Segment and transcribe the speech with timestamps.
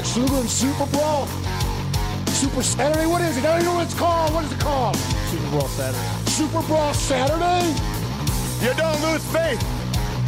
[0.00, 1.26] Lex Luger and Super Brawl.
[2.28, 3.04] Super Saturday?
[3.04, 3.44] What is it?
[3.44, 4.32] I don't even know what it's called.
[4.32, 4.96] What is it called?
[4.96, 6.08] Super Bowl Saturday.
[6.24, 7.68] Super Brawl Saturday?
[8.64, 9.60] You don't lose faith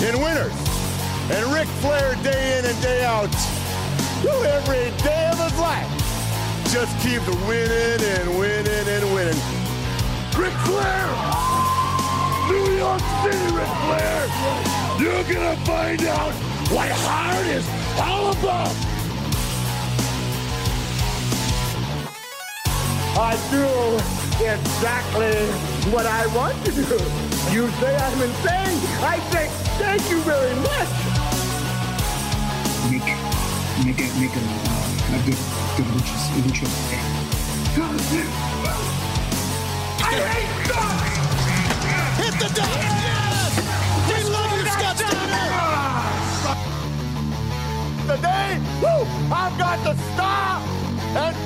[0.05, 0.53] in winners.
[1.33, 3.33] And Ric Flair, day in and day out,
[4.20, 5.89] who every day of his life,
[6.69, 9.41] just keeps winning and winning and winning.
[10.36, 11.09] Ric Flair!
[12.53, 14.20] New York City, Ric Flair!
[15.01, 16.34] You're gonna find out
[16.69, 18.92] what hard is all about!
[23.23, 23.62] I do
[24.45, 25.47] exactly
[25.92, 26.98] what I want to do.
[27.55, 28.79] You say I'm insane.
[28.98, 29.47] I say
[29.79, 30.91] thank you very much.
[32.91, 33.07] make
[33.86, 35.39] make a make a, uh, a good
[35.77, 37.23] good luchas lucha thing.
[40.02, 41.14] I hate guns!
[42.18, 42.74] Hit the deck!
[43.07, 43.52] Yes!
[44.08, 45.48] We love you, Scott Steiner!
[48.11, 48.51] Today,
[48.83, 50.61] woo, I've got the star
[51.14, 51.42] and profile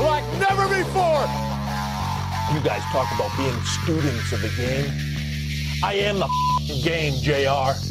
[0.00, 1.24] like never before.
[2.52, 4.90] You guys talk about being students of the game.
[5.82, 7.85] I am the game, JR.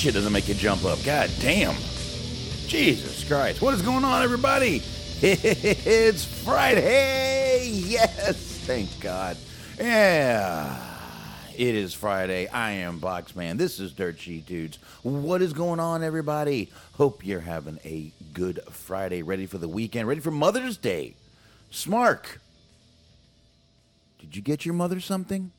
[0.00, 1.74] shit doesn't make you jump up, god damn.
[2.66, 3.60] Jesus Christ.
[3.60, 4.82] What is going on, everybody?
[5.22, 7.68] It's Friday.
[7.70, 9.36] Yes, thank God.
[9.78, 10.82] Yeah.
[11.54, 12.48] It is Friday.
[12.48, 13.58] I am Boxman.
[13.58, 14.78] This is Dirt Sheet Dudes.
[15.02, 16.72] What is going on, everybody?
[16.94, 21.14] Hope you're having a good Friday, ready for the weekend, ready for Mother's Day.
[21.70, 22.38] Smark,
[24.18, 25.52] did you get your mother something?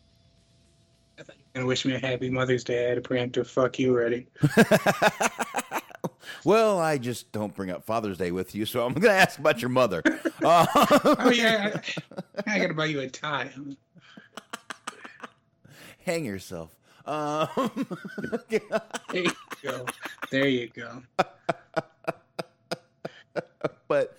[1.54, 2.86] And wish me a happy Mother's Day.
[2.86, 4.28] I had a preemptive fuck you ready.
[6.44, 9.38] Well, I just don't bring up Father's Day with you, so I'm going to ask
[9.38, 10.02] about your mother.
[10.44, 10.66] Uh,
[11.20, 11.80] Oh yeah,
[12.48, 13.52] I, I gotta buy you a tie.
[16.04, 16.76] hang yourself.
[17.06, 17.86] Um,
[18.50, 18.62] There
[19.14, 19.86] you go.
[20.32, 21.04] There you go.
[23.88, 24.18] but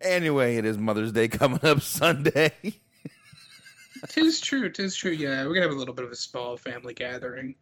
[0.00, 2.50] anyway, it is Mother's Day coming up Sunday.
[4.08, 4.68] Tis true.
[4.70, 5.12] Tis true.
[5.12, 7.54] Yeah, we're gonna have a little bit of a small family gathering.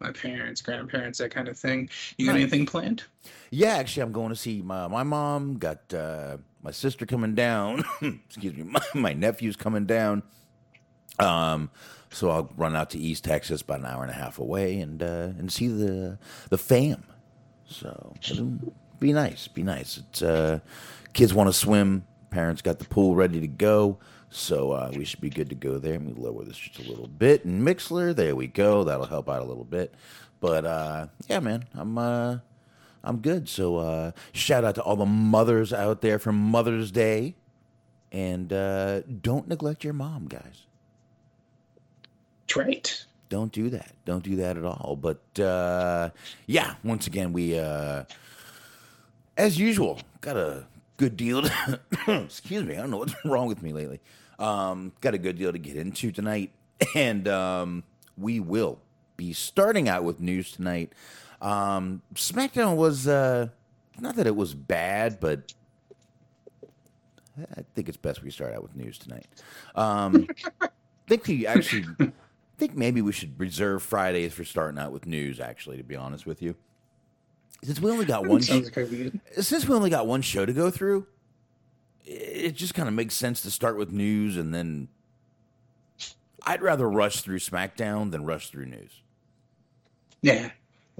[0.00, 1.88] My parents, grandparents, that kind of thing.
[2.18, 2.42] You got Nice.
[2.42, 3.04] anything planned?
[3.52, 5.54] yeah, actually, I'm going to see my, my mom.
[5.56, 7.84] Got uh, my sister coming down.
[8.02, 10.24] Excuse me, my, my nephew's coming down.
[11.20, 11.70] Um,
[12.10, 15.00] so I'll run out to East Texas, about an hour and a half away, and
[15.00, 16.18] uh, and see the
[16.50, 17.04] the fam.
[17.66, 18.14] So
[18.98, 19.46] be nice.
[19.46, 19.98] Be nice.
[19.98, 20.58] It's uh,
[21.12, 22.04] kids want to swim.
[22.30, 24.00] Parents got the pool ready to go.
[24.34, 25.92] So uh, we should be good to go there.
[25.92, 27.44] Let me lower this just a little bit.
[27.44, 28.82] And Mixlr, there we go.
[28.82, 29.94] That'll help out a little bit.
[30.40, 32.38] But uh, yeah, man, I'm uh,
[33.04, 33.48] I'm good.
[33.48, 37.36] So uh, shout out to all the mothers out there for Mother's Day,
[38.10, 40.66] and uh, don't neglect your mom, guys.
[42.56, 43.04] Right.
[43.28, 43.92] Don't do that.
[44.04, 44.98] Don't do that at all.
[45.00, 46.10] But uh,
[46.46, 48.04] yeah, once again, we, uh,
[49.36, 50.66] as usual, got a
[50.96, 51.42] good deal.
[51.42, 51.80] To,
[52.24, 54.00] excuse me, I don't know what's wrong with me lately.
[54.38, 56.50] Um, got a good deal to get into tonight,
[56.94, 57.84] and um,
[58.18, 58.80] we will
[59.16, 60.92] be starting out with news tonight.
[61.40, 63.48] Um, SmackDown was uh,
[64.00, 65.52] not that it was bad, but
[67.56, 69.26] I think it's best we start out with news tonight.
[69.74, 70.26] Um,
[70.60, 70.68] I
[71.08, 72.12] think we actually I
[72.58, 75.40] think maybe we should reserve Fridays for starting out with news.
[75.40, 76.54] Actually, to be honest with you,
[77.62, 79.20] since we only got one, Sounds kind of good.
[79.44, 81.06] since we only got one show to go through,
[82.04, 84.88] it just kind of makes sense to start with news and then.
[86.46, 89.00] I'd rather rush through SmackDown than rush through news.
[90.20, 90.50] Yeah,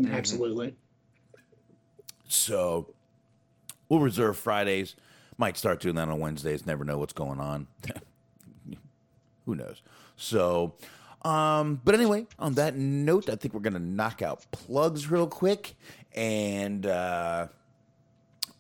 [0.09, 0.75] absolutely.
[2.29, 2.95] So
[3.89, 4.97] we'll reserve Fridays.
[5.37, 6.65] Might start doing that on Wednesdays.
[6.67, 7.67] Never know what's going on.
[9.47, 9.83] Who knows?
[10.17, 10.75] So,
[11.23, 15.75] um, but anyway, on that note, I think we're gonna knock out plugs real quick,
[16.15, 17.49] and uh,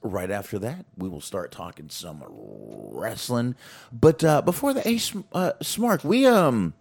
[0.04, 3.56] right after that, we will start talking some wrestling.
[3.92, 6.74] But uh, before the Sm- uh, Smart, we um,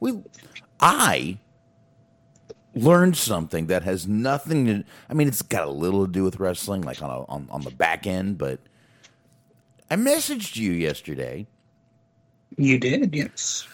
[0.00, 0.20] we
[0.80, 1.38] I
[2.74, 6.38] learned something that has nothing to I mean it's got a little to do with
[6.38, 8.60] wrestling like on a, on, on the back end but
[9.90, 11.46] I messaged you yesterday
[12.56, 13.66] You did, yes.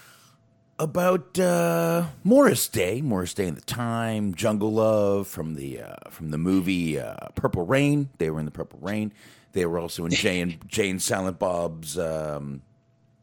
[0.79, 6.31] About uh, Morris Day, Morris Day in the Time, Jungle Love from the uh, from
[6.31, 8.11] the movie uh, Purple Rain.
[8.19, 9.13] They were in the Purple Rain.
[9.53, 12.63] They were also in Jay and Jay and Silent Bob's um,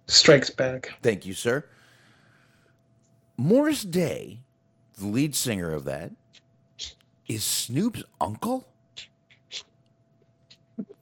[0.07, 0.91] Strikes back.
[1.01, 1.65] Thank you, sir.
[3.37, 4.39] Morris Day,
[4.97, 6.11] the lead singer of that,
[7.27, 8.67] is Snoop's uncle.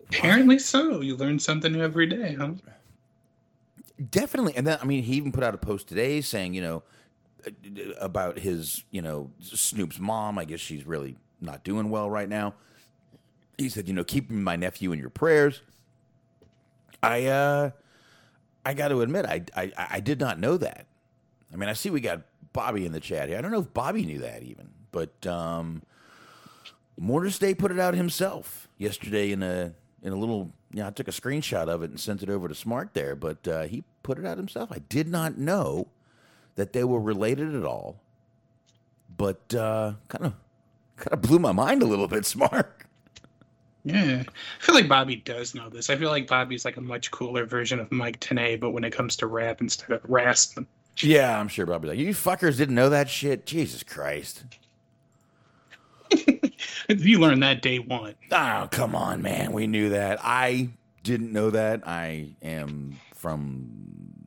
[0.09, 1.01] Apparently so.
[1.01, 2.53] You learn something new every day, huh?
[4.11, 6.83] Definitely, and then I mean, he even put out a post today saying, you know,
[7.99, 10.37] about his, you know, Snoop's mom.
[10.37, 12.53] I guess she's really not doing well right now.
[13.57, 15.61] He said, you know, keep my nephew in your prayers.
[17.03, 17.71] I, uh,
[18.65, 20.85] I got to admit, I, I, I did not know that.
[21.53, 22.21] I mean, I see we got
[22.53, 23.37] Bobby in the chat here.
[23.37, 25.81] I don't know if Bobby knew that even, but um,
[26.97, 29.73] Morris Day put it out himself yesterday in a
[30.03, 30.51] in a little.
[30.71, 33.47] Yeah, I took a screenshot of it and sent it over to Smart there, but
[33.47, 34.71] uh, he put it out himself.
[34.71, 35.87] I did not know
[36.55, 37.99] that they were related at all,
[39.17, 40.33] but kind of
[40.97, 42.25] kind of blew my mind a little bit.
[42.25, 42.83] Smart.
[43.83, 44.23] Yeah.
[44.27, 45.89] I feel like Bobby does know this.
[45.89, 48.91] I feel like Bobby's like a much cooler version of Mike Tenay, but when it
[48.91, 50.67] comes to rap instead of wrestling.
[50.97, 53.45] Yeah, I'm sure Bobby's like, you fuckers didn't know that shit.
[53.45, 54.43] Jesus Christ.
[56.87, 58.15] You learned that day one.
[58.31, 59.51] Oh, come on, man.
[59.51, 60.19] We knew that.
[60.21, 60.69] I
[61.03, 61.87] didn't know that.
[61.87, 63.69] I am from,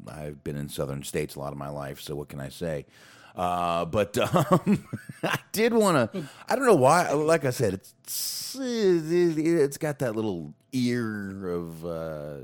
[0.09, 2.87] I've been in southern states a lot of my life, so what can I say?
[3.35, 4.87] Uh, but um,
[5.23, 10.15] I did want to, I don't know why, like I said, it's, it's got that
[10.15, 12.37] little ear of uh,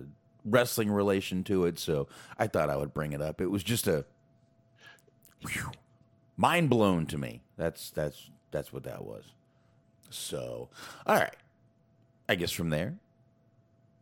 [0.45, 2.09] wrestling relation to it, so
[2.39, 3.41] I thought I would bring it up.
[3.41, 4.05] It was just a,
[5.43, 5.73] whew,
[6.37, 7.43] mind blown to me.
[7.57, 9.25] That's, that's, that's what that was.
[10.11, 10.69] So,
[11.07, 11.37] all right.
[12.29, 12.95] I guess from there,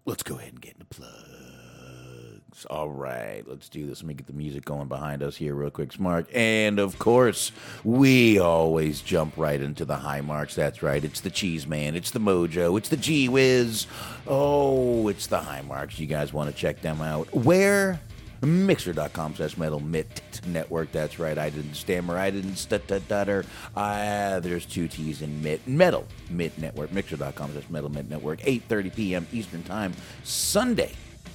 [0.04, 2.64] let's go ahead and get into plugs.
[2.70, 4.02] All right, let's do this.
[4.02, 6.26] Let me get the music going behind us here, real quick, Smart.
[6.34, 7.52] And of course,
[7.84, 10.54] we always jump right into the high marks.
[10.54, 11.04] That's right.
[11.04, 13.86] It's the Cheese Man, it's the Mojo, it's the G Wiz.
[14.26, 15.98] Oh, it's the high marks.
[15.98, 17.32] You guys want to check them out?
[17.34, 18.00] Where?
[18.43, 20.93] Mixer.com slash metal mit network.
[20.93, 21.37] That's right.
[21.37, 22.19] I didn't stammer.
[22.19, 23.45] I didn't stutter.
[23.76, 25.66] Ah, there's two T's in mit.
[25.66, 26.93] Metal mit network.
[26.93, 28.40] Mixer.com slash metal mit network.
[28.40, 29.26] 8.30 p.m.
[29.33, 29.93] Eastern Time.
[30.25, 30.93] Sunday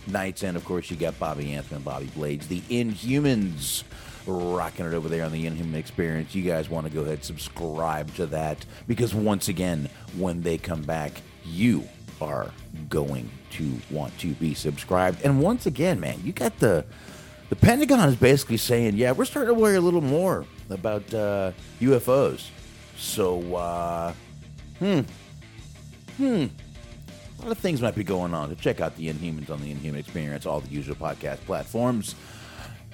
[0.08, 0.44] nights.
[0.44, 3.84] And of course, you got Bobby Anthem and Bobby Blades, the Inhumans.
[4.28, 6.36] Rocking it over there on the Inhuman Experience.
[6.36, 10.60] You guys want to go ahead and subscribe to that because once again, when they
[10.60, 11.88] come back, you
[12.22, 12.52] are
[12.90, 15.22] going to want to be subscribed.
[15.24, 16.86] And once again, man, you got the
[17.50, 21.52] the Pentagon is basically saying, yeah, we're starting to worry a little more about uh,
[21.82, 22.48] UFOs.
[22.96, 24.14] So, uh,
[24.80, 25.02] hmm,
[26.16, 26.46] hmm,
[27.42, 28.50] a lot of things might be going on.
[28.50, 32.16] So check out the Inhumans on the Inhuman Experience, all the usual podcast platforms.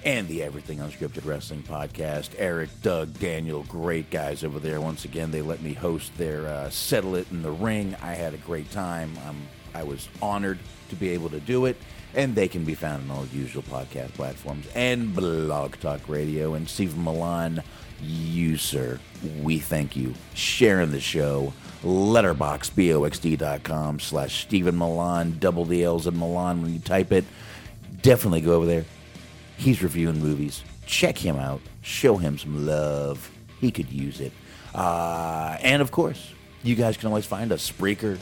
[0.04, 2.30] And the Everything Unscripted Wrestling podcast.
[2.38, 4.80] Eric, Doug, Daniel, great guys over there.
[4.80, 7.96] Once again, they let me host their uh, Settle It in the Ring.
[8.00, 9.18] I had a great time.
[9.26, 9.42] Um,
[9.74, 11.76] I was honored to be able to do it.
[12.14, 16.54] And they can be found on all usual podcast platforms and Blog Talk Radio.
[16.54, 17.62] And Stephen Milan,
[18.00, 18.98] you, sir,
[19.42, 20.14] we thank you.
[20.32, 21.52] Sharing the show.
[21.82, 25.36] Letterboxboxd.com slash Stephen Milan.
[25.38, 27.24] Double the L's in Milan when you type it.
[28.00, 28.84] Definitely go over there.
[29.58, 30.62] He's reviewing movies.
[30.86, 31.60] Check him out.
[31.82, 33.30] Show him some love.
[33.60, 34.32] He could use it.
[34.74, 38.18] Uh, and of course, you guys can always find us Spreaker,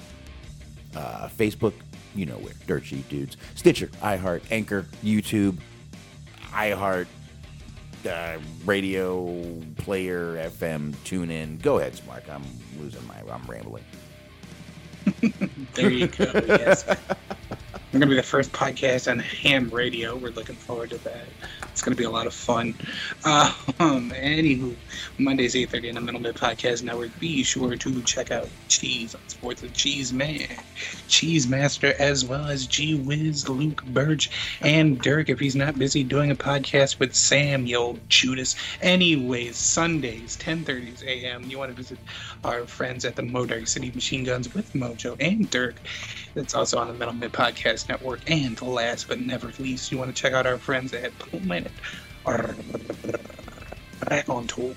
[0.97, 1.75] uh, Facebook,
[2.14, 5.59] you know where, Dirt Sheet Dudes, Stitcher, iHeart, Anchor, YouTube,
[6.52, 7.07] iHeart,
[8.09, 11.59] uh, radio player, FM, tune in.
[11.59, 12.25] Go ahead, Smart.
[12.31, 12.45] I'm
[12.81, 13.16] losing my.
[13.31, 13.85] I'm rambling.
[15.75, 16.25] There you go.
[16.47, 16.85] yes.
[17.93, 20.16] We're going to be the first podcast on ham radio.
[20.16, 21.25] We're looking forward to that.
[21.62, 22.75] It's going to be a lot of fun.
[23.25, 24.75] Uh, um, anywho,
[25.19, 27.16] Mondays, 8.30 on the Middle Mid Podcast Network.
[27.21, 30.49] Be sure to check out Cheese on Sports with Cheese Man,
[31.07, 34.31] Cheese Master, as well as G Wiz, Luke Burge,
[34.62, 38.57] and Dirk if he's not busy doing a podcast with Samuel Judas.
[38.83, 41.45] Anyways, Sundays, 10.30 a.m.
[41.45, 41.99] You want to visit
[42.43, 45.76] our friends at the Modark City Machine Guns with Mojo and Dirk.
[46.37, 48.21] That's also on the Metal Mid Podcast Network.
[48.31, 51.73] And last but never least, you want to check out our friends at Planet
[52.26, 54.75] Rack on Tour.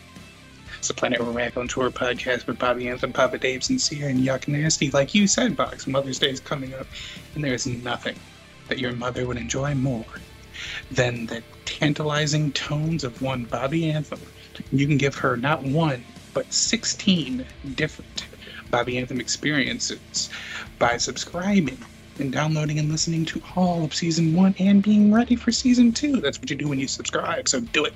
[0.78, 4.48] It's the Planet Rack on Tour podcast with Bobby Anthem, Papa Dave, Sincere, and Yuck
[4.48, 4.90] Nasty.
[4.92, 6.88] Like you said, Box, Mother's Day is coming up,
[7.36, 8.16] and there's nothing
[8.70, 10.06] that your mother would enjoy more
[10.92, 14.22] than the tantalizing tones of one Bobby Anthem.
[14.72, 18.29] You can give her not one, but 16 different
[18.72, 20.30] Bobby Anthem experiences
[20.78, 21.78] by subscribing
[22.20, 26.18] and downloading and listening to all of season one and being ready for season two.
[26.22, 27.94] That's what you do when you subscribe, so do it.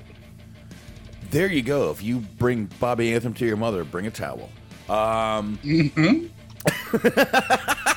[1.30, 1.90] There you go.
[1.90, 4.50] If you bring Bobby Anthem to your mother, bring a towel.
[4.88, 6.26] Um, Mm-hmm.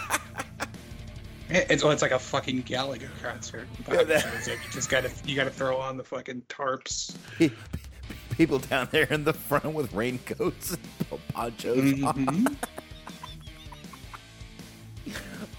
[1.50, 3.70] It's, well, it's like a fucking Gallagher concert.
[3.90, 7.16] Yeah, that- you just gotta you gotta throw on the fucking tarps.
[8.38, 10.72] People down there in the front with raincoats
[11.12, 12.26] and ponchos on.
[12.26, 12.56] Mhm.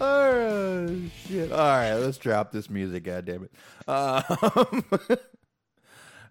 [0.01, 0.87] Oh
[1.27, 1.51] shit!
[1.51, 3.03] All right, let's drop this music.
[3.03, 3.53] God damn it!
[3.89, 4.85] Um,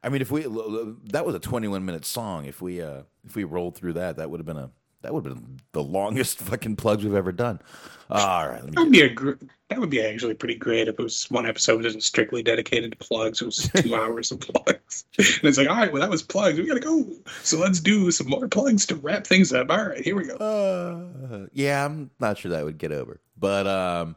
[0.02, 2.46] I mean, if we that was a 21 minute song.
[2.46, 4.72] If we uh if we rolled through that, that would have been a
[5.08, 7.62] that would have been the longest fucking plugs we've ever done.
[8.10, 9.34] All right, That would be a gr-
[9.70, 12.98] that would be actually pretty great if it was one episode wasn't strictly dedicated to
[12.98, 13.42] plugs.
[13.42, 16.58] It was two hours of plugs, and it's like, all right, well that was plugs.
[16.58, 17.06] We gotta go.
[17.44, 19.70] So let's do some more plugs to wrap things up.
[19.72, 20.36] All right, here we go.
[20.36, 24.16] uh, yeah, I'm not sure that would get over, but um.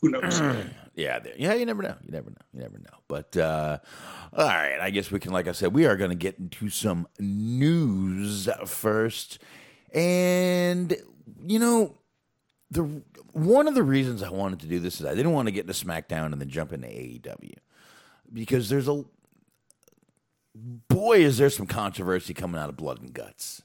[0.00, 0.40] Who knows?
[0.94, 1.94] Yeah, yeah, you never know.
[2.02, 2.36] You never know.
[2.52, 2.98] You never know.
[3.08, 3.78] But uh,
[4.32, 5.32] all right, I guess we can.
[5.32, 9.38] Like I said, we are going to get into some news first,
[9.94, 10.94] and
[11.46, 11.96] you know,
[12.70, 15.52] the one of the reasons I wanted to do this is I didn't want to
[15.52, 17.54] get into SmackDown and then jump into AEW
[18.32, 19.04] because there's a
[20.54, 23.62] boy is there some controversy coming out of Blood and Guts.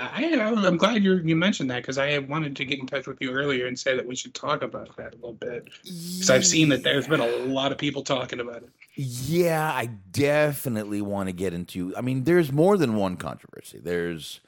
[0.00, 3.20] I, I'm glad you you mentioned that because I wanted to get in touch with
[3.20, 6.46] you earlier and say that we should talk about that a little bit because I've
[6.46, 8.70] seen that there's been a lot of people talking about it.
[8.94, 11.96] Yeah, I definitely want to get into.
[11.96, 13.80] I mean, there's more than one controversy.
[13.82, 14.40] There's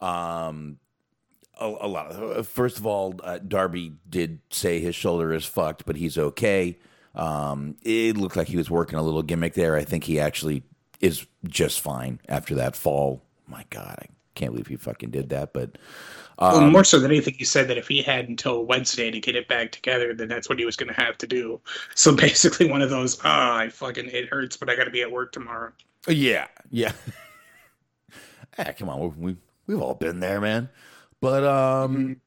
[0.00, 0.78] um
[1.60, 2.38] a, a lot of.
[2.38, 6.78] uh, First of all, uh, Darby did say his shoulder is fucked, but he's okay.
[7.14, 9.76] Um, it looked like he was working a little gimmick there.
[9.76, 10.62] I think he actually
[11.00, 13.22] is just fine after that fall.
[13.46, 15.52] My God, I can't believe he fucking did that.
[15.52, 15.76] But
[16.38, 19.20] well, um, more so than anything, he said that if he had until Wednesday to
[19.20, 21.60] get it back together, then that's what he was going to have to do.
[21.94, 25.02] So basically, one of those, ah, I fucking it hurts, but I got to be
[25.02, 25.72] at work tomorrow.
[26.08, 26.92] Yeah, yeah.
[28.58, 29.36] ah, come on, we, we
[29.66, 30.68] we've all been there, man.
[31.20, 32.20] But um,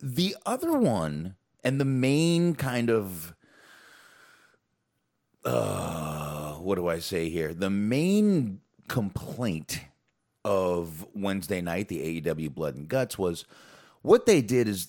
[0.00, 3.34] the other one and the main kind of
[5.44, 7.52] uh, what do I say here?
[7.52, 9.80] The main complaint
[10.44, 13.44] of Wednesday night, the AEW Blood and Guts, was
[14.02, 14.88] what they did is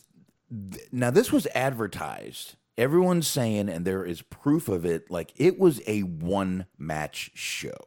[0.92, 2.56] now this was advertised.
[2.78, 7.78] Everyone's saying, and there is proof of it, like it was a one match show.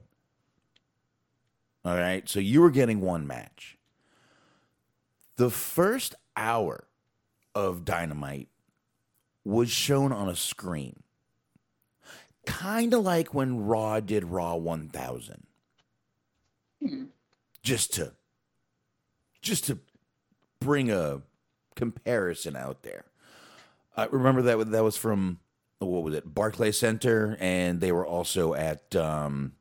[1.84, 2.28] All right.
[2.28, 3.78] So you were getting one match.
[5.36, 6.84] The first hour
[7.54, 8.48] of Dynamite
[9.44, 11.02] was shown on a screen.
[12.46, 15.46] Kind of like when Raw did Raw 1000.
[16.82, 17.04] Hmm.
[17.68, 18.12] Just to
[19.42, 19.78] just to
[20.58, 21.20] bring a
[21.76, 23.04] comparison out there.
[23.94, 25.40] I remember that that was from
[25.78, 26.34] what was it?
[26.34, 29.52] Barclay Center and they were also at um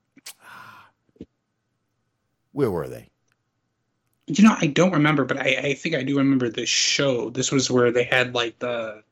[2.54, 3.10] where were they?
[4.28, 7.30] You know, I don't remember, but I, I think I do remember this show.
[7.30, 9.04] This was where they had like the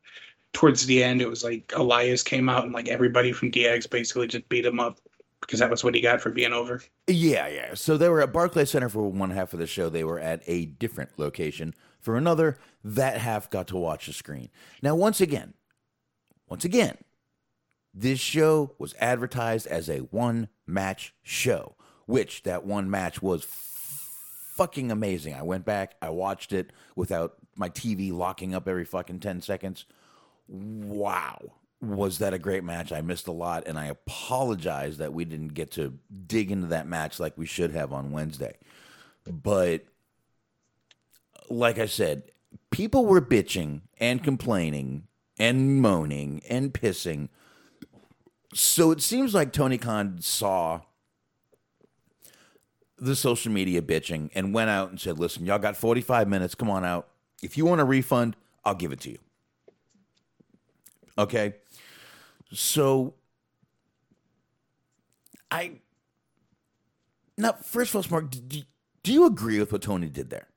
[0.54, 1.22] towards the end.
[1.22, 4.80] It was like Elias came out and like everybody from DX basically just beat him
[4.80, 5.02] up
[5.46, 6.82] because that was what he got for being over.
[7.08, 7.74] Yeah, yeah.
[7.74, 9.90] So they were at Barclay Center for one half of the show.
[9.90, 12.58] They were at a different location for another.
[12.84, 14.50] That half got to watch the screen.
[14.82, 15.54] Now, once again,
[16.48, 16.98] once again,
[17.94, 21.76] this show was advertised as a one match show,
[22.06, 24.10] which that one match was f-
[24.56, 25.34] fucking amazing.
[25.34, 29.86] I went back, I watched it without my TV locking up every fucking 10 seconds.
[30.48, 31.54] Wow.
[31.88, 32.92] Was that a great match?
[32.92, 36.88] I missed a lot, and I apologize that we didn't get to dig into that
[36.88, 38.58] match like we should have on Wednesday.
[39.26, 39.86] But
[41.50, 42.24] like I said,
[42.72, 45.04] people were bitching and complaining
[45.38, 47.30] and moaning and pissing.
[48.54, 50.82] So it seems like Tony Khan saw
[52.98, 56.56] the social media bitching and went out and said, listen, y'all got 45 minutes.
[56.56, 57.10] Come on out.
[57.42, 59.18] If you want a refund, I'll give it to you.
[61.18, 61.56] Okay.
[62.52, 63.16] So
[65.52, 65.80] I.
[67.38, 68.62] Now, first of all, Mark, do,
[69.04, 70.48] do you agree with what Tony did there?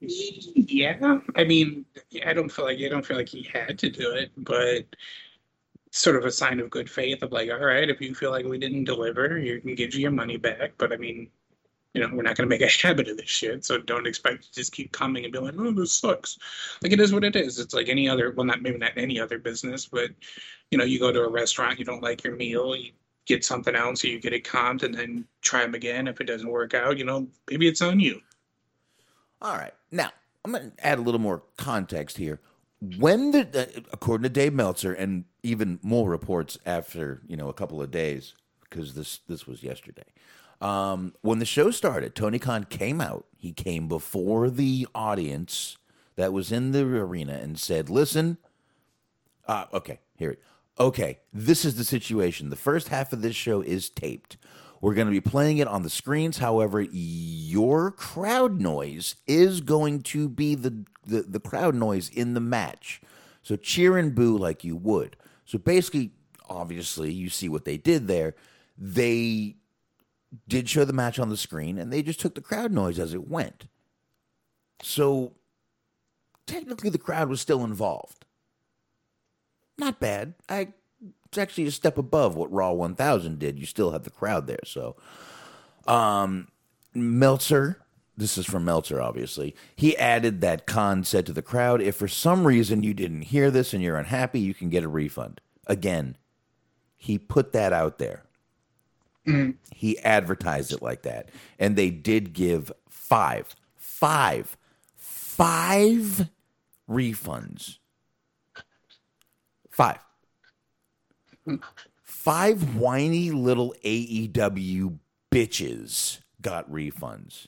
[0.00, 1.84] Yeah, I mean,
[2.26, 4.84] I don't feel like I don't feel like he had to do it, but
[5.92, 8.44] sort of a sign of good faith of like, all right, if you feel like
[8.44, 10.72] we didn't deliver, you can get you your money back.
[10.76, 11.30] But I mean,
[11.94, 14.44] you know, we're not going to make a habit of this shit, so don't expect
[14.44, 16.38] to just keep coming and be like, oh, this sucks.
[16.82, 17.58] Like it is what it is.
[17.58, 20.10] It's like any other, well, not maybe not any other business, but
[20.70, 22.92] you know, you go to a restaurant, you don't like your meal, you
[23.26, 26.08] get something else, so you get it comped, and then try them again.
[26.08, 28.20] If it doesn't work out, you know, maybe it's on you.
[29.40, 29.74] All right.
[29.90, 30.10] Now,
[30.44, 32.40] I'm going to add a little more context here.
[32.98, 37.54] When the, uh, according to Dave Meltzer, and even more reports after you know a
[37.54, 38.34] couple of days,
[38.68, 40.04] because this this was yesterday.
[40.64, 43.26] Um, when the show started, Tony Khan came out.
[43.36, 45.76] He came before the audience
[46.16, 48.38] that was in the arena and said, "Listen,
[49.46, 50.42] uh, okay, here it.
[50.80, 52.48] Okay, this is the situation.
[52.48, 54.38] The first half of this show is taped.
[54.80, 56.38] We're going to be playing it on the screens.
[56.38, 62.40] However, your crowd noise is going to be the, the, the crowd noise in the
[62.40, 63.00] match.
[63.42, 65.16] So cheer and boo like you would.
[65.44, 66.12] So basically,
[66.48, 68.34] obviously, you see what they did there.
[68.76, 69.56] They
[70.48, 73.14] did show the match on the screen and they just took the crowd noise as
[73.14, 73.66] it went.
[74.82, 75.32] So
[76.46, 78.24] technically, the crowd was still involved.
[79.78, 80.34] Not bad.
[80.48, 80.68] I
[81.34, 83.58] it's actually a step above what Raw 1000 did.
[83.58, 84.60] You still have the crowd there.
[84.64, 84.94] So,
[85.84, 86.46] um,
[86.94, 87.82] Meltzer,
[88.16, 89.56] this is from Meltzer, obviously.
[89.74, 93.50] He added that Khan said to the crowd, if for some reason you didn't hear
[93.50, 95.40] this and you're unhappy, you can get a refund.
[95.66, 96.16] Again,
[96.96, 98.22] he put that out there.
[99.26, 99.56] Mm.
[99.72, 101.30] He advertised it like that.
[101.58, 104.56] And they did give five, five,
[104.96, 106.28] five
[106.88, 107.78] refunds.
[109.70, 109.98] Five.
[112.02, 114.98] Five whiny little AEW
[115.32, 117.46] bitches got refunds.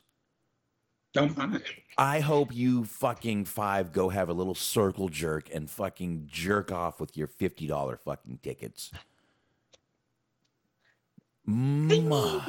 [1.15, 1.63] Don't mind.
[1.97, 7.01] I hope you fucking five go have a little circle jerk and fucking jerk off
[7.01, 8.91] with your fifty dollar fucking tickets.
[11.47, 12.41] Ma.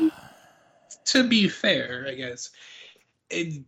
[1.05, 2.49] To be fair, I guess,
[3.29, 3.63] it,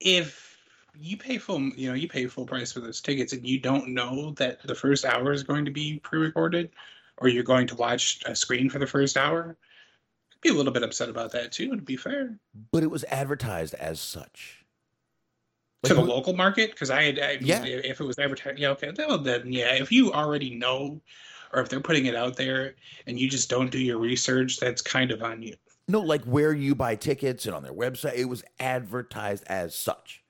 [0.00, 0.56] if
[0.98, 3.88] you pay full, you know, you pay full price for those tickets, and you don't
[3.88, 6.70] know that the first hour is going to be pre-recorded,
[7.18, 9.56] or you're going to watch a screen for the first hour,
[10.32, 11.74] I'd be a little bit upset about that too.
[11.76, 12.38] To be fair,
[12.72, 14.64] But it was advertised as such.
[15.84, 17.64] to the Like, local market, because I, had, I Yeah.
[17.64, 21.00] if it was advertised, yeah, okay, well, then yeah, if you already know,
[21.56, 22.74] or if they're putting it out there
[23.06, 25.54] and you just don't do your research, that's kind of on you.
[25.88, 30.22] No, like where you buy tickets and on their website, it was advertised as such.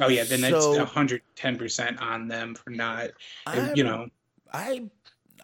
[0.00, 3.10] Oh yeah, then that's So- hundred ten percent on them for not,
[3.46, 4.08] I'm- you know.
[4.52, 4.90] I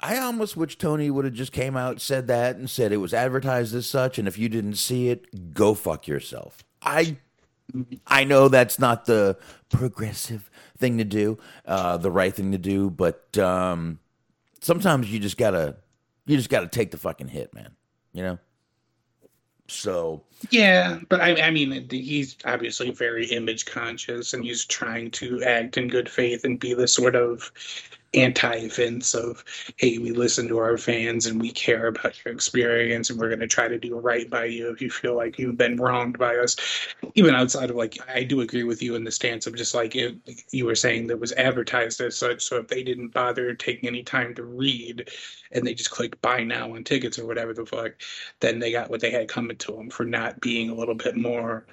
[0.02, 3.14] I almost wish Tony would have just came out, said that, and said it was
[3.14, 6.64] advertised as such, and if you didn't see it, go fuck yourself.
[6.82, 7.16] I
[8.06, 9.36] I know that's not the
[9.68, 13.98] progressive thing to do, uh, the right thing to do, but um,
[14.66, 15.76] sometimes you just gotta
[16.26, 17.70] you just gotta take the fucking hit, man.
[18.12, 18.38] You know.
[19.68, 25.42] So Yeah, but I, I mean, he's obviously very image conscious, and he's trying to
[25.42, 27.50] act in good faith and be the sort of
[28.16, 29.44] anti-Vince of,
[29.76, 33.40] hey, we listen to our fans and we care about your experience, and we're going
[33.40, 36.36] to try to do right by you if you feel like you've been wronged by
[36.36, 36.56] us.
[37.14, 39.94] Even outside of like, I do agree with you in the stance of just like
[39.94, 40.16] it,
[40.50, 42.42] you were saying that was advertised as such.
[42.42, 45.10] So if they didn't bother taking any time to read,
[45.52, 47.92] and they just clicked buy now on tickets or whatever the fuck,
[48.40, 51.16] then they got what they had coming to them for not being a little bit
[51.16, 51.66] more,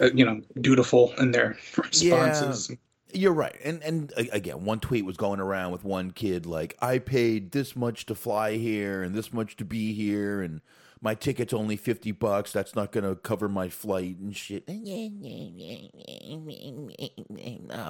[0.00, 2.70] uh, you know, dutiful in their responses.
[3.12, 6.98] You're right, and and again, one tweet was going around with one kid like, "I
[6.98, 10.60] paid this much to fly here and this much to be here, and
[11.00, 12.52] my ticket's only fifty bucks.
[12.52, 14.72] That's not going to cover my flight and shit." Oh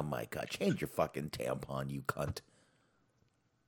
[0.03, 2.41] my god, change your fucking tampon, you cunt!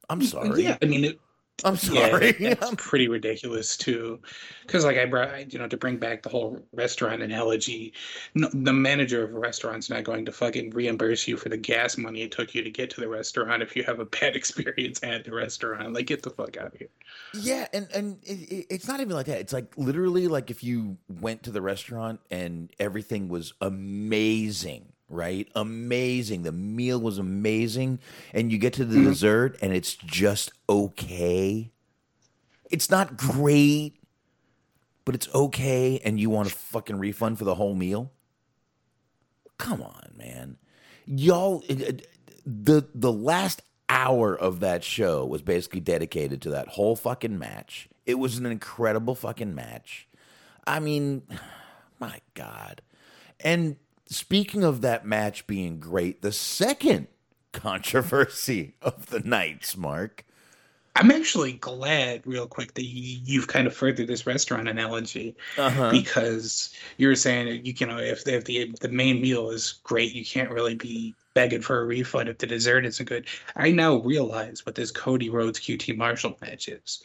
[0.08, 0.64] I'm sorry.
[0.64, 1.20] Yeah, I mean, it,
[1.64, 2.32] I'm Yeah, sorry.
[2.32, 4.20] that's pretty ridiculous too.
[4.66, 7.92] Because like I brought, you know, to bring back the whole restaurant analogy,
[8.34, 11.96] no, the manager of a restaurant's not going to fucking reimburse you for the gas
[11.98, 15.00] money it took you to get to the restaurant if you have a bad experience
[15.02, 15.92] at the restaurant.
[15.92, 16.88] Like, get the fuck out of here.
[17.34, 19.38] Yeah, and and it, it- it's not even like that.
[19.40, 25.48] It's like literally like if you went to the restaurant and everything was amazing, right?
[25.54, 26.42] Amazing.
[26.42, 28.00] The meal was amazing,
[28.32, 29.04] and you get to the mm.
[29.04, 31.70] dessert and it's just okay.
[32.70, 33.96] It's not great,
[35.04, 38.10] but it's okay, and you want a fucking refund for the whole meal.
[39.58, 40.56] Come on, man,
[41.06, 41.62] y'all.
[41.68, 42.08] it- it-
[42.44, 47.88] the the last hour of that show was basically dedicated to that whole fucking match.
[48.06, 50.08] It was an incredible fucking match.
[50.66, 51.22] I mean,
[52.00, 52.82] my God.
[53.40, 53.76] And
[54.14, 57.08] speaking of that match being great, the second
[57.52, 60.24] controversy of the nights, Mark.
[60.94, 65.90] I'm actually glad, real quick, that you, you've kind of furthered this restaurant analogy Uh-huh.
[65.90, 69.80] because you were saying you, know if the, if the if the main meal is
[69.84, 73.26] great, you can't really be begging for a refund if the dessert isn't good.
[73.56, 77.02] I now realize what this Cody Rhodes QT Marshall match is.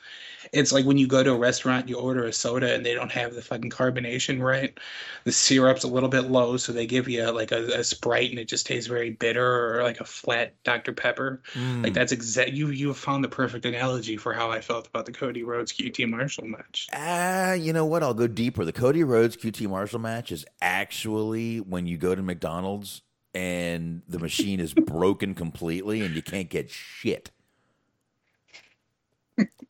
[0.54, 3.12] It's like when you go to a restaurant, you order a soda and they don't
[3.12, 4.78] have the fucking carbonation right.
[5.26, 8.40] The syrup's a little bit low, so they give you like a, a Sprite and
[8.40, 11.42] it just tastes very bitter, or like a flat Dr Pepper.
[11.84, 12.52] Like that's exact.
[12.52, 15.74] You you have found the perfect analogy for how I felt about the Cody Rhodes
[15.74, 16.88] QT Marshall match.
[16.94, 18.04] Ah, you know what?
[18.04, 18.64] I'll go deeper.
[18.64, 23.02] The Cody Rhodes QT Marshall match is actually when you go to McDonald's
[23.34, 27.32] and the machine is broken completely and you can't get shit.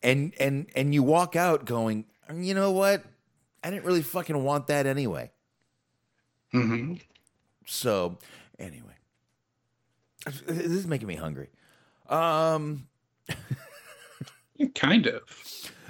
[0.02, 3.04] And and and you walk out going, you know what?
[3.63, 5.32] I didn't really fucking want that anyway.
[6.52, 6.93] hmm
[7.65, 8.17] So,
[8.60, 8.96] anyway,
[10.26, 11.50] this is making me hungry.
[12.08, 12.88] Um,
[14.76, 15.22] Kind of.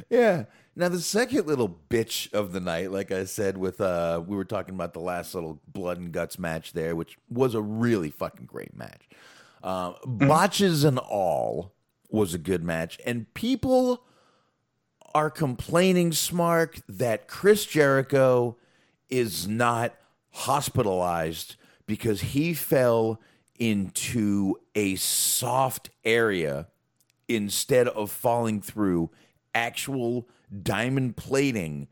[0.10, 0.45] Yeah.
[0.78, 4.46] Now the second little bitch of the night, like I said, with uh, we were
[4.46, 8.46] talking about the last little blood and guts match there, which was a really fucking
[8.46, 9.10] great match.
[9.63, 11.74] Uh, Botches and all
[12.12, 14.04] was a good match, and people
[15.16, 18.56] are complaining, Smark, that Chris Jericho
[19.10, 19.96] is not
[20.30, 21.56] hospitalized
[21.88, 23.20] because he fell
[23.58, 26.68] into a soft area
[27.28, 29.10] instead of falling through
[29.56, 30.28] actual
[30.63, 31.88] diamond plating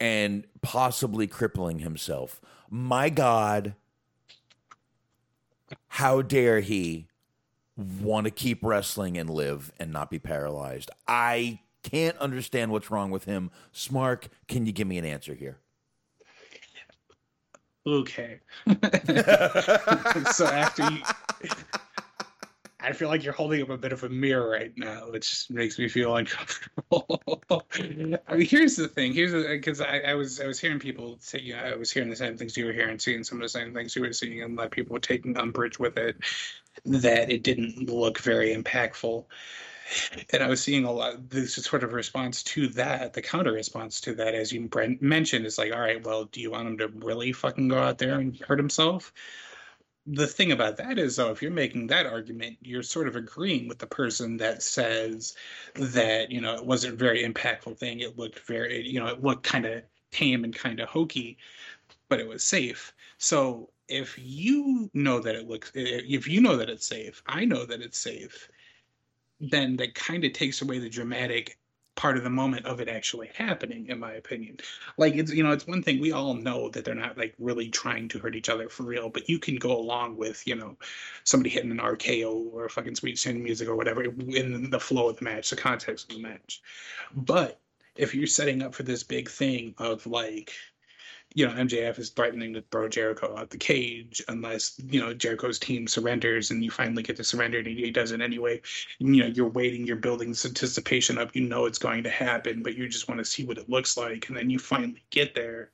[0.00, 2.40] and possibly crippling himself.
[2.68, 3.74] My God,
[5.88, 7.06] how dare he
[7.76, 10.90] want to keep wrestling and live and not be paralyzed?
[11.06, 13.50] I can't understand what's wrong with him.
[13.72, 15.58] Smark, can you give me an answer here?
[17.86, 18.40] Okay.
[20.32, 20.98] so after you,
[22.78, 25.78] I feel like you're holding up a bit of a mirror right now, which makes
[25.78, 27.42] me feel uncomfortable.
[28.28, 29.14] I mean, here's the thing.
[29.14, 32.16] Here's because I, I was I was hearing people say, yeah, I was hearing the
[32.16, 34.60] same things you were hearing, seeing some of the same things you were seeing, and
[34.60, 36.16] of people were taking umbrage with it.
[36.84, 39.24] That it didn't look very impactful.
[40.30, 41.30] And I was seeing a lot.
[41.30, 44.68] This sort of response to that, the counter response to that, as you
[45.00, 47.98] mentioned, is like, all right, well, do you want him to really fucking go out
[47.98, 49.12] there and hurt himself?
[50.06, 53.66] The thing about that is, though, if you're making that argument, you're sort of agreeing
[53.68, 55.34] with the person that says
[55.74, 58.00] that you know it wasn't a very impactful thing.
[58.00, 61.38] It looked very, you know, it looked kind of tame and kind of hokey,
[62.08, 62.94] but it was safe.
[63.18, 67.66] So if you know that it looks, if you know that it's safe, I know
[67.66, 68.48] that it's safe
[69.40, 71.58] then that kind of takes away the dramatic
[71.96, 74.58] part of the moment of it actually happening in my opinion.
[74.96, 77.68] Like it's you know it's one thing we all know that they're not like really
[77.68, 80.76] trying to hurt each other for real but you can go along with you know
[81.24, 85.08] somebody hitting an RKO or a fucking sweet chin music or whatever in the flow
[85.08, 86.62] of the match the context of the match.
[87.14, 87.58] But
[87.96, 90.52] if you're setting up for this big thing of like
[91.36, 95.58] you know, MJF is threatening to throw Jericho out the cage unless, you know, Jericho's
[95.58, 98.62] team surrenders and you finally get to surrender and he does it anyway.
[98.98, 102.62] You know, you're waiting, you're building this anticipation up, you know it's going to happen,
[102.62, 104.28] but you just want to see what it looks like.
[104.28, 105.72] And then you finally get there.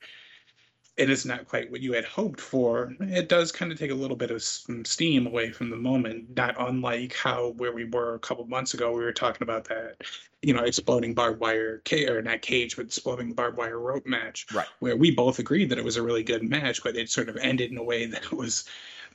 [0.95, 2.95] It is not quite what you had hoped for.
[2.99, 5.75] It does kind of take a little bit of some mm, steam away from the
[5.75, 8.91] moment, not unlike how where we were a couple months ago.
[8.93, 10.03] We were talking about that,
[10.43, 14.45] you know, exploding barbed wire cage or not cage, but exploding barbed wire rope match
[14.51, 14.67] Right.
[14.79, 17.37] where we both agreed that it was a really good match, but it sort of
[17.37, 18.65] ended in a way that was,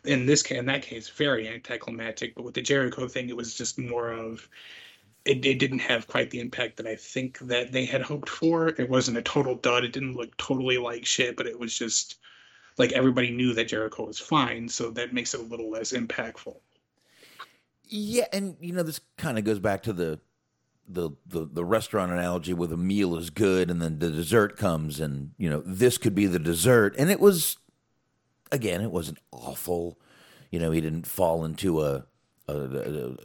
[0.04, 2.34] in this case, in that case, very anticlimactic.
[2.34, 4.48] But with the Jericho thing, it was just more of,
[5.28, 8.68] it, it didn't have quite the impact that I think that they had hoped for.
[8.68, 9.84] It wasn't a total dud.
[9.84, 12.16] It didn't look totally like shit, but it was just
[12.78, 16.56] like everybody knew that Jericho was fine, so that makes it a little less impactful.
[17.84, 20.18] Yeah, and you know this kind of goes back to the
[20.88, 25.00] the, the the restaurant analogy where the meal is good and then the dessert comes
[25.00, 27.58] and you know this could be the dessert and it was
[28.50, 29.98] again it wasn't awful
[30.50, 32.06] you know he didn't fall into a
[32.48, 33.16] a,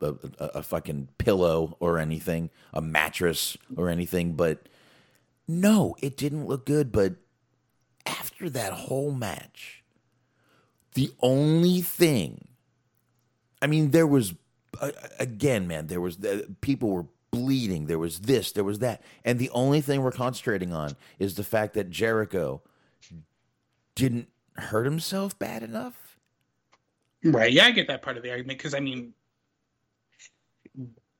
[0.00, 4.68] a, a, a, fucking pillow or anything a mattress or anything but
[5.46, 7.14] no it didn't look good but
[8.06, 9.82] after that whole match
[10.94, 12.48] the only thing
[13.62, 14.34] I mean, there was
[15.18, 15.86] again, man.
[15.88, 16.18] There was
[16.60, 17.86] people were bleeding.
[17.86, 18.52] There was this.
[18.52, 19.02] There was that.
[19.24, 22.62] And the only thing we're concentrating on is the fact that Jericho
[23.94, 26.09] didn't hurt himself bad enough.
[27.24, 27.52] Right.
[27.52, 29.12] Yeah, I get that part of the argument because I mean,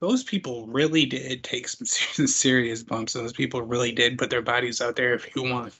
[0.00, 1.86] those people really did take some
[2.26, 3.12] serious bumps.
[3.12, 5.14] Those people really did put their bodies out there.
[5.14, 5.74] If you want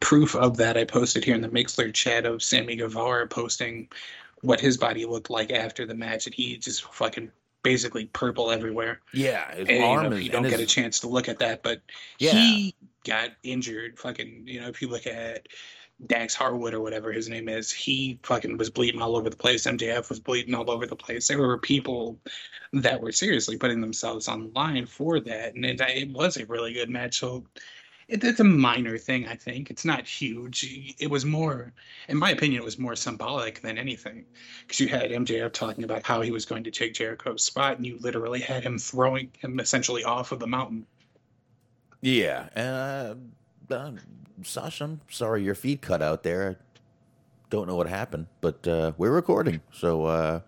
[0.00, 3.88] proof of that, I posted here in the Mixlr chat of Sammy Guevara posting
[4.42, 7.30] what his body looked like after the match, and he just fucking
[7.62, 9.00] basically purple everywhere.
[9.12, 10.62] Yeah, and, you, know, you don't get his...
[10.62, 11.82] a chance to look at that, but
[12.18, 12.30] yeah.
[12.30, 13.98] he got injured.
[13.98, 15.48] Fucking, you know, if you look at
[16.06, 19.66] Dax Harwood or whatever his name is, he fucking was bleeding all over the place.
[19.66, 21.26] MJF was bleeding all over the place.
[21.26, 22.18] There were people
[22.72, 26.46] that were seriously putting themselves on the line for that, and it, it was a
[26.46, 27.18] really good match.
[27.18, 27.44] So
[28.06, 29.70] it, it's a minor thing, I think.
[29.70, 30.94] It's not huge.
[30.98, 31.72] It was more,
[32.08, 34.24] in my opinion, it was more symbolic than anything.
[34.62, 37.84] Because you had MJF talking about how he was going to take Jericho's spot, and
[37.84, 40.86] you literally had him throwing him essentially off of the mountain.
[42.00, 42.48] Yeah.
[42.54, 43.14] Uh,
[43.70, 43.92] uh,
[44.42, 46.58] Sasha, I'm sorry your feet cut out there.
[46.58, 46.76] I
[47.50, 49.60] don't know what happened, but uh, we're recording.
[49.72, 50.40] So, uh,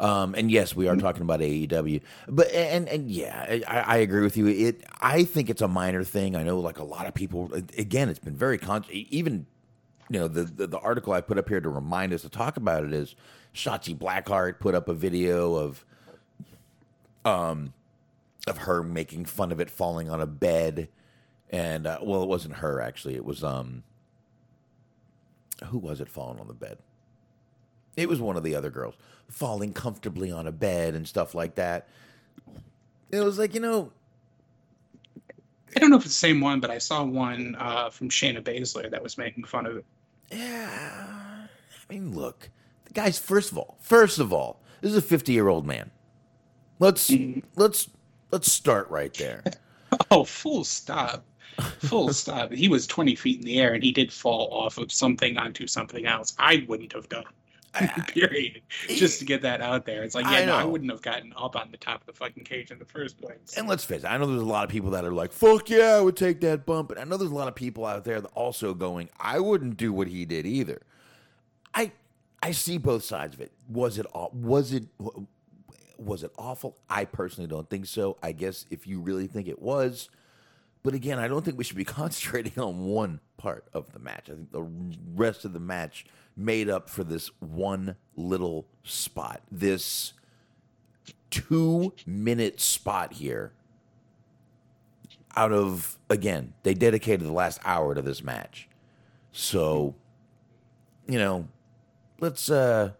[0.00, 4.22] um, and yes, we are talking about AEW, but and and yeah, I, I, agree
[4.22, 4.46] with you.
[4.46, 6.36] It I think it's a minor thing.
[6.36, 7.52] I know like a lot of people.
[7.52, 8.84] Again, it's been very con.
[8.90, 9.46] Even
[10.08, 12.56] you know the, the, the article I put up here to remind us to talk
[12.56, 13.16] about it is
[13.52, 15.84] Shotzi Blackheart put up a video of
[17.24, 17.72] um
[18.46, 20.88] of her making fun of it falling on a bed,
[21.50, 23.14] and uh, well, it wasn't her actually.
[23.14, 23.82] It was um
[25.66, 26.78] who was it falling on the bed?
[27.96, 28.94] It was one of the other girls
[29.28, 31.88] falling comfortably on a bed and stuff like that.
[33.10, 33.92] It was like, you know.
[35.76, 38.42] I don't know if it's the same one, but I saw one uh, from Shayna
[38.42, 39.84] Baszler that was making fun of it.
[40.30, 41.46] Yeah.
[41.90, 42.50] I mean, look.
[42.86, 45.90] The guy's, first of all, first of all, this is a 50 year old man.
[46.78, 47.40] Let's, mm-hmm.
[47.56, 47.90] let's,
[48.30, 49.42] let's start right there.
[50.10, 51.24] oh, full stop.
[51.80, 52.52] Full stop.
[52.52, 55.66] He was 20 feet in the air and he did fall off of something onto
[55.66, 56.34] something else.
[56.38, 57.24] I wouldn't have done.
[58.08, 58.62] period.
[58.88, 60.02] Just to get that out there.
[60.02, 62.12] It's like, yeah, I, no, I wouldn't have gotten up on the top of the
[62.12, 63.54] fucking cage in the first place.
[63.56, 65.68] And let's face it, I know there's a lot of people that are like, fuck
[65.68, 66.90] yeah, I would take that bump.
[66.90, 69.76] And I know there's a lot of people out there that also going, I wouldn't
[69.76, 70.82] do what he did either.
[71.74, 71.92] I
[72.42, 73.52] I see both sides of it.
[73.68, 74.84] Was it was it
[75.98, 76.78] was it awful?
[76.88, 78.16] I personally don't think so.
[78.22, 80.08] I guess if you really think it was,
[80.88, 84.30] but again, I don't think we should be concentrating on one part of the match.
[84.30, 84.66] I think the
[85.14, 90.14] rest of the match made up for this one little spot, this
[91.28, 93.52] two minute spot here.
[95.36, 98.66] Out of, again, they dedicated the last hour to this match.
[99.30, 99.94] So,
[101.06, 101.48] you know,
[102.18, 102.92] let's, uh,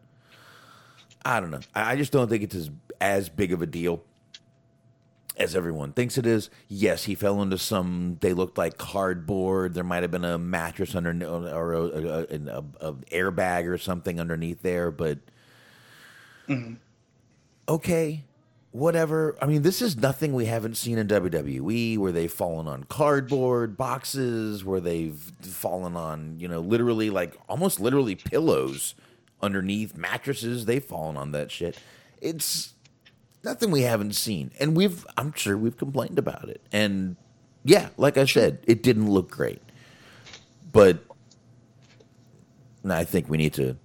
[1.24, 1.61] I don't know.
[1.74, 2.70] I just don't think it's as,
[3.01, 4.03] as big of a deal
[5.38, 6.51] as everyone thinks it is.
[6.68, 8.18] Yes, he fell into some.
[8.20, 9.74] They looked like cardboard.
[9.74, 14.20] There might have been a mattress under or a, a, a, a airbag or something
[14.20, 14.90] underneath there.
[14.90, 15.18] But
[16.48, 16.74] mm-hmm.
[17.68, 18.24] okay,
[18.72, 19.37] whatever.
[19.40, 23.77] I mean, this is nothing we haven't seen in WWE, where they've fallen on cardboard
[23.77, 28.96] boxes, where they've fallen on you know literally like almost literally pillows
[29.40, 30.64] underneath mattresses.
[30.64, 31.79] They've fallen on that shit.
[32.20, 32.74] It's
[33.44, 34.51] nothing we haven't seen.
[34.59, 36.61] And we've, I'm sure we've complained about it.
[36.72, 37.16] And
[37.64, 39.62] yeah, like I said, it didn't look great.
[40.72, 41.05] But
[42.88, 43.77] I think we need to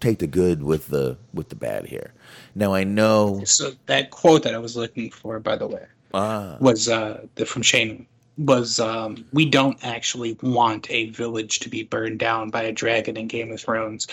[0.00, 2.12] take the good with the with the bad here.
[2.54, 3.42] Now I know.
[3.44, 6.56] So that quote that I was looking for, by the way, ah.
[6.60, 8.06] was uh, the, from Shane
[8.38, 13.16] was um, we don't actually want a village to be burned down by a dragon
[13.16, 14.06] in Game of Thrones.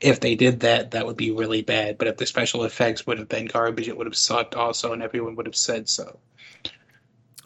[0.00, 1.98] If they did that, that would be really bad.
[1.98, 5.02] But if the special effects would have been garbage, it would have sucked also, and
[5.02, 6.18] everyone would have said so.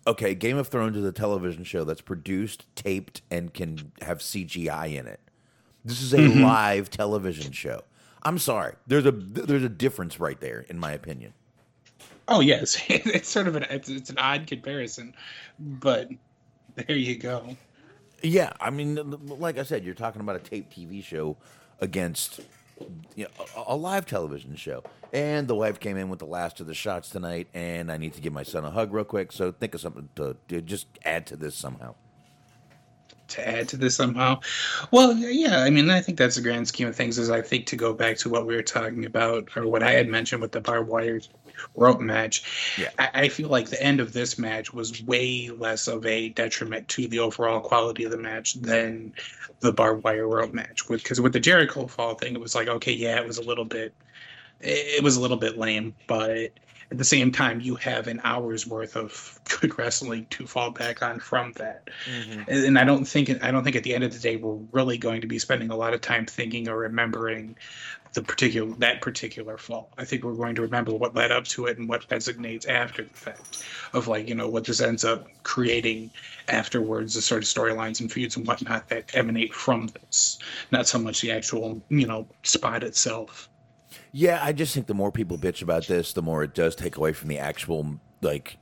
[0.06, 4.94] Okay, Game of Thrones is a television show that's produced, taped, and can have CGI
[4.98, 5.20] in it.
[5.84, 6.42] This is a mm-hmm.
[6.42, 7.82] live television show.
[8.22, 8.74] I'm sorry.
[8.86, 11.34] There's a there's a difference right there, in my opinion.
[12.28, 15.14] Oh yes, it's sort of an it's, it's an odd comparison,
[15.58, 16.10] but
[16.76, 17.56] there you go.
[18.22, 21.38] Yeah, I mean, like I said, you're talking about a tape TV show
[21.80, 22.40] against
[23.16, 24.84] you know, a, a live television show.
[25.12, 28.14] And the wife came in with the last of the shots tonight, and I need
[28.14, 29.32] to give my son a hug real quick.
[29.32, 31.94] So think of something to, to just add to this somehow.
[33.28, 34.40] to add to this somehow.
[34.90, 37.18] Well, yeah, I mean, I think that's the grand scheme of things.
[37.18, 39.92] Is I think to go back to what we were talking about, or what I
[39.92, 41.20] had mentioned with the barbed wire
[41.74, 42.76] rope match.
[42.78, 42.90] Yeah.
[42.98, 46.88] I, I feel like the end of this match was way less of a detriment
[46.88, 49.12] to the overall quality of the match than
[49.60, 50.86] the barbed wire rope match.
[50.88, 53.64] Because with the Jericho fall thing, it was like, okay, yeah, it was a little
[53.64, 53.92] bit,
[54.60, 56.50] it was a little bit lame, but
[56.90, 61.02] at the same time, you have an hour's worth of good wrestling to fall back
[61.02, 61.88] on from that.
[62.06, 62.40] Mm-hmm.
[62.48, 64.58] And, and I don't think I don't think at the end of the day we're
[64.72, 67.56] really going to be spending a lot of time thinking or remembering
[68.14, 69.90] the particular that particular fall.
[69.98, 73.04] I think we're going to remember what led up to it and what designates after
[73.04, 76.10] the fact of like you know what this ends up creating
[76.48, 80.38] afterwards, the sort of storylines and feuds and whatnot that emanate from this,
[80.70, 83.50] not so much the actual you know spot itself.
[84.12, 86.96] Yeah, I just think the more people bitch about this, the more it does take
[86.96, 88.58] away from the actual like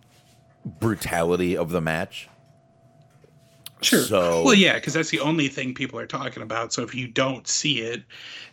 [0.64, 2.28] brutality of the match.
[3.82, 4.02] Sure.
[4.02, 6.72] So- well, yeah, because that's the only thing people are talking about.
[6.72, 8.02] So if you don't see it,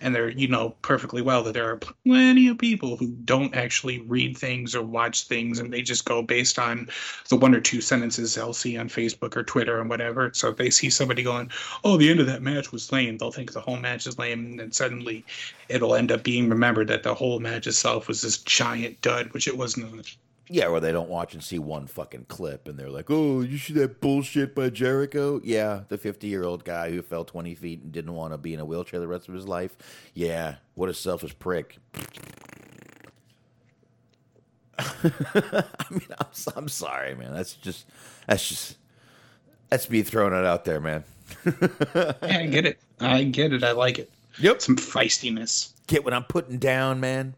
[0.01, 4.01] and they're you know perfectly well that there are plenty of people who don't actually
[4.01, 6.89] read things or watch things, and they just go based on
[7.29, 10.31] the one or two sentences they'll see on Facebook or Twitter and whatever.
[10.33, 11.49] So if they see somebody going,
[11.85, 14.45] "Oh, the end of that match was lame," they'll think the whole match is lame,
[14.45, 15.25] and then suddenly
[15.69, 19.47] it'll end up being remembered that the whole match itself was this giant dud, which
[19.47, 20.17] it wasn't.
[20.49, 23.57] Yeah, or they don't watch and see one fucking clip and they're like, oh, you
[23.57, 25.39] see that bullshit by Jericho?
[25.43, 28.53] Yeah, the 50 year old guy who fell 20 feet and didn't want to be
[28.53, 29.75] in a wheelchair the rest of his life.
[30.13, 31.77] Yeah, what a selfish prick.
[34.77, 36.27] I mean, I'm,
[36.57, 37.33] I'm sorry, man.
[37.33, 37.85] That's just,
[38.27, 38.77] that's just,
[39.69, 41.03] that's me throwing it out there, man.
[41.95, 42.79] Yeah, I get it.
[42.99, 43.63] I get it.
[43.63, 44.11] I like it.
[44.39, 44.61] Yep.
[44.61, 45.71] Some feistiness.
[45.87, 47.35] Get what I'm putting down, man.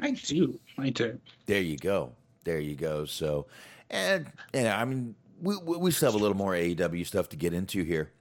[0.00, 0.58] I do.
[0.78, 1.18] I do.
[1.46, 2.12] There you go.
[2.44, 3.04] There you go.
[3.04, 3.46] So,
[3.90, 7.52] and and I mean, we we still have a little more AEW stuff to get
[7.52, 8.12] into here.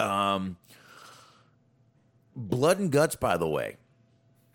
[0.00, 0.56] Um,
[2.36, 3.16] blood and guts.
[3.16, 3.76] By the way,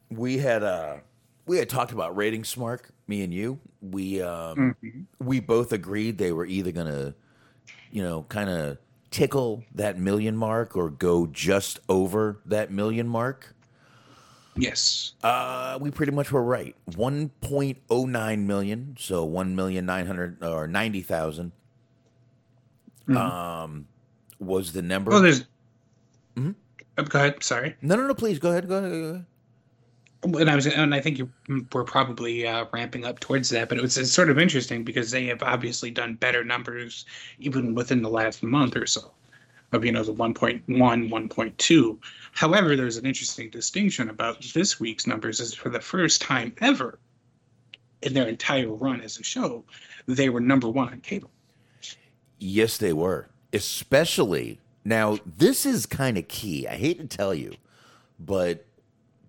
[0.10, 0.98] we had uh
[1.46, 2.86] we had talked about rating Smark.
[3.08, 3.60] Me and you.
[3.82, 4.76] We um
[5.20, 7.14] we both agreed they were either gonna,
[7.92, 8.78] you know, kind of
[9.12, 13.53] tickle that million mark or go just over that million mark.
[14.56, 15.14] Yes.
[15.24, 16.76] Uh, we pretty much were right.
[16.92, 21.52] 1.09 million, so 1,900 or 90,000
[23.10, 23.88] um
[24.40, 25.12] was the number.
[25.14, 25.46] Oh, there's.
[26.38, 27.44] Oh, go ahead.
[27.44, 27.76] Sorry.
[27.82, 28.68] no, no, no, please go ahead.
[28.68, 28.92] Go ahead.
[28.92, 29.26] Go ahead.
[30.42, 31.30] And I was, and I think you
[31.74, 35.12] were probably uh, ramping up towards that, but it was it's sort of interesting because
[35.12, 37.06] they have obviously done better numbers
[37.40, 39.12] even within the last month or so
[39.74, 41.98] of you know the 1.1, 1.2.
[42.32, 47.00] However, there's an interesting distinction about this week's numbers is for the first time ever
[48.04, 49.64] in their entire run as a show,
[50.08, 51.32] they were number one on cable.
[52.38, 53.30] Yes, they were.
[53.52, 56.68] Especially now, this is kind of key.
[56.68, 57.56] I hate to tell you,
[58.20, 58.66] but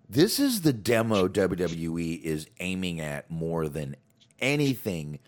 [0.09, 3.95] this is the demo WWE is aiming at more than
[4.39, 5.19] anything,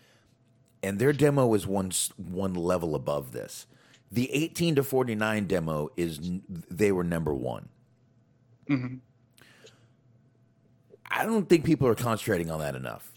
[0.82, 3.66] and their demo is one one level above this.
[4.10, 6.18] The 18 to 49 demo is
[6.70, 7.68] they were number one.
[11.10, 13.12] I don't think people are concentrating on that enough.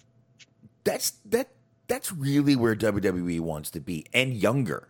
[0.84, 1.50] That's that
[1.88, 4.88] that's really where WWE wants to be and younger.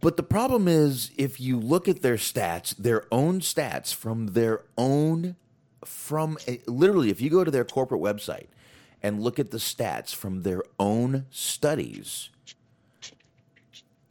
[0.00, 4.62] But the problem is if you look at their stats, their own stats from their
[4.76, 5.36] own
[5.84, 8.46] from eh, literally if you go to their corporate website
[9.02, 12.30] and look at the stats from their own studies,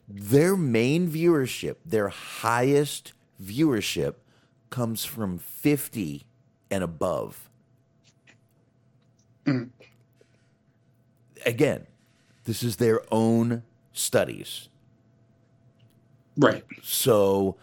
[0.07, 4.15] their main viewership, their highest viewership
[4.69, 6.25] comes from 50
[6.69, 7.49] and above.
[9.45, 9.65] Hmm.
[11.45, 11.87] Again,
[12.45, 13.63] this is their own
[13.93, 14.69] studies.
[16.37, 16.63] Right.
[16.83, 17.55] So,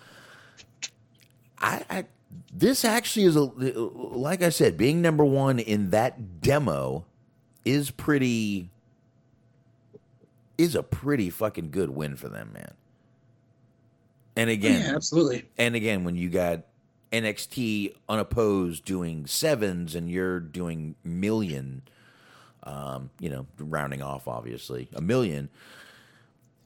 [1.59, 2.05] I, I
[2.53, 7.05] this actually is a like I said, being number one in that demo
[7.65, 8.71] is pretty
[10.63, 12.75] is a pretty fucking good win for them, man.
[14.37, 15.45] And again, Yeah, absolutely.
[15.59, 16.63] and again, when you got
[17.13, 21.83] NXT unopposed doing sevens and you're doing million,
[22.63, 25.51] um, you know, rounding off obviously a million,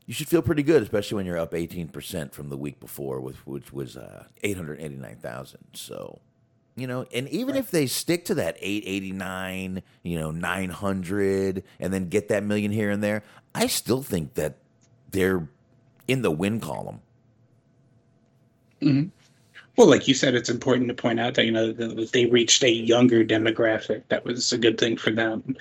[0.06, 3.44] you should feel pretty good, especially when you're up 18% from the week before, with
[3.46, 5.58] which was uh, 889,000.
[5.72, 6.20] So,
[6.76, 12.08] you know, and even if they stick to that 889, you know, 900, and then
[12.08, 13.22] get that million here and there,
[13.54, 14.58] I still think that
[15.10, 15.48] they're
[16.06, 17.00] in the win column.
[18.82, 19.08] Mm-hmm.
[19.76, 22.62] Well, like you said, it's important to point out that you know that they reached
[22.64, 24.04] a younger demographic.
[24.08, 25.56] That was a good thing for them,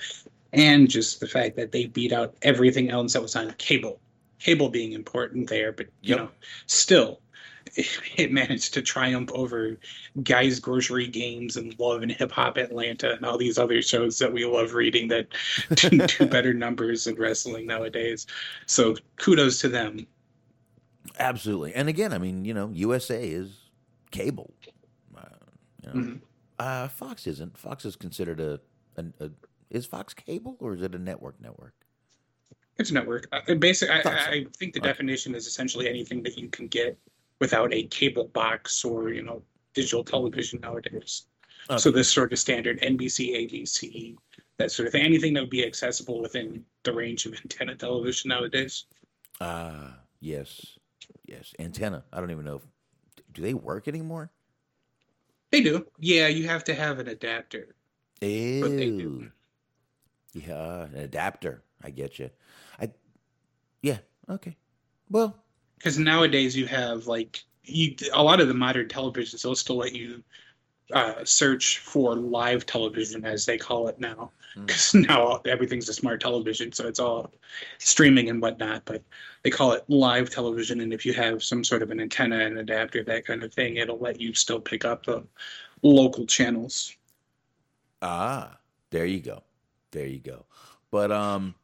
[0.52, 4.00] and just the fact that they beat out everything else that was on cable.
[4.38, 6.18] Cable being important there, but you Yep.
[6.18, 6.30] know,
[6.66, 7.20] still,
[8.16, 9.76] it, managed to triumph over
[10.22, 14.32] Guys Grocery Games and Love and Hip Hop Atlanta and all these other shows that
[14.32, 15.26] we love reading that
[15.74, 18.26] do, do better numbers in wrestling nowadays.
[18.66, 20.06] So kudos to them.
[21.18, 21.74] Absolutely.
[21.74, 23.50] And again, I mean, you know, USA is
[24.10, 24.52] cable.
[25.16, 25.20] Uh,
[25.82, 26.06] you know.
[26.06, 26.20] Mhm.
[26.58, 27.56] uh, Fox isn't.
[27.58, 28.60] Fox is considered a,
[28.96, 29.30] a, a.
[29.70, 31.74] Is Fox cable or is it a network network?
[32.78, 33.26] It's a network.
[33.32, 34.12] Uh, Basically, I, Thought.
[34.14, 34.88] I think the Okay.
[34.88, 36.98] definition is essentially anything that you can get
[37.40, 39.42] without a cable box or you know
[39.74, 41.26] digital television nowadays.
[41.78, 44.16] So this sort of standard NBC, ABC,
[44.56, 45.02] that sort of thing.
[45.04, 48.84] Anything that would be accessible within the range of antenna television nowadays.
[49.40, 50.78] Ah, yes,
[51.24, 51.52] yes.
[51.58, 52.04] Antenna.
[52.12, 52.56] I don't even know.
[52.56, 52.62] If,
[53.32, 54.30] do they work anymore?
[55.50, 55.86] They do.
[55.98, 57.74] Yeah, you have to have an adapter.
[58.20, 58.60] Ew.
[58.60, 59.30] But they do.
[60.32, 61.64] Yeah, an adapter.
[61.82, 62.30] I get you.
[62.80, 62.92] I.
[63.82, 63.98] Yeah.
[64.28, 64.56] Okay.
[65.10, 65.36] Well.
[65.78, 69.94] Because nowadays you have like you a lot of the modern televisions they'll still let
[69.94, 70.22] you
[70.92, 74.66] uh, search for live television as they call it now Hmm.
[74.66, 77.32] because now everything's a smart television so it's all
[77.78, 79.02] streaming and whatnot but
[79.42, 82.58] they call it live television and if you have some sort of an antenna and
[82.58, 85.24] adapter that kind of thing it'll let you still pick up the
[85.82, 86.96] local channels
[88.02, 88.58] Ah,
[88.90, 89.42] there you go.
[89.90, 90.46] There you go.
[90.90, 91.54] But um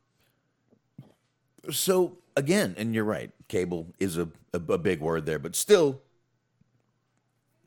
[1.70, 6.02] so again, and you're right, cable is a, a, a big word there, but still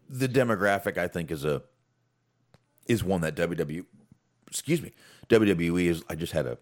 [0.09, 1.63] the demographic I think is a
[2.87, 3.85] is one that WWE
[4.47, 4.91] excuse me,
[5.29, 6.57] WWE is I just had a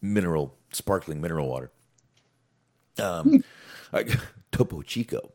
[0.00, 1.70] mineral sparkling mineral water.
[3.02, 3.42] Um
[3.92, 4.10] like,
[4.52, 5.32] Topo Chico.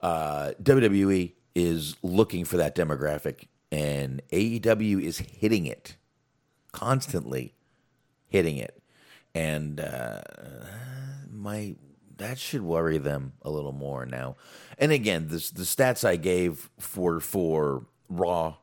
[0.00, 5.96] Uh WWE is looking for that demographic and AEW is hitting it
[6.72, 7.54] constantly
[8.28, 8.79] hitting it
[9.34, 10.20] and uh
[11.30, 11.76] my
[12.16, 14.36] that should worry them a little more now.
[14.78, 18.56] And again this the stats i gave for for raw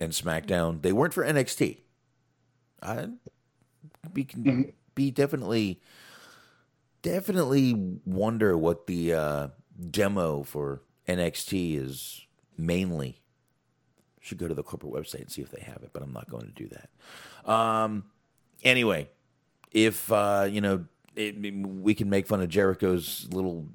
[0.00, 0.82] and smackdown.
[0.82, 1.78] They weren't for nxt
[2.82, 3.08] i
[4.12, 4.26] be
[4.94, 5.80] be definitely
[7.02, 9.48] definitely wonder what the uh
[9.90, 13.20] demo for nxt is mainly.
[14.20, 16.30] Should go to the corporate website and see if they have it, but I'm not
[16.30, 17.50] going to do that.
[17.50, 18.04] Um,
[18.62, 19.10] anyway,
[19.74, 23.66] if uh, you know, it, we can make fun of Jericho's little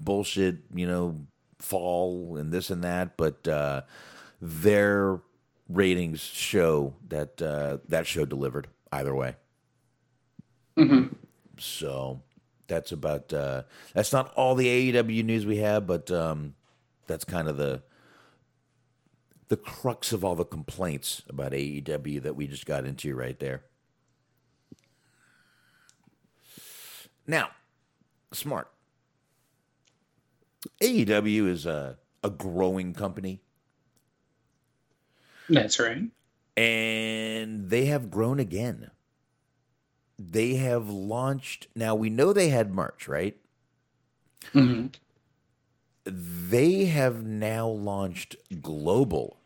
[0.00, 1.20] bullshit, you know,
[1.58, 3.82] fall and this and that, but uh,
[4.40, 5.20] their
[5.68, 9.36] ratings show that uh, that show delivered either way.
[11.58, 12.22] So
[12.66, 13.62] that's about uh,
[13.94, 16.54] that's not all the AEW news we have, but um,
[17.06, 17.82] that's kind of the
[19.48, 23.62] the crux of all the complaints about AEW that we just got into right there.
[27.26, 27.50] Now,
[28.32, 28.70] smart.
[30.80, 33.42] AEW is a, a growing company
[35.48, 36.02] that's right
[36.56, 38.90] and they have grown again.
[40.18, 41.66] They have launched.
[41.74, 43.38] Now we know they had merch, right?
[44.54, 44.86] hmm
[46.04, 49.38] They have now launched global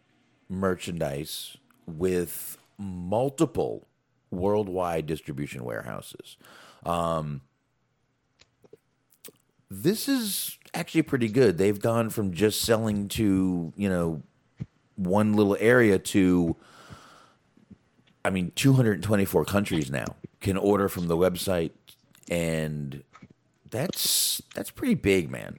[0.48, 1.56] merchandise
[1.86, 3.88] with multiple
[4.30, 6.36] worldwide distribution warehouses.
[6.84, 7.42] Um,
[9.70, 11.58] this is actually pretty good.
[11.58, 14.22] They've gone from just selling to, you know,
[14.96, 16.56] one little area to
[18.24, 21.72] I mean 224 countries now can order from the website
[22.30, 23.02] and
[23.70, 25.58] that's that's pretty big, man.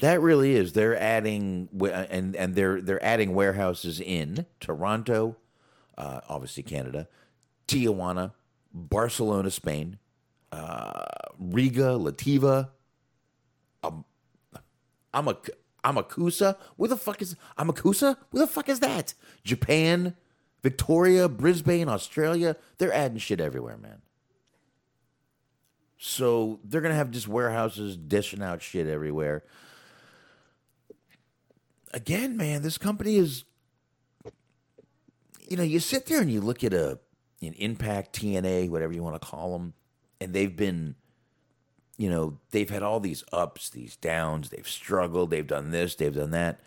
[0.00, 0.72] That really is.
[0.72, 1.68] They're adding
[2.10, 5.36] and and they're they're adding warehouses in Toronto,
[5.96, 7.06] uh, obviously Canada,
[7.68, 8.32] Tijuana,
[8.72, 9.98] Barcelona, Spain,
[10.52, 11.04] uh,
[11.38, 12.68] Riga, Lativa,
[13.82, 14.04] um,
[15.12, 15.36] Ama-
[15.84, 16.56] Amakusa.
[16.76, 18.16] Where the fuck is Amakusa?
[18.30, 19.14] Where the fuck is that?
[19.42, 20.14] Japan,
[20.62, 22.56] Victoria, Brisbane, Australia.
[22.78, 24.02] They're adding shit everywhere, man.
[25.98, 29.44] So they're gonna have just warehouses dishing out shit everywhere.
[31.94, 33.44] Again, man, this company is.
[35.48, 36.98] You know, you sit there and you look at a
[37.42, 39.74] an Impact, TNA, whatever you want to call them,
[40.22, 40.94] and they've been,
[41.98, 44.50] you know, they've had all these ups, these downs.
[44.50, 45.30] They've struggled.
[45.30, 45.96] They've done this.
[45.96, 46.60] They've done that.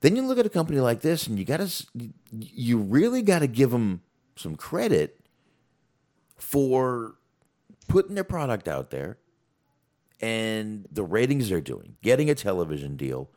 [0.00, 1.86] Then you look at a company like this, and you got to,
[2.32, 4.02] you really got to give them
[4.36, 5.20] some credit
[6.36, 7.16] for
[7.88, 9.18] putting their product out there
[10.20, 13.28] and the ratings they're doing, getting a television deal,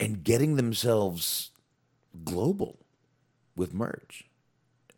[0.00, 1.50] and getting themselves
[2.24, 2.78] global
[3.54, 4.24] with merch.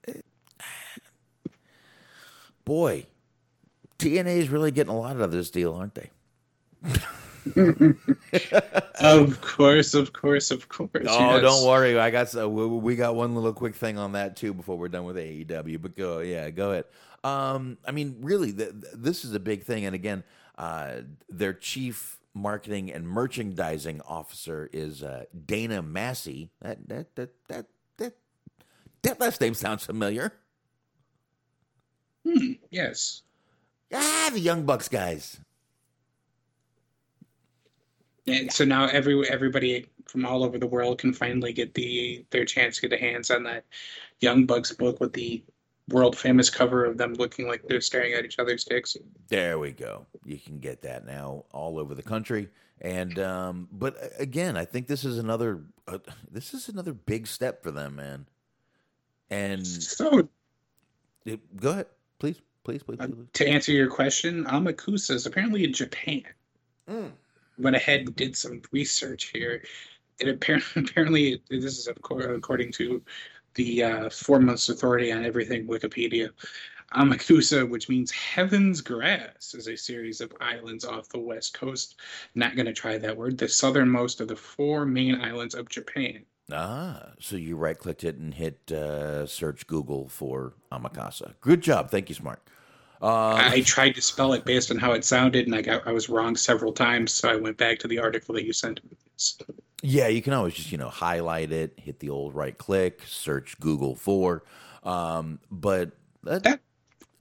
[0.06, 0.20] Eh,
[0.60, 1.50] ah,
[2.64, 3.06] boy,
[3.98, 6.10] TNA is really getting a lot out of this deal, aren't they?
[8.98, 10.90] Of course, of course, of course.
[11.08, 11.42] Oh, yes.
[11.42, 11.98] don't worry.
[11.98, 14.88] I got so we, we got one little quick thing on that too before we're
[14.88, 15.80] done with AEW.
[15.80, 16.84] But go, yeah, go ahead.
[17.22, 19.84] Um, I mean, really, th- th- this is a big thing.
[19.84, 20.24] And again,
[20.58, 26.50] uh, their chief marketing and merchandising officer is uh, Dana Massie.
[26.62, 27.66] That that that that
[27.98, 28.14] that
[29.02, 30.32] that last name sounds familiar.
[32.24, 33.22] Hmm, Yes.
[33.92, 35.40] Ah, the Young Bucks guys.
[38.26, 42.44] And so now every everybody from all over the world can finally get the their
[42.44, 43.64] chance to get their hands on that
[44.20, 45.42] Young Bucks book with the
[45.88, 48.96] world famous cover of them looking like they're staring at each other's dicks.
[49.28, 50.06] There we go.
[50.24, 52.48] You can get that now all over the country.
[52.80, 55.98] And um, but again, I think this is another uh,
[56.30, 58.26] this is another big step for them, man.
[59.30, 60.28] And So
[61.24, 61.86] it, go ahead,
[62.18, 63.14] please, please, please, please.
[63.14, 63.26] please.
[63.34, 66.24] to answer your question, Amakusa is apparently in Japan.
[66.90, 67.12] Mm.
[67.58, 69.62] Went ahead and did some research here.
[70.18, 73.02] It apparently, apparently this is according to
[73.54, 76.30] the uh, foremost authority on everything Wikipedia.
[76.92, 82.00] Amakusa, which means heaven's grass, is a series of islands off the west coast.
[82.34, 83.38] Not going to try that word.
[83.38, 86.24] The southernmost of the four main islands of Japan.
[86.52, 91.34] Ah, so you right clicked it and hit uh, search Google for Amakusa.
[91.40, 92.40] Good job, thank you, smart.
[93.02, 95.92] Uh, I tried to spell it based on how it sounded, and I got I
[95.92, 97.12] was wrong several times.
[97.12, 98.80] So I went back to the article that you sent.
[99.82, 103.58] Yeah, you can always just you know highlight it, hit the old right click, search
[103.60, 104.44] Google for.
[104.82, 105.90] Um, but
[106.22, 106.60] that, That-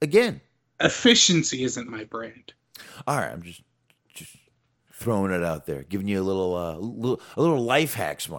[0.02, 0.40] again,
[0.80, 2.54] Efficiency isn't my brand.
[3.08, 3.62] all right, I'm just
[4.14, 4.36] just
[4.94, 8.30] throwing it out there, giving you a little uh, little a little life hacks,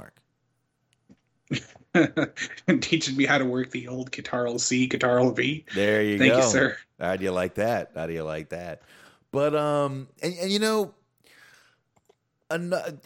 [1.95, 2.39] Mark.
[2.81, 5.65] teaching me how to work the old Guitar C, Guitar V.
[5.75, 6.39] There you Thank go.
[6.39, 6.77] you, sir.
[7.01, 7.93] How do you like that?
[7.95, 8.83] How do you like that?
[9.33, 10.95] But um, and, and you know,
[12.51, 12.99] ano-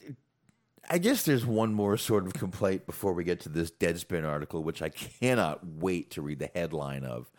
[0.88, 4.62] I guess there's one more sort of complaint before we get to this Deadspin article,
[4.62, 7.30] which I cannot wait to read the headline of.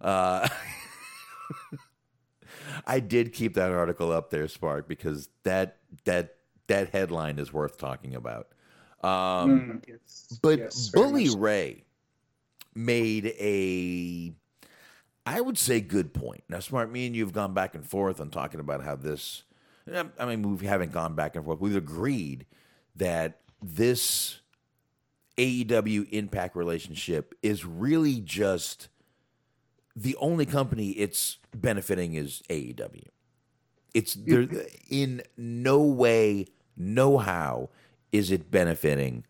[0.00, 0.48] Uh,
[2.86, 6.36] I did keep that article up there, Spark, because that that
[6.66, 8.48] that headline is worth talking about.
[9.04, 11.36] Um, Mm, yes, but yes, Bully much.
[11.36, 11.84] Ray
[12.74, 14.32] made a,
[15.26, 16.42] I would say, good point.
[16.48, 19.42] Now, Smart, me and you have gone back and forth on talking about how this,
[20.18, 21.60] I mean, we haven't gone back and forth.
[21.60, 22.46] We've agreed
[22.96, 24.40] that this
[25.36, 28.88] AEW Impact relationship is really just
[29.94, 33.08] the only company it's benefiting is AEW.
[33.92, 34.48] It's there
[34.90, 36.46] in no way,
[36.76, 37.68] no how
[38.14, 39.24] is it benefiting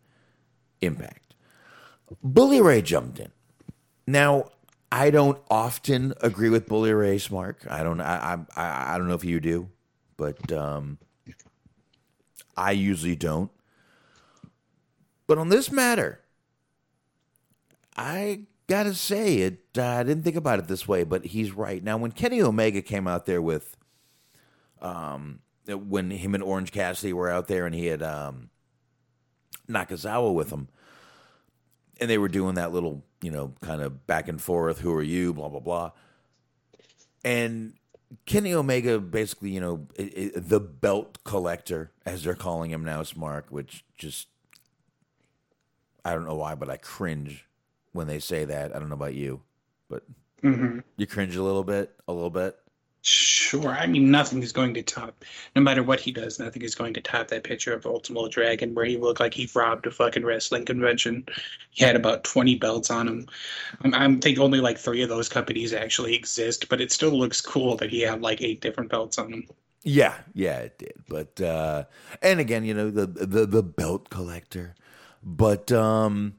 [0.80, 1.34] Impact.
[2.22, 3.30] Bully Ray jumped in.
[4.06, 4.50] Now,
[4.92, 7.62] I don't often agree with Bully Ray Smart.
[7.68, 8.00] I don't.
[8.00, 8.60] I, I.
[8.62, 9.70] I I don't know if you do,
[10.18, 10.98] but um,
[12.56, 13.50] I usually don't.
[15.26, 16.20] But on this matter,
[17.96, 19.60] I gotta say it.
[19.78, 21.82] Uh, I didn't think about it this way, but he's right.
[21.82, 23.76] Now, when Kenny Omega came out there with,
[24.82, 28.50] um, when him and Orange Cassidy were out there, and he had um,
[29.68, 30.68] Nakazawa with him,
[32.00, 34.80] and they were doing that little, you know, kind of back and forth.
[34.80, 35.32] Who are you?
[35.32, 35.90] Blah blah blah.
[37.24, 37.74] And
[38.26, 43.02] Kenny Omega, basically, you know, i i the belt collector, as they're calling him now,
[43.02, 44.28] Smart, which just
[46.04, 47.46] I don't know why, but I cringe
[47.92, 48.74] when they say that.
[48.76, 49.40] I don't know about you,
[49.88, 50.02] but
[50.42, 50.82] Mhm.
[50.98, 52.58] you cringe a little bit, a little bit.
[53.06, 53.68] Sure.
[53.68, 56.94] I mean, nothing is going to top, no matter what he does, nothing is going
[56.94, 60.24] to top that picture of Ultimo Dragon where he looked like he robbed a fucking
[60.24, 61.26] wrestling convention.
[61.70, 63.26] He had about 20 belts on him.
[63.82, 67.42] I'm, I'm think only like three of those companies actually exist, but it still looks
[67.42, 69.48] cool that he had like eight different belts on him.
[69.82, 70.94] Yeah, yeah, it did.
[71.06, 71.84] But uh
[72.22, 74.74] and again, you know, the the the belt collector.
[75.22, 76.36] But um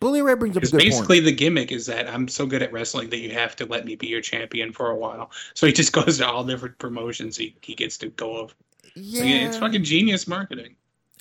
[0.00, 1.24] Bully Ray brings up a Because good basically point.
[1.26, 3.96] the gimmick is that I'm so good at wrestling that you have to let me
[3.96, 5.30] be your champion for a while.
[5.54, 8.54] So he just goes to all different promotions he, he gets to go of.
[8.94, 10.76] Yeah, Like, it's fucking genius marketing.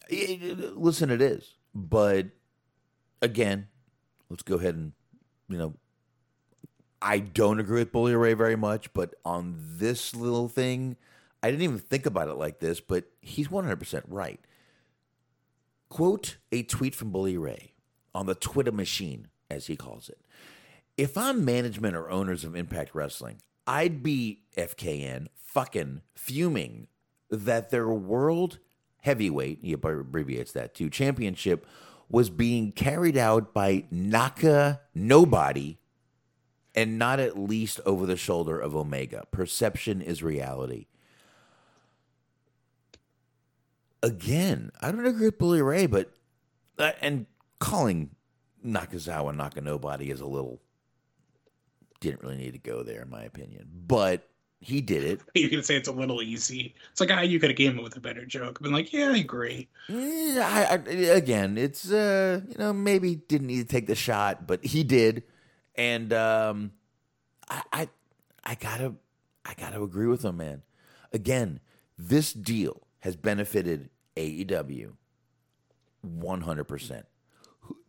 [0.09, 1.55] It- it- listen, it is.
[1.75, 2.27] But
[3.21, 3.67] again,
[4.29, 4.93] let's go ahead and
[5.49, 5.73] you know
[7.01, 10.97] I don't agree with Bully Ray very much, but on this little thing,
[11.43, 14.39] I didn't even think about it like this, but he's 100% right.
[15.89, 17.73] Quote a tweet from Bully Ray
[18.17, 20.17] on the Twitter machine, as he calls it.
[20.97, 23.37] If I'm management or owners of Impact Wrestling,
[23.67, 26.87] I'd be FKN fucking fuming
[27.29, 28.57] that their world
[29.01, 31.67] heavyweight, he abbreviates that to championship,
[32.09, 35.77] was being carried out by Naka Nobody
[36.73, 39.27] and not at least over the shoulder of Omega.
[39.29, 40.87] Perception is reality.
[44.01, 46.11] Again, I don't agree with Bully Ray, but
[46.79, 47.27] uh, and
[47.59, 48.11] calling
[48.65, 50.59] Nakazawa Naka Nobody is a little
[51.99, 54.29] didn't really need to go there in my opinion, but
[54.59, 55.21] he did it.
[55.35, 56.73] You can say it's a little easy.
[56.91, 58.57] It's like, ah, you could have came up with a better joke.
[58.57, 59.67] I've been like, yeah, I agree.
[59.87, 64.47] Yeah, I, I, again, it's uh, you know, maybe didn't need to take the shot,
[64.47, 65.23] but he did,
[65.75, 66.71] and um,
[67.49, 67.89] I, I,
[68.43, 68.93] I gotta,
[69.45, 70.63] I gotta agree with him, man.
[71.13, 71.59] Again,
[71.97, 74.93] this deal has benefited AEW
[76.01, 77.05] one hundred percent.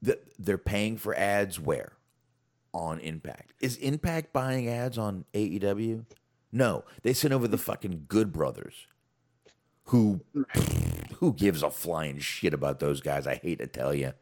[0.00, 1.92] They're paying for ads where
[2.72, 3.54] on Impact.
[3.60, 6.04] Is Impact buying ads on AEW?
[6.52, 8.86] No, they sent over the fucking Good Brothers,
[9.84, 10.20] who
[11.16, 13.26] who gives a flying shit about those guys.
[13.26, 14.12] I hate to tell you.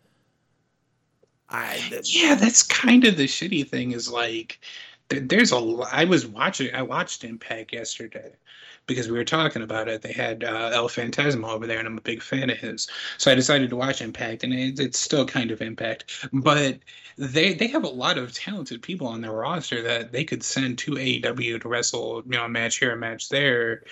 [1.49, 3.93] I yeah, that's kind of the shitty thing.
[3.93, 4.59] Is like
[5.09, 5.59] there's a.
[5.93, 6.75] I was watching.
[6.75, 8.33] I watched Impact yesterday
[8.87, 10.03] because we were talking about it.
[10.03, 12.89] They had uh, El Phantasmo over there, and I'm a big fan of his.
[13.19, 16.79] So I decided to watch Impact, and it, it's still kind of Impact, but
[17.19, 20.79] they they have a lot of talented people on their roster that they could send
[20.79, 23.83] to AEW to wrestle, you know, a match here, a match there,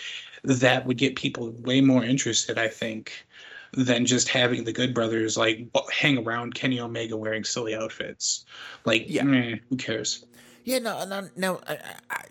[0.44, 2.58] that would get people way more interested.
[2.58, 3.26] I think
[3.76, 8.44] than just having the Good Brothers like hang around Kenny Omega wearing silly outfits.
[8.84, 10.24] Like, yeah, eh, who cares?
[10.64, 11.60] Yeah, no, no, no.
[11.66, 11.78] I,
[12.10, 12.24] I,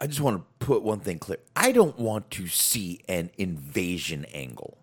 [0.00, 1.38] I just want to put one thing clear.
[1.54, 4.78] I don't want to see an invasion angle.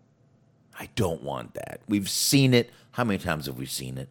[0.80, 1.82] I don't want that.
[1.88, 2.72] We've seen it.
[2.91, 4.09] How many times have we seen it?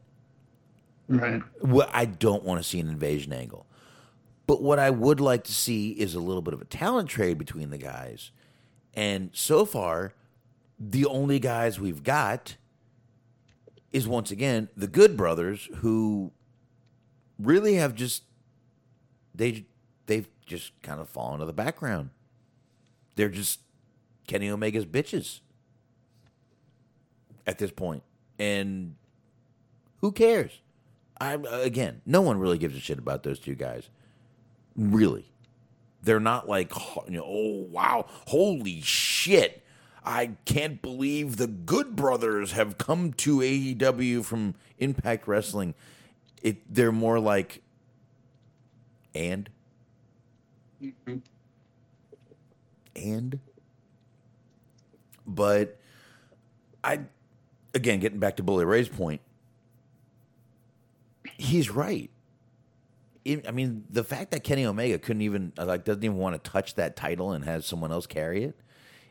[1.08, 1.42] Right.
[1.62, 3.66] Well, I don't want to see an invasion angle.
[4.46, 7.38] But what I would like to see is a little bit of a talent trade
[7.38, 8.30] between the guys.
[8.94, 10.14] And so far,
[10.78, 12.56] the only guys we've got
[13.92, 16.32] is once again the Good Brothers, who
[17.38, 18.24] really have just
[19.34, 19.66] they
[20.10, 22.10] they've just kind of fallen to the background.
[23.14, 23.60] They're just
[24.26, 25.40] Kenny Omega's bitches
[27.46, 28.02] at this point.
[28.38, 28.96] and
[30.00, 30.60] who cares?
[31.20, 33.88] I uh, again, no one really gives a shit about those two guys.
[34.74, 35.30] Really,
[36.02, 36.72] they're not like
[37.06, 39.62] you know, oh wow, holy shit.
[40.02, 45.74] I can't believe the Good Brothers have come to AEW from Impact Wrestling.
[46.42, 47.62] It they're more like
[49.14, 49.50] and
[50.82, 51.16] Mm-hmm.
[52.96, 53.38] And,
[55.26, 55.78] but
[56.82, 57.00] I,
[57.74, 59.20] again, getting back to Bully Ray's point,
[61.38, 62.10] he's right.
[63.26, 66.74] I mean, the fact that Kenny Omega couldn't even like doesn't even want to touch
[66.76, 68.58] that title and has someone else carry it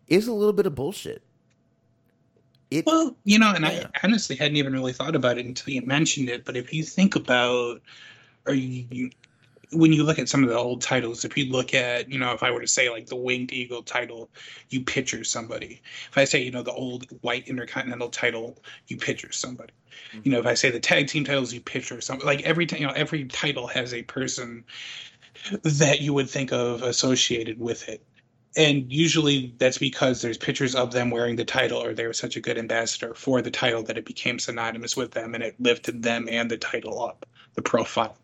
[0.08, 1.22] is a little bit of bullshit.
[2.72, 3.88] It, well, you know, and yeah.
[3.96, 6.46] I honestly hadn't even really thought about it until you mentioned it.
[6.46, 7.82] But if you think about,
[8.48, 9.10] you, you
[9.72, 12.34] when you look at some of the old titles, if you look at, you know,
[12.34, 14.30] if I were to say like the Winged Eagle title,
[14.70, 15.82] you picture somebody.
[16.10, 18.58] If I say, you know, the old white intercontinental title,
[18.88, 19.74] you picture somebody.
[20.12, 20.22] Mm-hmm.
[20.24, 22.26] You know, if I say the tag team titles, you picture somebody.
[22.26, 24.64] Like every, time, you know, every title has a person
[25.64, 28.04] that you would think of associated with it.
[28.58, 32.36] And usually that's because there's pictures of them wearing the title or they were such
[32.36, 36.02] a good ambassador for the title that it became synonymous with them and it lifted
[36.02, 38.18] them and the title up, the profile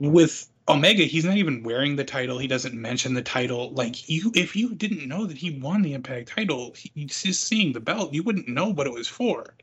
[0.00, 2.38] with Omega, he's not even wearing the title.
[2.38, 3.70] He doesn't mention the title.
[3.72, 7.72] Like you, if you didn't know that he won the Impact title, he, just seeing
[7.72, 9.54] the belt, you wouldn't know what it was for.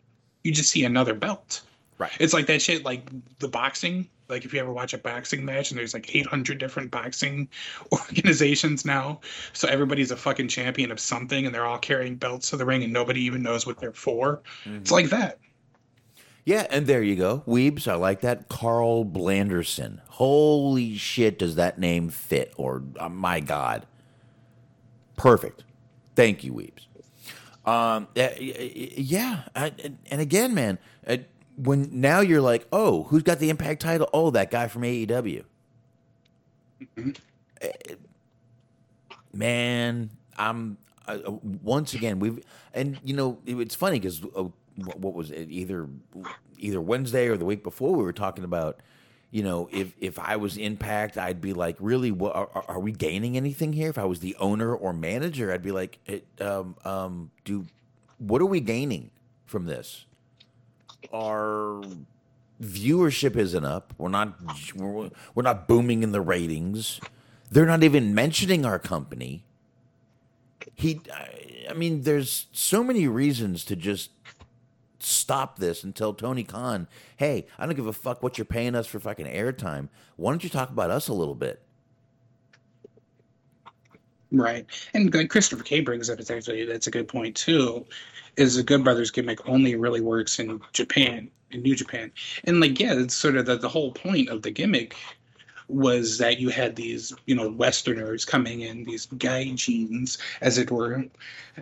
[0.44, 1.62] You just see another belt.
[1.98, 2.12] Right.
[2.20, 3.10] It's like that shit, like
[3.40, 4.10] the boxing.
[4.30, 7.50] Like if you ever watch a boxing match, and there's like 800 different boxing
[7.92, 9.20] organizations now,
[9.52, 12.84] so everybody's a fucking champion of something, and they're all carrying belts to the ring,
[12.84, 14.42] and nobody even knows what they're for.
[14.66, 14.78] Mm-hmm.
[14.78, 15.40] It's like that.
[16.46, 17.44] Yeah, and there you go.
[17.48, 18.50] Weebs, I like that.
[18.50, 20.00] Carl Blanderson.
[20.10, 22.54] Holy shit, does that name fit?
[22.58, 23.86] Or, uh, my God.
[25.16, 25.64] Perfect.
[26.16, 26.88] Thank you, Weebs.
[27.66, 29.72] Um, yeah, I,
[30.12, 31.18] and again, man, uh,
[31.56, 34.10] when now you're like, oh, who's got the Impact title?
[34.14, 35.44] Oh, that guy from AEW.
[36.98, 37.12] Mm-hmm.
[37.62, 37.68] Uh,
[39.34, 40.78] man, I'm
[41.08, 41.20] uh,
[41.62, 44.22] once again we've and you know it's funny because
[44.82, 45.88] uh, what was it either
[46.58, 48.80] either Wednesday or the week before we were talking about
[49.32, 52.92] you know if if I was impact I'd be like really what are, are we
[52.92, 53.90] gaining anything here?
[53.90, 57.66] If I was the owner or manager I'd be like it, um, um, do
[58.18, 59.12] what are we gaining
[59.46, 60.06] from this?
[61.14, 61.84] Our
[62.62, 63.94] viewership isn't up.
[63.98, 64.40] We're not
[64.76, 67.00] we're, we're not booming in the ratings.
[67.52, 69.44] They're not even mentioning our company.
[70.76, 71.02] He
[71.70, 74.12] I mean, there's so many reasons to just
[75.06, 76.88] stop this and tell Tony Khan,
[77.18, 79.90] hey, I don't give a fuck what you're paying us for fucking airtime.
[80.16, 81.62] Why don't you talk about us a little bit?
[84.34, 84.66] Right.
[84.96, 87.86] And Christopher K brings up, it's actually that's a good point too.
[88.36, 92.12] Is the Good Brothers gimmick only really works in Japan, in New Japan,
[92.46, 94.96] and like yeah, it's sort of the, the whole point of the gimmick
[95.68, 100.72] was that you had these you know Westerners coming in, these guy gaijins as it
[100.72, 101.06] were,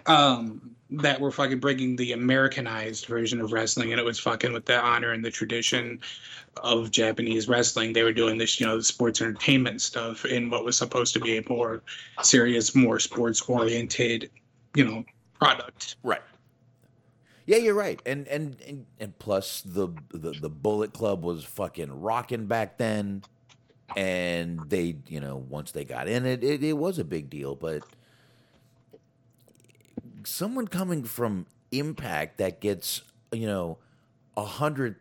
[0.05, 4.65] um, that were fucking bringing the Americanized version of wrestling, and it was fucking with
[4.65, 5.99] the honor and the tradition
[6.63, 7.93] of Japanese wrestling.
[7.93, 11.19] They were doing this, you know, the sports entertainment stuff in what was supposed to
[11.19, 11.81] be a more
[12.21, 14.29] serious, more sports oriented,
[14.75, 15.05] you know,
[15.39, 15.95] product.
[16.03, 16.21] Right.
[17.45, 18.01] Yeah, you're right.
[18.05, 23.23] And and and, and plus the, the the Bullet Club was fucking rocking back then.
[23.97, 27.55] And they, you know, once they got in it, it, it was a big deal.
[27.55, 27.83] But
[30.24, 33.01] someone coming from Impact that gets,
[33.32, 33.78] you know,
[34.36, 34.97] a hundred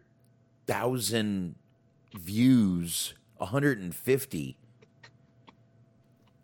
[0.67, 1.57] thousand
[2.15, 4.57] views, 150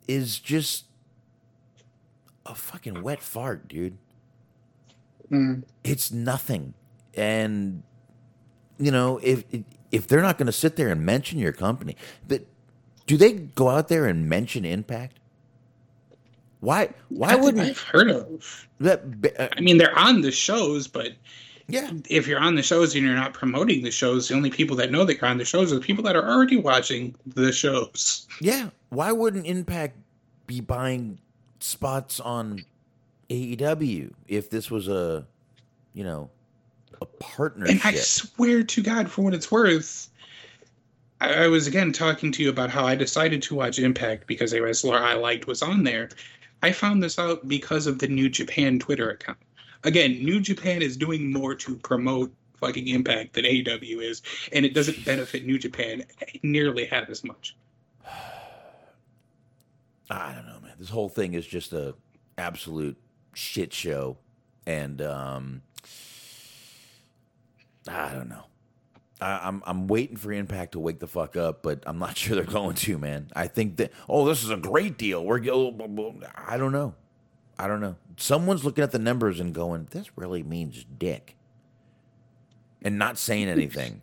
[0.09, 0.87] is just
[2.45, 3.99] a fucking wet fart, dude.
[5.31, 5.65] Mm.
[5.85, 6.75] It's nothing.
[7.15, 7.83] And
[8.79, 9.45] you know, if
[9.91, 11.97] if they're not going to sit there and mention your company,
[12.27, 12.43] but
[13.07, 15.19] do they go out there and mention Impact?
[16.61, 16.91] Why?
[17.09, 19.03] Why wouldn't I've heard of that?
[19.39, 21.13] Uh, I mean, they're on the shows, but
[21.69, 24.77] yeah, if you're on the shows and you're not promoting the shows, the only people
[24.77, 27.53] that know that you're on the shows are the people that are already watching the
[27.53, 28.27] shows.
[28.41, 29.97] Yeah, why wouldn't Impact
[30.47, 31.19] be buying
[31.59, 32.65] spots on
[33.29, 35.27] AEW if this was a,
[35.93, 36.31] you know,
[37.01, 37.85] a partnership?
[37.85, 40.09] And I swear to God, for what it's worth,
[41.21, 44.53] I, I was again talking to you about how I decided to watch Impact because
[44.53, 46.11] a wrestler I liked was on there.
[46.67, 49.39] I found this out because of the New Japan Twitter account.
[49.85, 54.21] Again, New Japan is doing more to promote fucking Impact than AEW is,
[54.53, 56.03] and it doesn't benefit New Japan
[56.43, 57.55] nearly half as much.
[60.11, 60.75] I don't know, man.
[60.77, 61.95] This whole thing is just a
[62.37, 62.97] absolute
[63.33, 64.19] shit show,
[64.67, 65.63] and um,
[67.87, 68.47] I don't know.
[69.21, 72.37] I, I'm I'm waiting for Impact to wake the fuck up, but I'm not sure
[72.37, 73.29] they're going to, man.
[73.35, 75.25] I think that oh, this is a great deal.
[75.25, 75.75] We're oh,
[76.47, 76.95] I don't know.
[77.59, 77.97] I don't know.
[78.19, 81.37] Someone's looking at the numbers and going, "This really means dick,"
[82.83, 84.03] and not saying anything.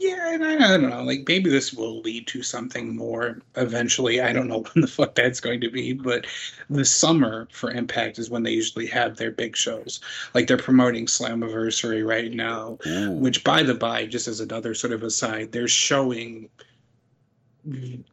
[0.00, 1.02] Yeah, and I, I, don't know.
[1.02, 4.22] Like maybe this will lead to something more eventually.
[4.22, 6.26] I don't know when the fuck that's going to be, but
[6.70, 10.00] the summer for Impact is when they usually have their big shows.
[10.32, 13.10] Like they're promoting Slammiversary right now, Ooh.
[13.10, 16.48] which by the by, just as another sort of aside, they're showing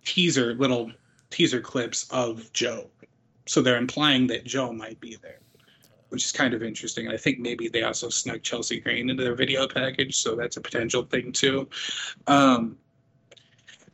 [0.04, 0.92] teaser little
[1.30, 2.90] teaser clips of Joe.
[3.46, 5.40] So they're implying that Joe might be there
[6.10, 7.08] which is kind of interesting.
[7.08, 10.62] I think maybe they also snuck Chelsea Green into their video package, so that's a
[10.62, 11.68] potential thing too.
[12.28, 12.78] Um,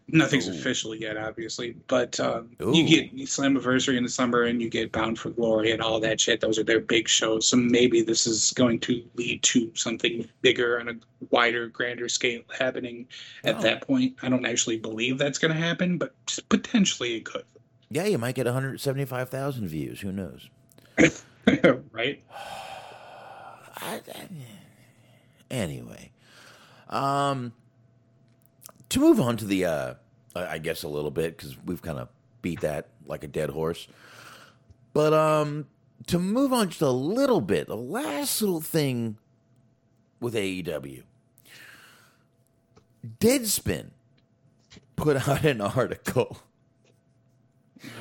[0.07, 0.51] nothing's Ooh.
[0.51, 5.18] official yet, obviously, but um, you get Slammiversary in the summer, and you get Bound
[5.18, 6.39] for Glory and all that shit.
[6.39, 10.80] Those are their big shows, so maybe this is going to lead to something bigger
[10.80, 10.93] on a
[11.30, 13.07] wider, grander scale happening
[13.43, 14.16] at that point.
[14.22, 16.14] I don't actually believe that's going to happen, but
[16.49, 17.45] potentially it could.
[17.89, 20.01] Yeah, you might get 175,000 views.
[20.01, 20.49] Who knows?
[21.91, 22.23] right?
[25.51, 26.11] anyway,
[26.89, 27.53] um,
[28.89, 29.93] to move on to the, uh,
[30.35, 32.09] I guess a little bit because we've kind of
[32.41, 33.87] beat that like a dead horse.
[34.93, 35.67] But um,
[36.07, 39.17] to move on just a little bit, the last little thing
[40.19, 41.03] with AEW,
[43.19, 43.89] Deadspin
[44.95, 46.39] put out an article.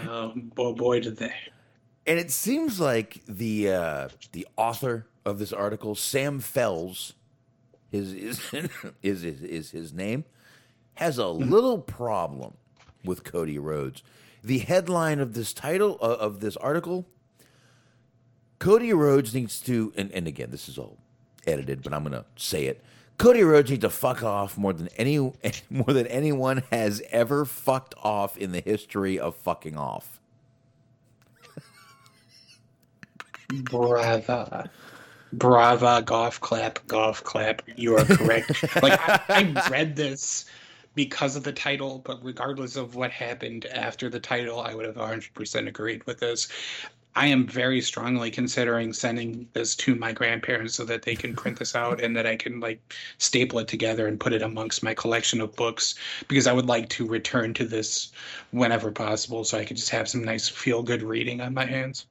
[0.06, 1.34] Oh boy, boy, did they!
[2.06, 7.14] And it seems like the uh, the author of this article, Sam Fels,
[7.92, 8.40] is is
[9.02, 10.24] is, is, is his name,
[10.94, 12.54] has a little problem
[13.04, 14.02] with Cody Rhodes.
[14.42, 17.06] The headline of this title uh, of this article:
[18.58, 20.98] Cody Rhodes needs to, and, and again, this is all
[21.46, 22.82] edited, but I'm going to say it.
[23.18, 25.18] Cody Rhodes needs to fuck off more than any
[25.70, 30.20] more than anyone has ever fucked off in the history of fucking off.
[33.60, 34.70] Brava.
[35.32, 37.62] Brava, golf clap, golf clap.
[37.76, 38.62] You are correct.
[38.82, 40.44] like, I, I read this
[40.94, 44.96] because of the title, but regardless of what happened after the title, I would have
[44.96, 46.48] 100% agreed with this.
[47.14, 51.58] I am very strongly considering sending this to my grandparents so that they can print
[51.58, 52.80] this out and that I can like
[53.18, 55.94] staple it together and put it amongst my collection of books
[56.26, 58.12] because I would like to return to this
[58.50, 62.06] whenever possible so I could just have some nice feel good reading on my hands.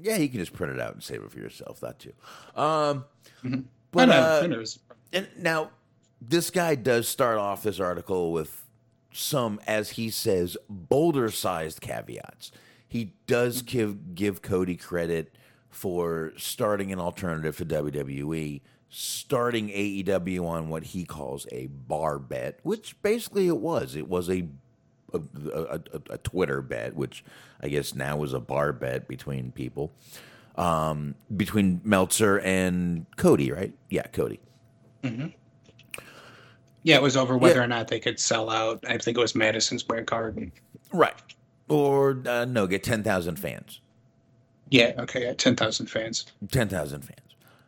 [0.00, 1.80] Yeah, you can just print it out and save it for yourself.
[1.80, 2.12] That too.
[2.56, 3.04] Um,
[3.44, 4.64] I but know, uh, I know
[5.12, 5.70] and now
[6.20, 8.64] this guy does start off this article with
[9.12, 12.52] some, as he says, boulder-sized caveats.
[12.88, 15.34] He does give give Cody credit
[15.70, 22.60] for starting an alternative to WWE, starting AEW on what he calls a bar bet,
[22.62, 23.96] which basically it was.
[23.96, 24.46] It was a,
[25.14, 25.20] a,
[25.54, 25.80] a,
[26.10, 27.24] a Twitter bet, which
[27.62, 29.92] I guess now is a bar bet between people,
[30.56, 33.72] um, between Meltzer and Cody, right?
[33.90, 34.40] Yeah, Cody.
[36.82, 37.64] yeah, it was over whether Yeah.
[37.64, 38.84] or not they could sell out.
[38.88, 40.52] I think it was Madison Square Garden.
[40.92, 41.14] Right.
[41.68, 43.80] Or uh, no, get ten thousand fans.
[44.70, 46.26] Yeah, okay, yeah, ten thousand fans.
[46.50, 47.18] Ten thousand fans.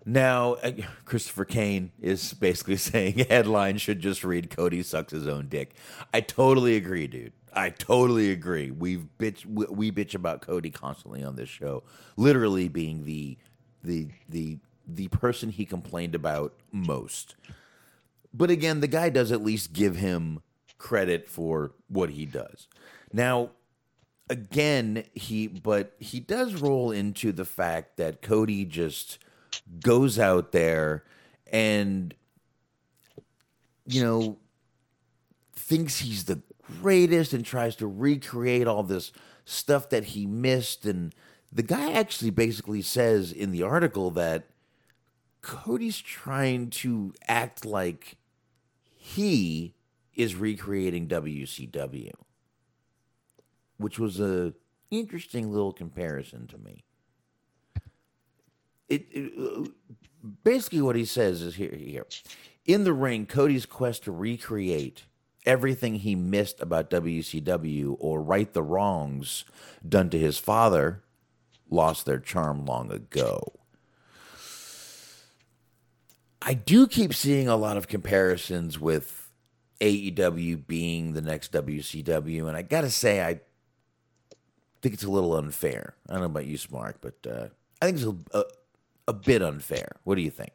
[0.07, 0.73] Now, uh,
[1.07, 5.75] Christopher Kane is basically saying headline should just read Cody sucks his own dick.
[6.13, 7.33] I totally agree, dude.
[7.55, 8.71] I totally agree.
[8.71, 11.85] We've bitch we, bitch about Cody constantly on this show,
[12.17, 13.39] literally being the
[13.83, 17.37] the the the person he complained about most.
[18.33, 20.41] But again, the guy does at least give him
[20.79, 22.67] credit for what he does.
[23.13, 23.51] Now,
[24.29, 29.19] again, he but he does roll into the fact that Cody just
[29.81, 31.05] goes out there
[31.53, 32.13] and
[33.87, 34.39] you know
[35.55, 36.43] thinks he's the
[36.81, 39.13] greatest and tries to recreate all this
[39.45, 41.15] stuff that he missed and
[41.53, 44.45] the guy actually basically says in the article that
[45.41, 48.17] Cody's trying to act like
[48.97, 49.75] he
[50.15, 52.13] is recreating WCW
[53.77, 54.55] which was a
[54.91, 56.85] interesting little comparison to me.
[58.89, 59.73] It, it
[60.43, 62.07] basically what he says is here here
[62.65, 65.05] in the ring, Cody's quest to recreate
[65.45, 69.45] everything he missed about WCW or right the wrongs
[69.87, 71.03] done to his father
[71.71, 73.53] lost their charm long ago.
[76.41, 79.31] I do keep seeing a lot of comparisons with
[79.81, 83.41] AEW being the next WCW, and I gotta say, I
[84.83, 85.95] think it's a little unfair.
[86.09, 87.49] I don't know about you, Smart, but uh,
[87.81, 88.45] I think it's a, a,
[89.09, 89.97] a bit unfair.
[90.05, 90.53] What do you think?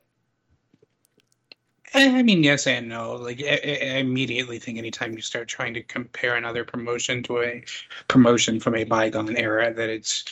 [1.93, 3.13] I mean, yes and no.
[3.15, 7.63] Like, I I immediately think anytime you start trying to compare another promotion to a
[8.07, 10.25] promotion from a bygone era, that it's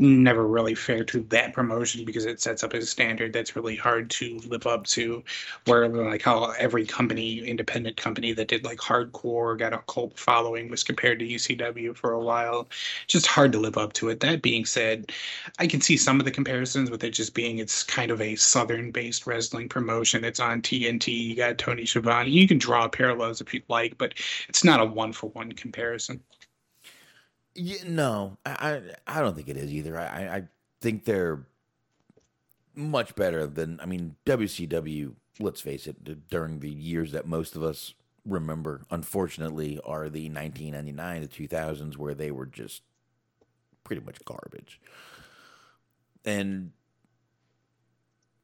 [0.00, 4.10] never really fair to that promotion because it sets up a standard that's really hard
[4.10, 5.22] to live up to.
[5.66, 10.70] Where, like, how every company, independent company that did like hardcore, got a cult following,
[10.70, 12.68] was compared to ECW for a while.
[13.06, 14.20] Just hard to live up to it.
[14.20, 15.12] That being said,
[15.58, 18.36] I can see some of the comparisons with it just being it's kind of a
[18.36, 20.24] southern based wrestling promotion.
[20.24, 21.08] It's on TNT.
[21.08, 22.30] You got Tony Schiavone.
[22.30, 24.14] You can draw parallels if you'd like, but
[24.48, 26.22] it's not a one for one comparison.
[27.54, 28.50] Yeah, no, I,
[29.06, 29.98] I I don't think it is either.
[29.98, 30.48] I, I-
[30.82, 31.44] think they're
[32.74, 33.80] much better than.
[33.80, 35.14] I mean, WCW.
[35.38, 36.28] Let's face it.
[36.28, 37.94] During the years that most of us
[38.26, 42.82] remember, unfortunately, are the 1999 to 2000s, where they were just
[43.84, 44.80] pretty much garbage.
[46.24, 46.72] And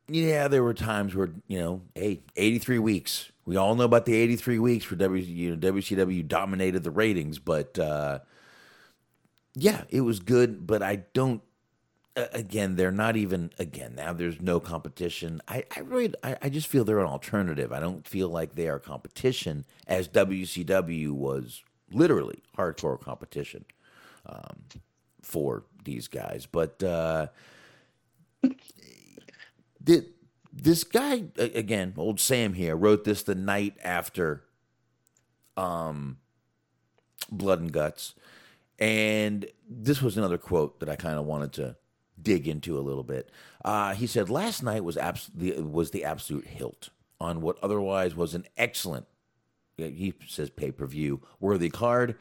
[0.09, 3.33] yeah, there were times where you know, hey, 83 weeks.
[3.45, 7.39] We all know about the 83 weeks where W, you know, WCW dominated the ratings,
[7.39, 7.79] but.
[7.79, 8.21] uh
[9.59, 11.41] yeah, it was good, but I don't.
[12.15, 13.51] Uh, again, they're not even.
[13.59, 15.41] Again, now there's no competition.
[15.49, 17.73] I, I really, I, I just feel they're an alternative.
[17.73, 23.65] I don't feel like they are competition, as WCW was literally hardcore competition
[24.27, 24.65] um,
[25.23, 26.45] for these guys.
[26.45, 27.29] But uh,
[29.81, 30.05] the,
[30.53, 34.45] this guy again, old Sam here, wrote this the night after
[35.57, 36.19] um,
[37.33, 38.15] Blood and Guts.
[38.79, 41.77] And this was another quote that I kind of wanted to
[42.21, 43.31] dig into a little bit.
[43.65, 48.15] Uh, he said, "Last night was abs- the, was the absolute hilt on what otherwise
[48.15, 49.07] was an excellent."
[49.77, 52.17] He says pay per view worthy card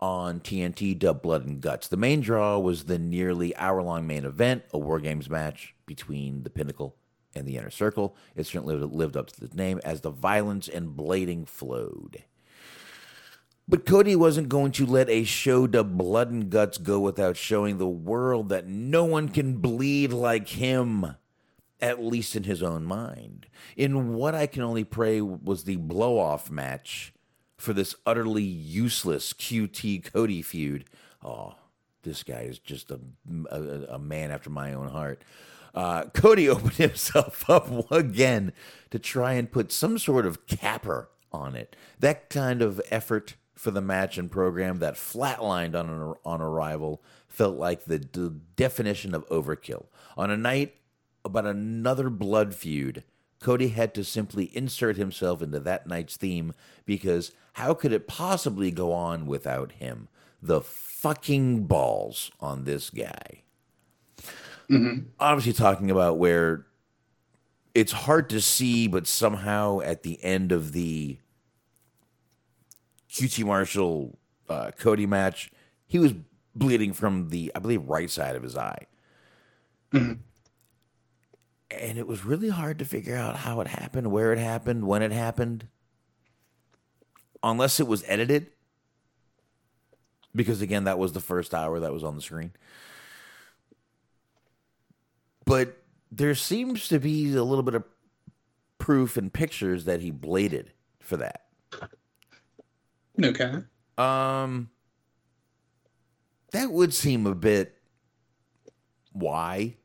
[0.00, 1.88] on TNT dubbed Blood and Guts.
[1.88, 6.42] The main draw was the nearly hour long main event, a War Games match between
[6.42, 6.96] the Pinnacle
[7.34, 8.16] and the Inner Circle.
[8.34, 12.24] It certainly lived up to the name as the violence and blading flowed.
[13.70, 17.78] But Cody wasn't going to let a show dubbed Blood and Guts go without showing
[17.78, 21.14] the world that no one can bleed like him,
[21.80, 23.46] at least in his own mind.
[23.76, 27.12] In what I can only pray was the blow off match
[27.58, 30.86] for this utterly useless QT Cody feud.
[31.24, 31.54] Oh,
[32.02, 32.98] this guy is just a,
[33.52, 35.22] a, a man after my own heart.
[35.72, 38.52] Uh, Cody opened himself up again
[38.90, 41.76] to try and put some sort of capper on it.
[42.00, 47.02] That kind of effort for the match and program that flatlined on an, on arrival
[47.28, 49.84] felt like the d- definition of overkill.
[50.16, 50.76] On a night
[51.26, 53.04] about another blood feud,
[53.38, 56.54] Cody had to simply insert himself into that night's theme
[56.86, 60.08] because how could it possibly go on without him?
[60.40, 63.42] The fucking balls on this guy.
[64.70, 65.00] Mm-hmm.
[65.20, 66.64] Obviously, talking about where
[67.74, 71.18] it's hard to see, but somehow at the end of the
[73.10, 75.50] QT Marshall uh, Cody match,
[75.86, 76.14] he was
[76.54, 78.86] bleeding from the, I believe, right side of his eye.
[81.72, 85.02] And it was really hard to figure out how it happened, where it happened, when
[85.02, 85.68] it happened,
[87.44, 88.48] unless it was edited.
[90.34, 92.52] Because again, that was the first hour that was on the screen.
[95.44, 97.84] But there seems to be a little bit of
[98.78, 101.46] proof and pictures that he bladed for that.
[103.24, 103.54] Okay.
[103.98, 104.70] Um,
[106.52, 107.76] that would seem a bit
[109.12, 109.76] why.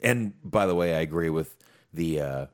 [0.00, 1.56] And by the way, I agree with
[1.92, 2.46] the uh,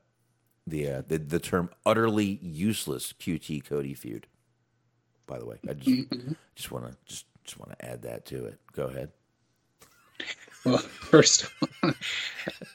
[0.65, 4.27] the, uh, the the term utterly useless QT Cody feud.
[5.25, 6.09] By the way, I just
[6.55, 8.59] just want to just just want to add that to it.
[8.73, 9.11] Go ahead.
[10.65, 11.91] Well, first, of all,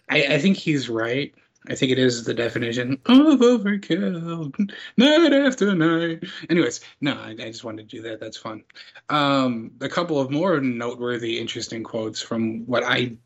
[0.09, 1.35] I, I think he's right.
[1.69, 6.25] I think it is the definition of overkill, night after night.
[6.51, 8.21] Anyways, no, I, I just wanted to do that.
[8.21, 8.65] That's fun.
[9.09, 13.17] Um, a couple of more noteworthy, interesting quotes from what I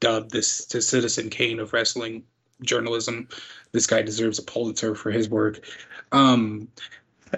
[0.00, 2.24] dubbed this to Citizen Kane of wrestling
[2.62, 3.28] journalism.
[3.72, 5.60] This guy deserves a Pulitzer for his work.
[6.12, 6.68] Um,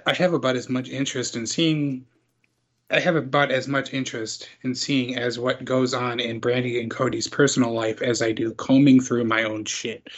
[0.06, 2.04] I have about as much interest in seeing
[2.90, 6.90] I have about as much interest in seeing as what goes on in Brandi and
[6.90, 10.08] Cody's personal life as I do combing through my own shit.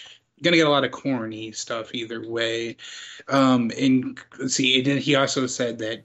[0.43, 2.77] Gonna get a lot of corny stuff either way.
[3.29, 4.19] Um, and
[4.49, 6.05] see, and then he also said that,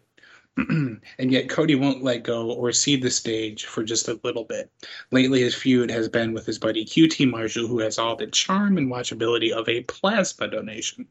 [0.70, 4.72] and yet Cody won't let go or cede the stage for just a little bit.
[5.12, 8.78] Lately, his feud has been with his buddy QT Marshall, who has all the charm
[8.78, 11.08] and watchability of a plasma donation.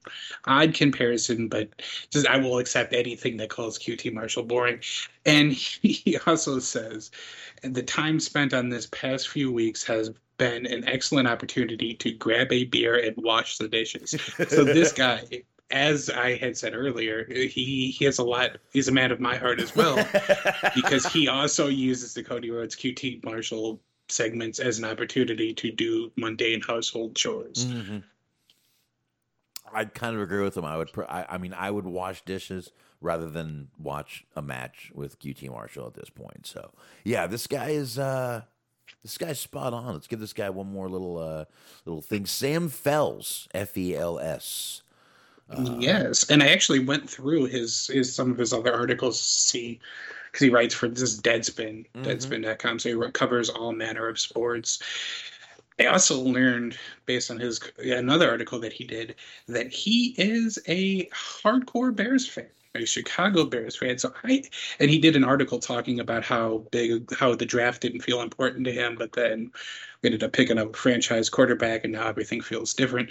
[0.47, 1.69] Odd comparison, but
[2.11, 4.81] just I will accept anything that calls QT Marshall boring.
[5.27, 7.11] And he also says,
[7.63, 12.51] the time spent on this past few weeks has been an excellent opportunity to grab
[12.53, 14.15] a beer and wash the dishes.
[14.49, 15.23] so this guy,
[15.71, 18.59] as I had said earlier, he he has a lot.
[18.73, 19.97] He's a man of my heart as well,
[20.75, 26.13] because he also uses the Cody Rhodes QT Marshall segments as an opportunity to do
[26.17, 27.67] mundane household chores.
[29.73, 30.65] I'd kind of agree with him.
[30.65, 30.93] I would.
[30.93, 35.51] Pr- I, I mean, I would wash dishes rather than watch a match with QT
[35.51, 36.47] Marshall at this point.
[36.47, 36.73] So,
[37.05, 37.99] yeah, this guy is.
[37.99, 38.43] uh
[39.03, 39.95] This guy's spot on.
[39.95, 41.47] Let's give this guy one more little uh
[41.87, 42.27] little thing.
[42.27, 44.83] Sam Fels, F E L S.
[45.51, 49.25] Uh, yes, and I actually went through his his some of his other articles to
[49.25, 49.81] see
[50.27, 52.03] because he writes for this is Deadspin, mm-hmm.
[52.03, 54.83] Deadspin.com, so he covers all manner of sports.
[55.79, 59.17] I also learned, based on his another article that he did,
[59.49, 63.99] that he is a hardcore Bears fan, a Chicago Bears fan.
[63.99, 64.45] So I,
[64.79, 68.65] and he did an article talking about how big, how the draft didn't feel important
[68.67, 69.51] to him, but then
[70.03, 73.11] we ended up picking up a franchise quarterback, and now everything feels different.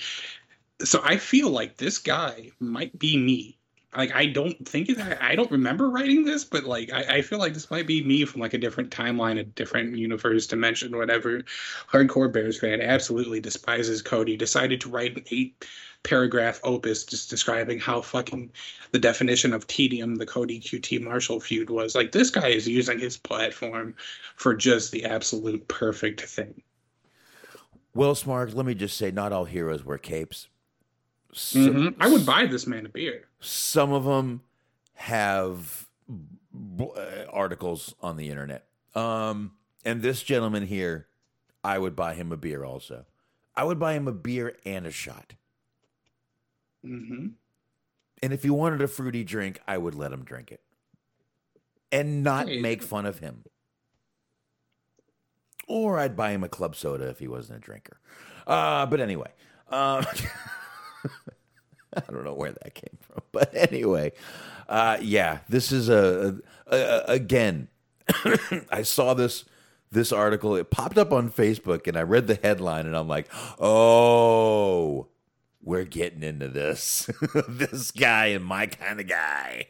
[0.81, 3.57] So I feel like this guy might be me.
[3.95, 7.37] Like I don't think it, I, don't remember writing this, but like I, I feel
[7.37, 11.43] like this might be me from like a different timeline, a different universe, dimension, whatever.
[11.91, 14.35] Hardcore Bears fan absolutely despises Cody.
[14.35, 15.65] Decided to write an eight
[16.03, 18.51] paragraph opus just describing how fucking
[18.91, 21.95] the definition of tedium the Cody QT Marshall feud was.
[21.95, 23.95] Like this guy is using his platform
[24.35, 26.61] for just the absolute perfect thing.
[27.95, 30.47] Well, Smart, let me just say, not all heroes wear capes.
[31.33, 31.95] So- Mhm.
[31.99, 33.27] I would buy this man a beer.
[33.39, 34.41] some of them
[34.93, 35.87] have
[36.95, 38.67] uh, articles on the internet.
[38.95, 39.53] Um,
[39.83, 41.07] and this gentleman here,
[41.63, 43.05] I would buy him a beer also.
[43.55, 45.33] I would buy him a beer and a shot.
[46.83, 47.29] hmm
[48.21, 50.61] And if he wanted a fruity drink, I would let him drink it
[51.91, 52.61] and not Hey.
[52.61, 53.43] make fun of him.
[55.67, 57.99] Or I'd buy him a club soda if he wasn't a drinker.
[58.45, 59.31] Uh, but anyway,
[59.69, 60.03] uh,
[61.95, 63.21] I don't know where that came from.
[63.31, 64.13] But anyway,
[64.67, 67.67] uh, yeah, this is a, a, a again.
[68.71, 69.45] I saw this
[69.91, 70.55] this article.
[70.55, 73.27] It popped up on Facebook, and I read the headline, and I'm like,
[73.59, 75.07] oh,
[75.61, 77.09] we're getting into this.
[77.47, 79.67] this guy and my kind of guy.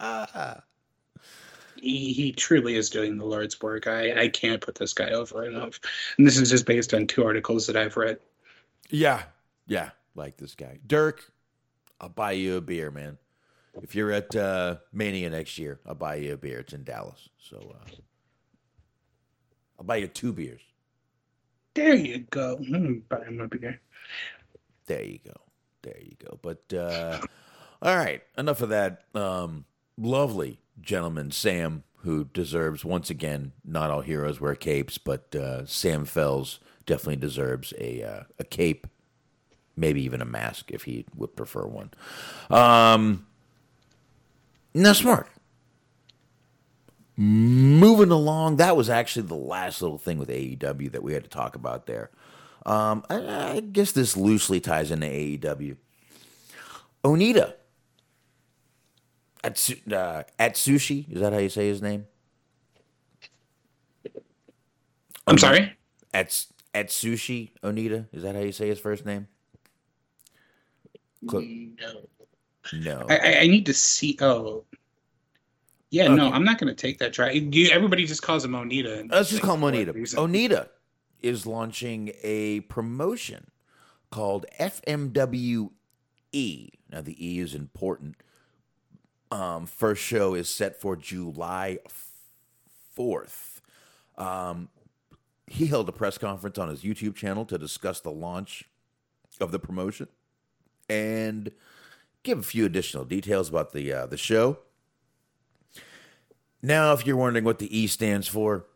[1.82, 3.88] He, he truly is doing the Lord's work.
[3.88, 5.80] I, I can't put this guy over enough.
[6.16, 8.18] And this is just based on two articles that I've read.
[8.88, 9.24] Yeah,
[9.66, 11.32] yeah, like this guy, Dirk.
[12.00, 13.18] I'll buy you a beer, man.
[13.82, 16.60] If you're at uh, Mania next year, I'll buy you a beer.
[16.60, 17.90] It's in Dallas, so uh,
[19.78, 20.60] I'll buy you two beers.
[21.74, 22.58] There you go.
[22.58, 23.80] Mm, buy him a beer.
[24.86, 25.40] There you go.
[25.82, 26.38] There you go.
[26.42, 27.20] But uh,
[27.80, 29.04] all right, enough of that.
[29.14, 29.64] Um,
[29.96, 33.52] lovely gentleman, Sam, who deserves once again.
[33.64, 38.86] Not all heroes wear capes, but uh, Sam Fels definitely deserves a uh, a cape,
[39.76, 41.90] maybe even a mask if he would prefer one.
[42.50, 43.26] Um,
[44.74, 45.28] now, smart.
[47.16, 51.30] Moving along, that was actually the last little thing with AEW that we had to
[51.30, 52.10] talk about there.
[52.64, 55.76] Um, I, I guess this loosely ties into AEW.
[57.04, 57.54] Onita
[59.44, 62.06] at uh, Atsushi is that how you say his name?
[65.26, 65.76] I'm sorry.
[66.14, 66.28] At
[66.74, 69.28] Atsushi Onita is that how you say his first name?
[71.28, 72.08] Cl- No.
[72.72, 73.06] no.
[73.08, 74.16] I, I- need to see.
[74.20, 74.64] Oh,
[75.90, 76.08] yeah.
[76.08, 77.30] No, I'm not going to take that try.
[77.30, 79.00] You, everybody just calls him Onita.
[79.00, 79.94] and Let's just call him Onita.
[80.14, 80.68] Onita
[81.20, 83.46] is launching a promotion
[84.10, 85.70] called FMWE.
[86.90, 88.16] Now, the E is important.
[89.30, 91.78] Um, first show is set for July
[92.98, 93.60] 4th.
[94.18, 94.68] Um,
[95.46, 98.64] he held a press conference on his YouTube channel to discuss the launch
[99.40, 100.08] of the promotion
[100.92, 101.50] and
[102.22, 104.58] give a few additional details about the uh, the show.
[106.62, 108.66] Now, if you're wondering what the E stands for,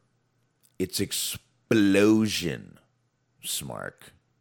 [0.79, 2.79] it's explosion.
[3.45, 3.93] Smark.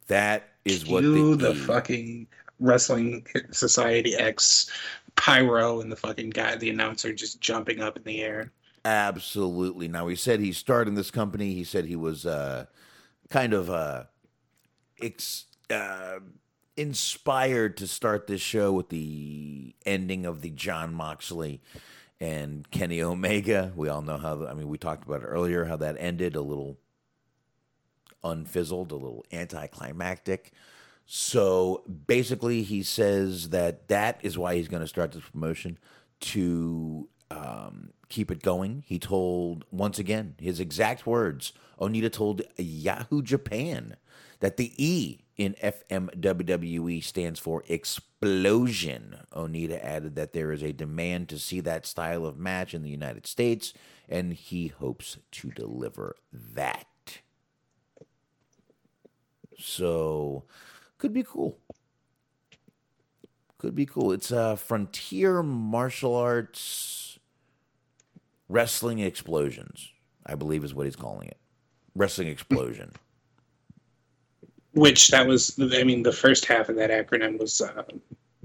[0.08, 2.26] That is what you, the, the E- fucking
[2.58, 4.70] Wrestling Society X
[5.14, 8.52] pyro and the fucking guy, the announcer, just jumping up in the air.
[8.84, 9.88] Absolutely.
[9.88, 11.54] Now he said he's starting this company.
[11.54, 12.66] He said he was uh,
[13.30, 14.04] kind of uh,
[15.00, 16.18] ex- uh,
[16.76, 21.60] inspired to start this show with the ending of the Jon Moxley
[22.20, 23.72] and Kenny Omega.
[23.74, 24.46] We all know how.
[24.46, 25.64] I mean, we talked about it earlier.
[25.64, 26.78] How that ended a little
[28.24, 30.52] unfizzled, a little anticlimactic.
[31.06, 35.78] So basically, he says that that is why he's going to start this promotion
[36.18, 38.82] to um, keep it going.
[38.86, 43.96] He told, once again, his exact words Onita told Yahoo Japan
[44.40, 49.18] that the E in FMWWE E stands for explosion.
[49.32, 52.90] Onita added that there is a demand to see that style of match in the
[52.90, 53.74] United States,
[54.08, 56.86] and he hopes to deliver that.
[59.58, 60.44] So,
[60.98, 61.58] could be cool.
[63.58, 64.12] Could be cool.
[64.12, 67.18] It's a Frontier Martial Arts
[68.48, 69.92] Wrestling Explosions,
[70.24, 71.38] I believe is what he's calling it.
[71.94, 72.92] Wrestling Explosion.
[74.76, 77.82] Which that was, I mean, the first half of that acronym was uh,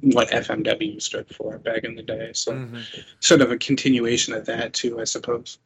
[0.01, 2.31] what FMW stood for back in the day.
[2.33, 2.79] So, Mm-hmm.
[3.19, 5.57] sort of a continuation of that too, I suppose.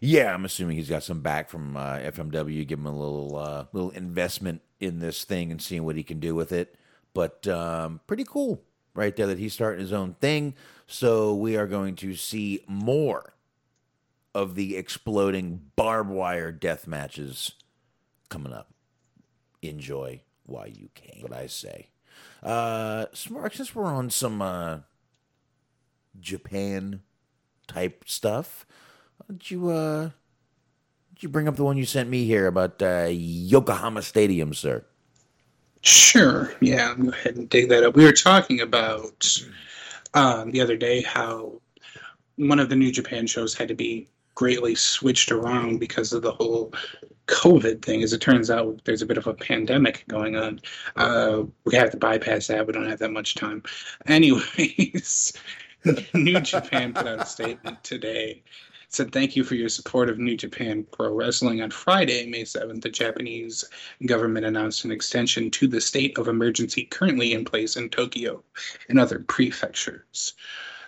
[0.00, 2.66] Yeah, I'm assuming he's got some back from uh, FMW.
[2.66, 6.18] Give him a little uh, little investment in this thing and seeing what he can
[6.20, 6.74] do with it.
[7.14, 8.62] But um, pretty cool,
[8.94, 10.54] right there, that he's starting his own thing.
[10.86, 13.32] So we are going to see more
[14.34, 17.52] of the exploding barbed wire death matches
[18.28, 18.70] coming up.
[19.62, 21.22] Enjoy while you can.
[21.22, 21.88] What I say.
[22.42, 24.78] Uh, Smart, since we're on some uh,
[26.20, 27.02] Japan
[27.66, 28.66] type stuff.
[29.18, 30.10] Why don't you uh why
[31.10, 34.84] don't you bring up the one you sent me here about uh, Yokohama Stadium, sir?
[35.80, 36.52] Sure.
[36.60, 37.96] Yeah, I'll go ahead and dig that up.
[37.96, 39.26] We were talking about
[40.14, 41.60] um, the other day how
[42.36, 46.30] one of the New Japan shows had to be greatly switched around because of the
[46.30, 46.72] whole
[47.26, 48.04] COVID thing.
[48.04, 50.60] As it turns out, there's a bit of a pandemic going on.
[50.94, 52.66] Uh, we have to bypass that.
[52.66, 53.64] We don't have that much time.
[54.06, 55.32] Anyways,
[56.14, 58.44] New Japan put out a statement today.
[58.88, 61.60] Said, Thank you for your support of New Japan Pro Wrestling.
[61.60, 63.64] On Friday, May 7th, the Japanese
[64.06, 68.44] government announced an extension to the state of emergency currently in place in Tokyo
[68.88, 70.34] and other prefectures.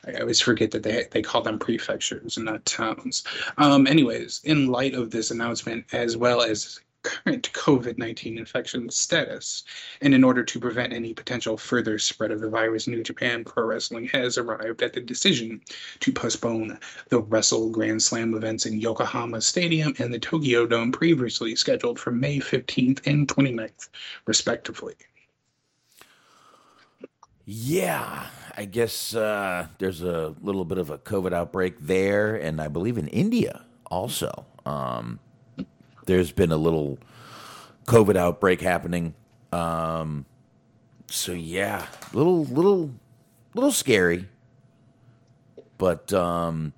[0.07, 3.25] I always forget that they they call them prefectures and not towns.
[3.57, 9.63] Um, anyways, in light of this announcement, as well as current COVID 19 infection status,
[10.01, 13.65] and in order to prevent any potential further spread of the virus, New Japan Pro
[13.65, 15.61] Wrestling has arrived at the decision
[16.01, 21.57] to postpone the Wrestle Grand Slam events in Yokohama Stadium and the Tokyo Dome previously
[21.57, 23.89] scheduled for May 15th and 29th,
[24.27, 24.95] respectively.
[27.51, 28.27] Yeah,
[28.59, 32.99] I guess uh, there's a little bit of a COVID outbreak there, and I believe
[32.99, 34.45] in India also.
[34.67, 35.19] Um,
[36.05, 36.99] there's been a little
[37.87, 39.15] COVID outbreak happening.
[39.51, 40.27] Um,
[41.07, 42.91] so yeah, little little
[43.55, 44.29] little scary.
[45.79, 46.75] But um,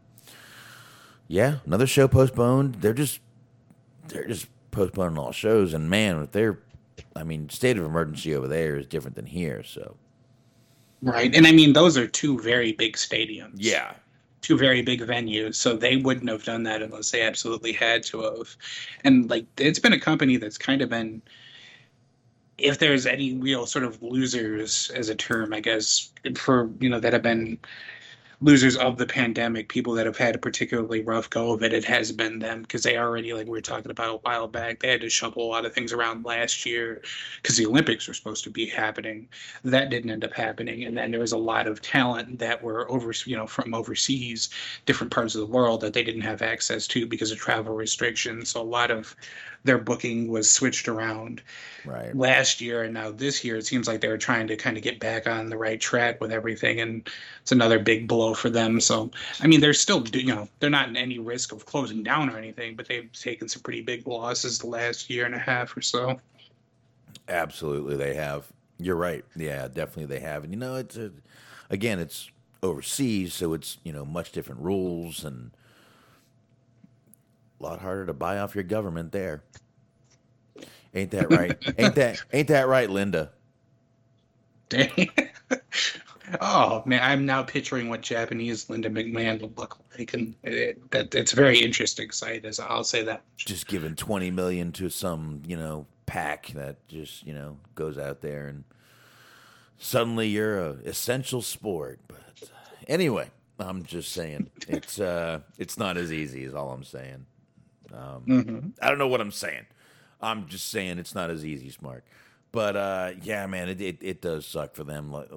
[1.27, 2.77] yeah, another show postponed.
[2.77, 3.19] They're just
[4.07, 6.61] they're just postponing all shows, and man, if they're
[7.17, 9.65] I mean, state of emergency over there is different than here.
[9.65, 9.97] So
[11.03, 11.35] Right.
[11.35, 13.55] And I mean, those are two very big stadiums.
[13.57, 13.95] yeah,
[14.43, 15.55] Two very big venues.
[15.55, 18.57] So they wouldn't have done that unless they absolutely had to have.
[19.05, 21.23] And like, it's been a company that's kind of been,
[22.59, 27.01] if there's any real sort of losers as a term, I guess, for, you know,
[27.01, 27.59] that have been
[28.43, 31.85] losers of the pandemic, people that have had a particularly rough go of it, it
[31.85, 34.89] has been them because they already, like we were talking about a while back, they
[34.91, 37.03] had to shuffle a lot of things around last year
[37.43, 39.29] because the Olympics were supposed to be happening.
[39.63, 42.91] That didn't end up happening, and then there was a lot of talent that were
[42.91, 44.49] over, you know, from overseas,
[44.87, 48.51] different parts of the world that they didn't have access to because of travel restrictions.
[48.51, 49.15] So a lot of
[49.65, 51.43] their booking was switched around
[51.85, 52.17] right.
[52.17, 54.83] last year and now this year it seems like they were trying to kind of
[54.83, 57.09] get back on the right track with everything and
[57.43, 59.11] it's another big blow for them so
[59.41, 62.39] i mean they're still you know they're not in any risk of closing down or
[62.39, 65.83] anything but they've taken some pretty big losses the last year and a half or
[65.83, 66.19] so
[67.31, 68.47] Absolutely, they have.
[68.79, 69.25] You're right.
[69.37, 70.45] Yeah, definitely they have.
[70.45, 71.13] And you know, it's a,
[71.71, 72.31] again, it's
[72.63, 75.53] overseas, so it's you know much different rules and
[77.61, 79.43] a lot harder to buy off your government there.
[80.95, 81.57] Ain't that right?
[81.79, 83.31] ain't that ain't that right, Linda?
[84.69, 85.11] Dang.
[86.41, 91.13] oh man i'm now picturing what japanese linda mcmahon would look like and it, that
[91.13, 95.43] it's a very interesting sight as i'll say that Just giving twenty million to some
[95.45, 98.63] you know pack that just you know goes out there and
[99.81, 101.99] suddenly you're a essential sport.
[102.07, 102.51] But
[102.87, 107.27] anyway, I'm just saying it's uh it's not as easy as all I'm saying.
[107.95, 109.67] Um, I don't know what I'm saying.
[110.21, 112.05] I'm just saying it's not as easy, smart.
[112.53, 115.13] But uh, yeah, man, it, it it does suck for them.
[115.13, 115.29] Like,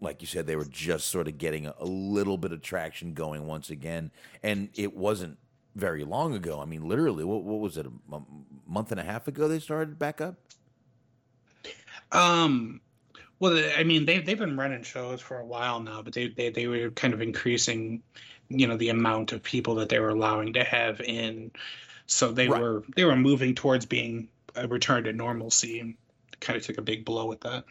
[0.00, 3.14] like you said, they were just sort of getting a, a little bit of traction
[3.14, 4.10] going once again,
[4.42, 5.38] and it wasn't
[5.74, 6.60] very long ago.
[6.60, 7.86] I mean, literally, what, what was it?
[7.86, 8.26] A m-
[8.66, 10.34] month and a half ago they started back up.
[12.12, 12.80] Um,
[13.38, 16.50] well, I mean, they they've been running shows for a while now, but they they
[16.50, 18.02] they were kind of increasing,
[18.48, 21.50] you know, the amount of people that they were allowing to have in.
[22.06, 22.60] So they Right.
[22.60, 25.94] were they were moving towards being a return to normalcy, and
[26.40, 27.64] kind of took a big blow with that.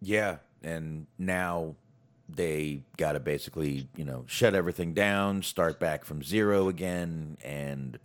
[0.00, 1.74] Yeah, and now
[2.28, 7.98] they got to basically, you know, shut everything down, start back from zero again, and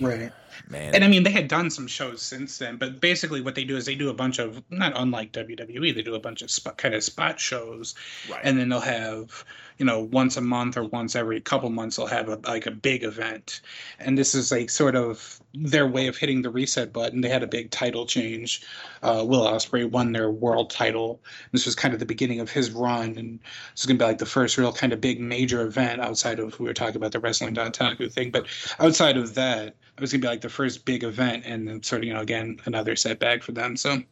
[0.00, 0.32] Right.
[0.68, 3.64] man, And I mean, they had done some shows since then, but basically, what they
[3.64, 6.50] do is they do a bunch of not unlike WWE, they do a bunch of
[6.50, 7.94] spot, kind of spot shows,
[8.30, 8.40] Right.
[8.44, 9.44] and then they'll have
[9.78, 12.70] you know once a month or once every couple months they'll have a, like a
[12.70, 13.60] big event,
[13.98, 17.20] and this is like sort of their way of hitting the reset button.
[17.20, 18.62] They had a big title change.
[19.02, 21.22] Uh, Will Ospreay won their world title.
[21.52, 23.38] This was kind of the beginning of his run, and
[23.72, 26.58] this is gonna be like the first real kind of big major event outside of
[26.58, 28.46] we were talking about the Wrestling Dontaku thing, but
[28.80, 32.02] outside of that, it was gonna be like the first big event, and then sort
[32.02, 33.76] of you know again another setback for them.
[33.76, 34.02] So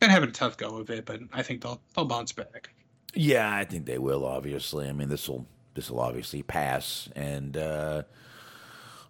[0.00, 2.70] been having a tough go of it, but I think they'll they'll bounce back.
[3.14, 4.24] Yeah, I think they will.
[4.24, 8.02] Obviously, I mean this will this will obviously pass, and uh,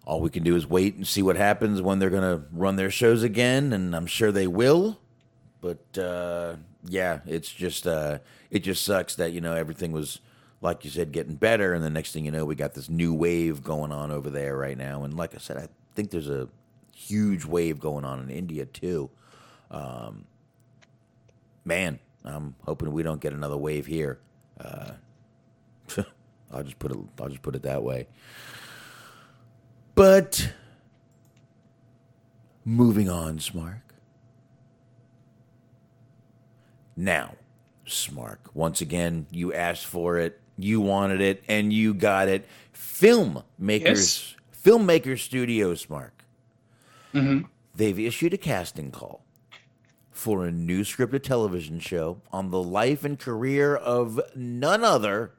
[0.05, 2.77] all we can do is wait and see what happens when they're going to run
[2.77, 4.99] their shows again, and I'm sure they will.
[5.61, 8.19] But uh, yeah, it's just uh,
[8.51, 10.21] it just sucks that you know everything was
[10.61, 13.15] like you said getting better, and the next thing you know, we got this new
[13.15, 16.49] wave going on over there right now, and like I said, I think there's a
[16.95, 19.11] huge wave going on in India too.
[19.71, 20.25] Um,
[21.65, 21.99] man,
[22.29, 24.19] I'm hoping we don't get another wave here.
[24.61, 24.93] Uh,
[26.53, 26.99] I'll just put it.
[27.21, 28.07] I'll just put it that way.
[29.95, 30.53] But
[32.65, 33.81] moving on, Smark.
[36.97, 37.35] Now,
[37.87, 38.39] Smark.
[38.55, 42.47] Once again, you asked for it, you wanted it, and you got it.
[42.75, 44.35] Filmmakers, Yes.
[44.65, 46.11] filmmaker studio, Smark.
[47.75, 49.25] They've issued a casting call
[50.19, 55.31] for a new scripted television show on the life and career of none other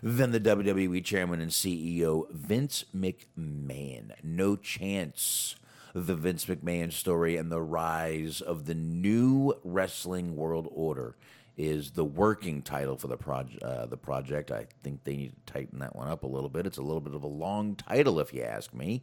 [0.00, 4.12] than the WWE chairman and CEO Vince McMahon.
[4.22, 5.56] No chance.
[5.94, 11.16] The Vince McMahon story and the rise of the new wrestling world order
[11.56, 13.60] is the working title for the project.
[13.64, 14.52] Uh, the project.
[14.52, 16.66] I think they need to tighten that one up a little bit.
[16.66, 19.02] It's a little bit of a long title, if you ask me.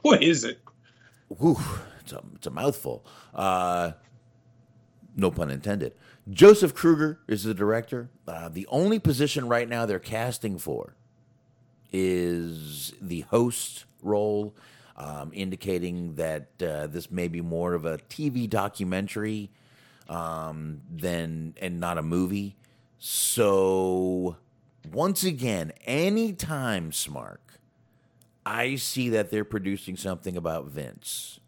[0.00, 0.60] What is it?
[1.38, 1.58] Whew,
[2.00, 3.04] it's a, it's a mouthful.
[3.34, 3.92] Uh,
[5.16, 5.94] no pun intended.
[6.28, 8.10] Joseph Kruger is the director.
[8.26, 10.94] Uh, the only position right now they're casting for
[11.92, 14.54] is the host role,
[14.96, 19.50] um, indicating that uh, this may be more of a TV documentary
[20.08, 22.56] um, than and not a movie.
[22.98, 24.36] So,
[24.92, 27.38] once again, anytime, Smark,
[28.50, 31.38] I see that they're producing something about Vince,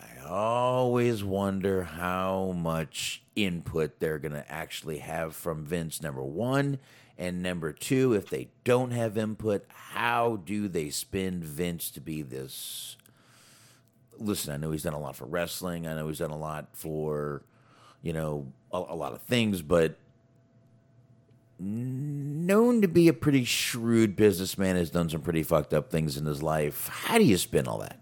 [0.00, 6.78] I always wonder how much input they're going to actually have from Vince, number one.
[7.18, 12.22] And number two, if they don't have input, how do they spin Vince to be
[12.22, 12.96] this?
[14.18, 15.88] Listen, I know he's done a lot for wrestling.
[15.88, 17.42] I know he's done a lot for,
[18.00, 19.98] you know, a, a lot of things, but
[21.58, 26.26] known to be a pretty shrewd businessman, has done some pretty fucked up things in
[26.26, 26.88] his life.
[26.88, 27.98] How do you spin all that?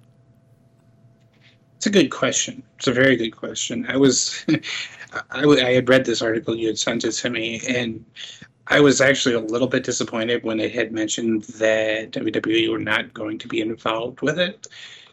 [1.76, 2.62] It's a good question.
[2.78, 3.86] It's a very good question.
[3.88, 4.44] I was,
[5.30, 8.04] I, w- I had read this article you had sent it to me, and
[8.68, 13.12] I was actually a little bit disappointed when it had mentioned that WWE were not
[13.12, 14.66] going to be involved with it.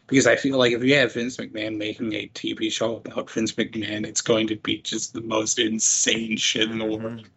[0.08, 3.54] Because I feel like if you have Vince McMahon making a TV show about Vince
[3.54, 7.02] McMahon, it's going to be just the most insane shit in the world.
[7.02, 7.28] Mm-hmm.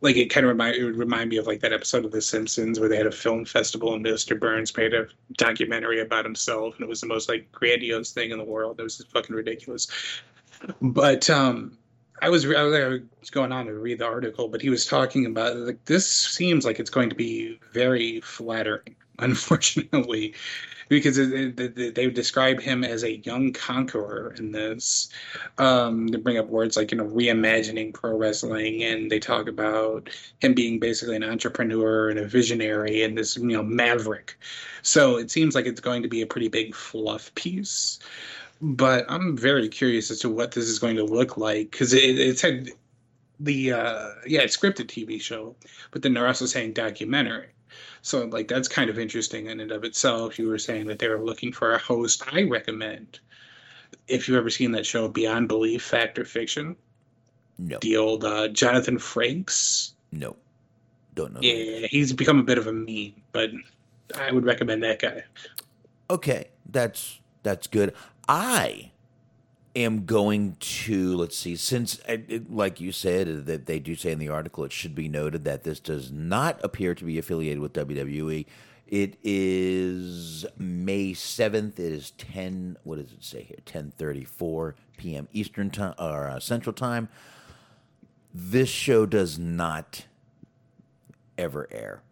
[0.00, 2.20] Like it kind of remind it would remind me of like that episode of The
[2.20, 4.38] Simpsons where they had a film festival and Mr.
[4.38, 5.06] Burns made a
[5.36, 8.78] documentary about himself and it was the most like grandiose thing in the world.
[8.78, 9.88] It was just fucking ridiculous.
[10.80, 11.78] But um
[12.22, 15.56] I was I was going on to read the article, but he was talking about
[15.56, 20.34] like this seems like it's going to be very flattering, unfortunately,
[20.88, 25.08] because it, it, they describe him as a young conqueror in this.
[25.58, 30.08] Um, they bring up words like you know reimagining pro wrestling, and they talk about
[30.40, 34.38] him being basically an entrepreneur and a visionary and this you know maverick.
[34.82, 37.98] So it seems like it's going to be a pretty big fluff piece
[38.60, 42.18] but I'm very curious as to what this is going to look like because it,
[42.18, 42.70] it said
[43.40, 45.54] the uh, yeah it's scripted TV show,
[45.90, 47.48] but then they're also saying documentary.
[48.06, 50.38] So like that's kind of interesting in and of itself.
[50.38, 52.22] You were saying that they were looking for a host.
[52.32, 53.18] I recommend
[54.06, 56.76] if you've ever seen that show Beyond Belief, Fact or Fiction.
[57.58, 57.78] No.
[57.80, 59.90] The old uh, Jonathan Frakes.
[60.12, 60.36] No.
[61.16, 61.40] Don't know.
[61.42, 63.50] Yeah, he's become a bit of a meme, but
[64.14, 65.24] I would recommend that guy.
[66.08, 67.92] Okay, that's that's good.
[68.28, 68.92] I
[69.76, 74.18] am going to let's see since it, like you said that they do say in
[74.18, 77.74] the article it should be noted that this does not appear to be affiliated with
[77.74, 78.46] WWE
[78.88, 83.58] it is May 7th it is 10 what does it say here?
[83.66, 85.28] 10:34 p.m.
[85.32, 87.08] Eastern time or uh, Central time.
[88.32, 90.06] This show does not
[91.36, 92.02] ever air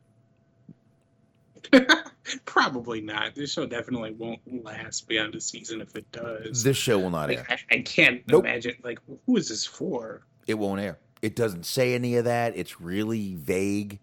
[2.47, 3.35] Probably not.
[3.35, 6.63] This show definitely won't last beyond a season if it does.
[6.63, 8.45] this show will not air I, I can't Nope.
[8.45, 8.75] imagine.
[8.83, 10.25] Like, who is this for?
[10.47, 10.99] it won't air.
[11.23, 12.57] It doesn't say any of that.
[12.57, 13.99] It's really vague.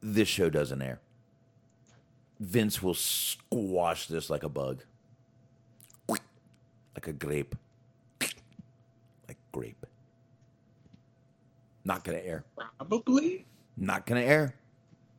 [0.00, 1.00] This show doesn't air.
[2.40, 4.82] Vince will squash this like a bug.
[6.08, 7.54] Like a grape.
[9.28, 9.86] Like grape.
[11.84, 12.44] Not going to air.
[12.78, 13.46] Probably.
[13.76, 14.54] Not going to air.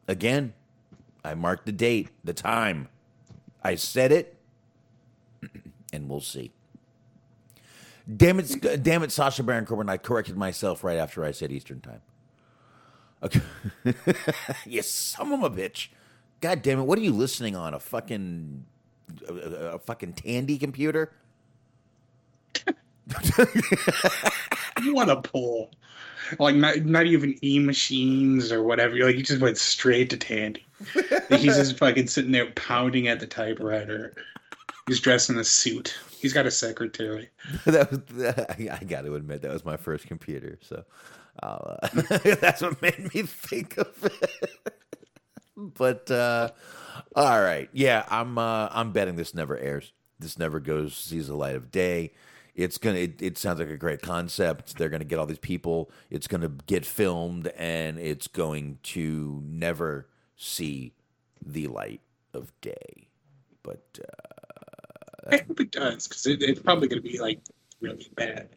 [0.09, 0.53] Again,
[1.23, 2.89] I marked the date, the time.
[3.63, 4.37] I said it,
[5.93, 6.51] and we'll see.
[8.17, 9.89] Damn it, damn it, Sasha Baron Corbin.
[9.89, 12.01] I corrected myself right after I said Eastern time.
[13.23, 13.41] Okay.
[14.65, 15.89] you son of a bitch.
[16.41, 16.83] God damn it.
[16.83, 17.73] What are you listening on?
[17.73, 18.65] A fucking,
[19.27, 21.11] a, a- a fucking Tandy computer?
[24.83, 25.71] You want to pull.
[26.39, 28.95] Like, not, not even e machines or whatever.
[28.95, 30.65] Like, you just went straight to Tandy.
[31.29, 34.13] He's just fucking sitting there pounding at the typewriter.
[34.87, 35.97] He's dressed in a suit.
[36.19, 37.29] He's got a secretary.
[37.65, 40.57] that was, I got to admit, that was my first computer.
[40.61, 40.83] So
[41.43, 41.87] uh,
[42.41, 44.73] that's what made me think of it.
[45.55, 46.49] but uh,
[47.15, 49.91] all right, yeah, I'm uh, I'm betting this never airs.
[50.19, 52.13] This never goes sees the light of day.
[52.55, 52.97] It's gonna.
[52.97, 54.77] It, it sounds like a great concept.
[54.77, 55.91] They're gonna get all these people.
[56.09, 60.07] It's gonna get filmed, and it's going to never
[60.39, 60.93] see
[61.45, 62.01] the light
[62.33, 63.07] of day.
[63.61, 67.39] But uh, I hope it does, because it, it's probably going to be, like,
[67.81, 68.47] really bad.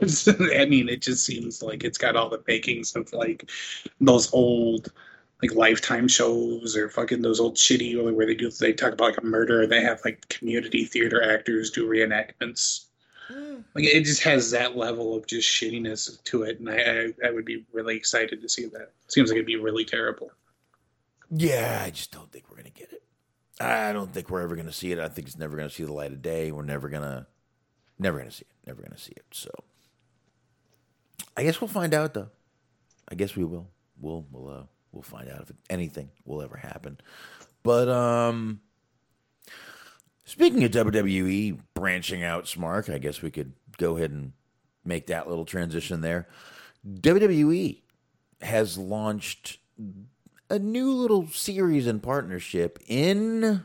[0.02, 3.48] I mean, it just seems like it's got all the makings of, like,
[4.00, 4.92] those old,
[5.40, 9.18] like, Lifetime shows or fucking those old shitty, where they do, they talk about, like,
[9.18, 12.86] a murder, and they have, like, community theater actors do reenactments.
[13.74, 17.30] Like, it just has that level of just shittiness to it, and I, I, I
[17.30, 18.92] would be really excited to see that.
[19.06, 20.32] Seems like it'd be really terrible.
[21.30, 23.02] Yeah, I just don't think we're gonna get it.
[23.60, 24.98] I don't think we're ever gonna see it.
[24.98, 26.52] I think it's never gonna see the light of day.
[26.52, 27.26] We're never gonna,
[27.98, 28.66] never gonna see it.
[28.66, 29.24] Never gonna see it.
[29.32, 29.50] So,
[31.36, 32.30] I guess we'll find out though.
[33.08, 33.68] I guess we will.
[34.00, 36.98] We'll we'll uh, we'll find out if anything will ever happen.
[37.62, 38.60] But um,
[40.24, 44.32] speaking of WWE branching out, Smark, I guess we could go ahead and
[44.84, 46.28] make that little transition there.
[46.86, 47.82] WWE
[48.40, 49.58] has launched
[50.50, 53.64] a new little series and partnership in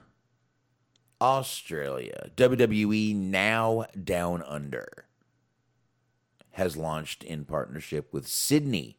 [1.22, 2.30] Australia.
[2.35, 5.05] WWE Now Down Under
[6.51, 8.97] has launched in partnership with Sydney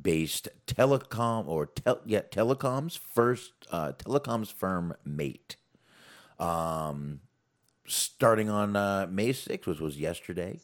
[0.00, 5.56] based telecom or tel- yeah, telecoms first uh, telecoms firm Mate.
[6.38, 7.20] Um,
[7.86, 10.60] starting on uh, May 6th, which was yesterday,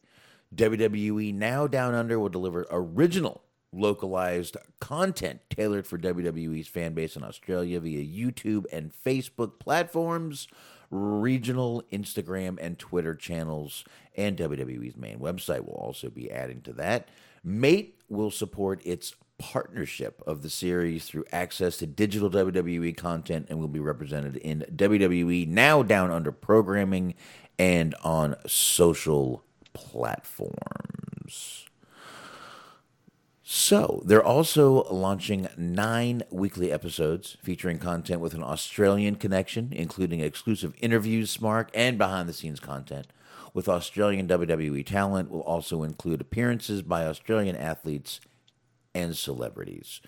[0.55, 3.43] WWE Now Down Under will deliver original
[3.73, 10.49] localized content tailored for WWE's fan base in Australia via YouTube and Facebook platforms,
[10.91, 13.85] regional Instagram and Twitter channels,
[14.17, 17.09] and WWE's main website will also be adding to that.
[17.45, 23.59] Mate will support its partnership of the series through access to digital WWE content and
[23.59, 27.15] will be represented in WWE Now Down Under programming
[27.59, 29.43] and on social
[29.73, 31.60] platforms.
[33.53, 40.73] So, they're also launching nine weekly episodes featuring content with an Australian connection, including exclusive
[40.81, 43.09] interviews, Smark, and behind the scenes content.
[43.53, 48.21] With Australian WWE talent, will also include appearances by Australian athletes
[48.95, 50.01] and celebrities.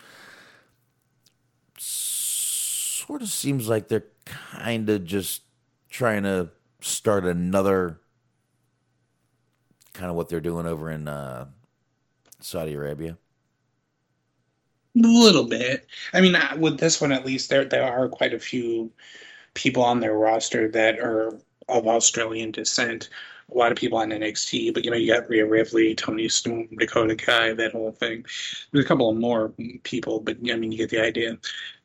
[1.76, 5.42] Sort of seems like they're kind of just
[5.90, 6.50] trying to
[6.80, 7.98] start another
[9.94, 11.46] kind of what they're doing over in uh,
[12.38, 13.18] Saudi Arabia.
[14.96, 15.86] A little bit.
[16.12, 18.90] I mean, with this one at least, there there are quite a few
[19.54, 21.38] people on their roster that are
[21.68, 23.08] of Australian descent.
[23.52, 26.68] A lot of people on NXT, but you know, you got Rhea Ripley, Toni Storm,
[26.78, 28.24] Dakota Kai, that whole thing.
[28.70, 29.52] There's a couple of more
[29.82, 31.36] people, but I mean, you get the idea.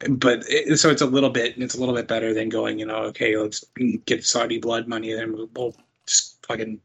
[0.10, 2.86] But it, so it's a little bit, it's a little bit better than going, you
[2.86, 3.66] know, okay, let's
[4.06, 5.76] get Saudi blood money, and then we'll, we'll
[6.06, 6.80] just fucking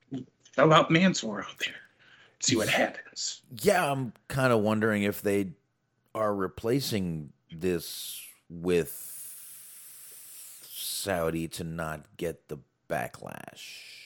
[0.54, 1.74] throw out Mansoor out there,
[2.40, 3.42] see what happens.
[3.60, 5.50] Yeah, I'm kind of wondering if they
[6.14, 8.90] are replacing this with
[10.68, 12.59] Saudi to not get the
[12.89, 14.01] backlash.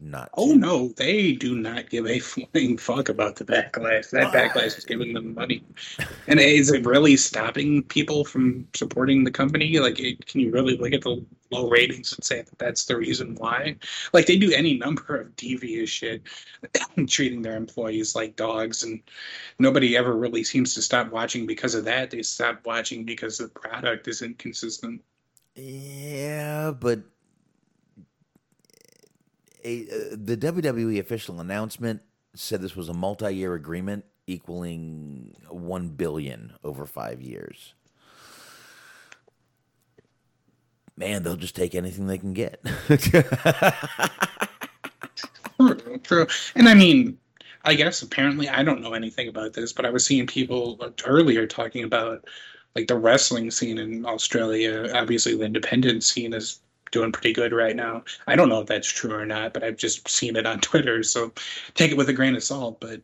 [0.00, 4.10] Not Oh to- no, they do not give a flying fuck about the backlash.
[4.10, 5.64] That backlash is giving them money.
[6.28, 9.78] And is it really stopping people from supporting the company?
[9.78, 12.96] Like, it, can you really look at the low ratings and say that that's the
[12.96, 13.76] reason why?
[14.12, 16.22] Like, they do any number of devious shit,
[17.08, 19.02] treating their employees like dogs, and
[19.58, 22.10] nobody ever really seems to stop watching because of that.
[22.10, 25.02] They stop watching because the product isn't consistent.
[25.56, 27.00] Yeah, but
[29.64, 32.02] a, uh, the WWE official announcement
[32.34, 37.74] said this was a multi-year agreement equaling 1 billion over 5 years.
[40.96, 42.60] Man, they'll just take anything they can get.
[45.56, 46.26] True, True.
[46.56, 47.18] And I mean,
[47.64, 51.46] I guess apparently I don't know anything about this, but I was seeing people earlier
[51.46, 52.24] talking about
[52.74, 54.90] like the wrestling scene in Australia.
[54.94, 58.04] Obviously, the independent scene is doing pretty good right now.
[58.26, 61.02] I don't know if that's true or not, but I've just seen it on Twitter,
[61.02, 61.32] so
[61.74, 62.80] take it with a grain of salt.
[62.80, 63.00] But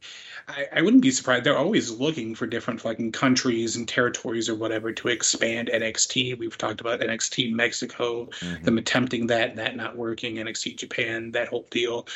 [0.48, 1.44] I, I wouldn't be surprised.
[1.44, 6.39] They're always looking for different fucking countries and territories or whatever to expand NXT.
[6.39, 8.65] We've talked about NXT Mexico, mm-hmm.
[8.65, 12.06] them attempting that, and that not working, NXT Japan, that whole deal.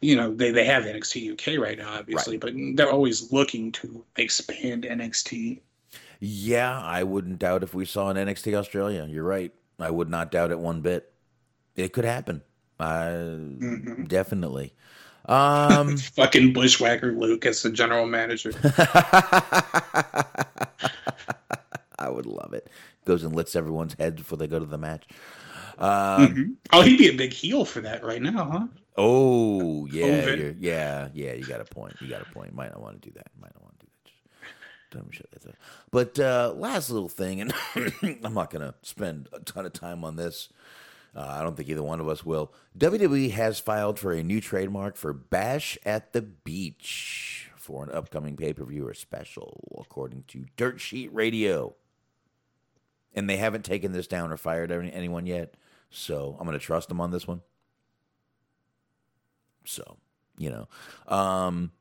[0.00, 4.04] You know, they, they have NXT UK right now, obviously, but they're always looking to
[4.16, 5.60] expand NXT.
[6.20, 9.06] yeah, I wouldn't doubt if we saw an NXT Australia.
[9.08, 9.52] You're right.
[9.78, 11.12] I would not doubt it one bit.
[11.76, 12.42] It could happen.
[12.80, 13.26] Uh,
[14.06, 14.74] Definitely.
[15.26, 18.52] Um, Fucking Bushwhacker Luke as the general manager.
[21.98, 22.68] I would love it.
[23.04, 25.06] Goes and licks everyone's head before they go to the match.
[25.78, 28.66] Um, oh, he'd be a big heel for that right now, huh?
[28.96, 31.32] Oh yeah, yeah, yeah.
[31.34, 31.94] You got a point.
[32.00, 32.52] You got a point.
[32.52, 33.28] Might not want to do that.
[33.40, 33.67] Might not want
[34.90, 35.54] that down.
[35.90, 37.52] But uh, last little thing, and
[38.24, 40.48] I'm not going to spend a ton of time on this.
[41.14, 42.52] Uh, I don't think either one of us will.
[42.78, 48.36] WWE has filed for a new trademark for Bash at the Beach for an upcoming
[48.36, 51.74] pay per view or special, according to Dirt Sheet Radio.
[53.14, 55.54] And they haven't taken this down or fired any, anyone yet,
[55.90, 57.40] so I'm going to trust them on this one.
[59.64, 59.96] So,
[60.38, 60.68] you know,
[61.14, 61.72] um,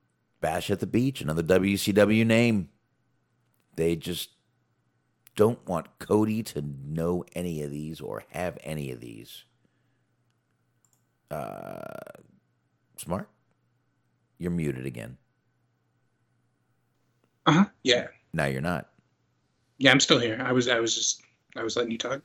[0.42, 2.70] Bash at the Beach, another WCW name.
[3.78, 4.32] They just
[5.36, 9.46] don't want Cody to know any of these or have any of these.
[11.32, 11.94] Uh,
[12.98, 13.30] smart.
[14.40, 15.18] You're muted again.
[17.46, 17.66] Uh huh.
[17.84, 18.08] Yeah.
[18.34, 18.90] Now you're not.
[19.78, 20.42] Yeah, I'm still here.
[20.44, 21.22] I was, I was just,
[21.56, 22.22] I was letting you talk.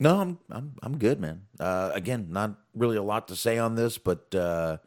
[0.00, 1.42] No, I'm I'm I'm good, man.
[1.60, 4.78] Uh, again, not really a lot to say on this, but uh,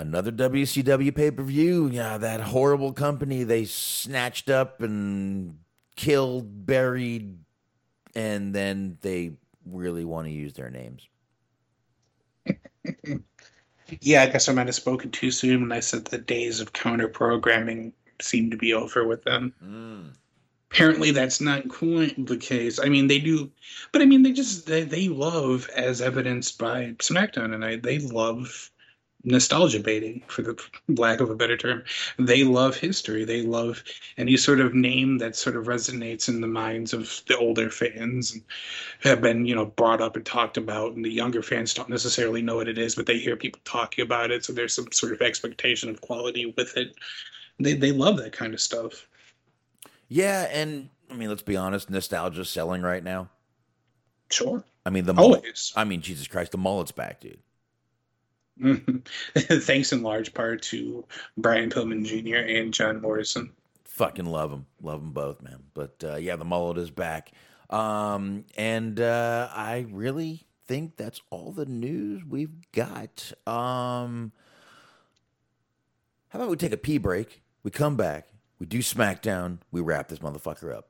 [0.00, 1.88] Another WCW pay per view.
[1.88, 5.58] Yeah, that horrible company they snatched up and
[5.94, 7.36] killed, buried,
[8.14, 9.32] and then they
[9.66, 11.06] really want to use their names.
[14.00, 16.72] Yeah, I guess I might have spoken too soon when I said the days of
[16.72, 19.52] counter programming seem to be over with them.
[19.60, 20.00] Hmm.
[20.70, 22.78] Apparently, that's not quite the case.
[22.78, 23.50] I mean, they do,
[23.90, 28.70] but I mean, they just they, they love, as evidenced by SmackDown tonight, they love
[29.24, 31.82] nostalgia baiting, for the lack of a better term.
[32.18, 33.24] They love history.
[33.24, 33.82] They love
[34.16, 38.32] any sort of name that sort of resonates in the minds of the older fans
[38.32, 38.42] and
[39.00, 40.94] have been, you know, brought up and talked about.
[40.94, 44.02] And the younger fans don't necessarily know what it is, but they hear people talking
[44.02, 44.44] about it.
[44.44, 46.94] So there's some sort of expectation of quality with it.
[47.58, 49.06] They, they love that kind of stuff.
[50.08, 53.28] Yeah, and I mean, let's be honest, nostalgia's selling right now.
[54.30, 54.64] Sure.
[54.86, 55.72] I mean, the mullet, Always.
[55.76, 57.38] I mean, Jesus Christ, the mullet's back, dude.
[59.36, 61.04] Thanks in large part to
[61.36, 62.36] Brian Pillman Jr.
[62.36, 63.52] and John Morrison.
[63.84, 65.62] Fucking love them, love them both, man.
[65.74, 67.32] But uh, yeah, the mullet is back,
[67.70, 73.32] um, and uh, I really think that's all the news we've got.
[73.46, 74.32] Um,
[76.28, 77.42] how about we take a pee break?
[77.62, 78.28] We come back,
[78.58, 80.88] we do SmackDown, we wrap this motherfucker up.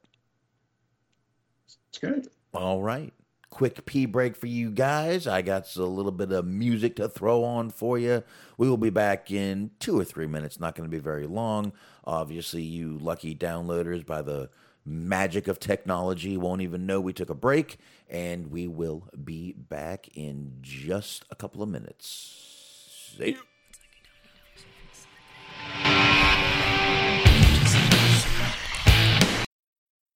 [1.89, 2.29] It's good.
[2.53, 3.13] All right.
[3.51, 5.27] Quick pee break for you guys.
[5.27, 8.22] I got a little bit of music to throw on for you.
[8.56, 10.60] We will be back in two or three minutes.
[10.60, 11.72] Not going to be very long.
[12.05, 14.51] Obviously, you lucky downloaders, by the
[14.85, 17.78] magic of technology, won't even know we took a break.
[18.09, 23.16] And we will be back in just a couple of minutes.
[23.18, 23.39] See you.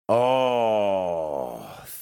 [0.06, 0.83] Oh,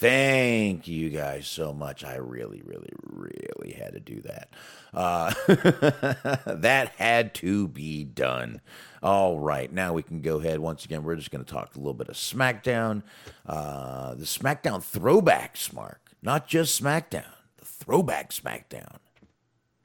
[0.03, 2.05] thank you guys so much.
[2.05, 4.49] I really, really, really had to do that.
[4.93, 5.33] Uh,
[6.57, 8.61] that had to be done.
[9.01, 10.59] All right, now we can go ahead.
[10.59, 13.05] Once again, we're just going to talk a little bit of SmackDown.
[13.47, 16.01] Uh, the SmackDown throwbacks, Mark.
[16.21, 18.97] Not just SmackDown, the throwback SmackDown.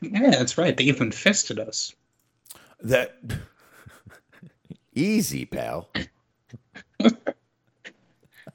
[0.02, 0.76] Yeah, that's right.
[0.76, 1.94] They even fisted us.
[2.82, 3.20] That.
[4.96, 5.90] Easy, pal.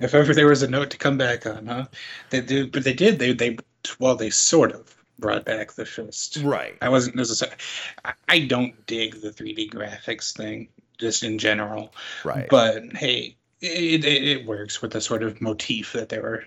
[0.03, 1.87] If ever there was a note to come back on, huh?
[2.31, 3.19] They did, but they did.
[3.19, 3.57] They they
[3.99, 6.39] well, they sort of brought back the fist.
[6.43, 6.77] Right.
[6.83, 7.57] I wasn't necessarily.
[8.29, 10.69] I, don't dig the 3D graphics thing,
[10.99, 11.95] just in general.
[12.25, 12.49] Right.
[12.51, 16.45] But hey, it, it it works with the sort of motif that they were,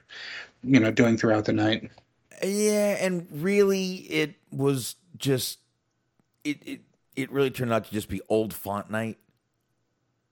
[0.64, 1.90] you know, doing throughout the night.
[2.44, 5.60] Yeah, and really, it was just
[6.44, 6.82] it it
[7.16, 9.18] it really turned out to just be old font night.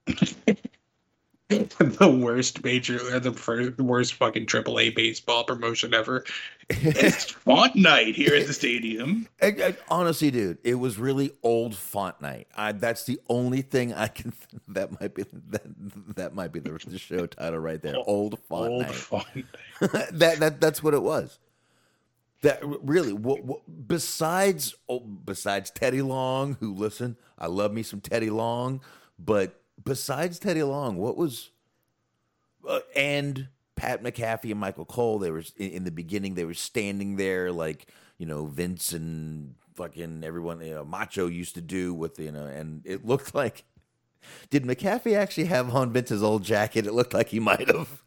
[1.48, 6.24] the worst major, uh, the first, worst fucking AAA baseball promotion ever.
[6.70, 9.28] it's font night here at the stadium.
[9.40, 12.48] And- and honestly, dude, it was really old font night.
[12.56, 14.32] I, that's the only thing I can.
[14.68, 17.96] That might be that, that might be the, the show title right there.
[18.06, 18.94] Old font Old night.
[18.94, 19.44] font night.
[20.12, 21.38] that that that's what it was.
[22.40, 28.00] That really, what, what, besides oh, besides Teddy Long, who listen, I love me some
[28.00, 28.80] Teddy Long,
[29.18, 31.50] but besides Teddy Long, what was
[32.68, 35.18] uh, and Pat McAfee and Michael Cole?
[35.18, 36.34] They were in, in the beginning.
[36.34, 37.86] They were standing there like
[38.18, 40.60] you know Vince and fucking everyone.
[40.60, 43.64] You know, Macho used to do with you know, and it looked like.
[44.48, 46.86] Did McAfee actually have on Vince's old jacket?
[46.86, 48.02] It looked like he might have.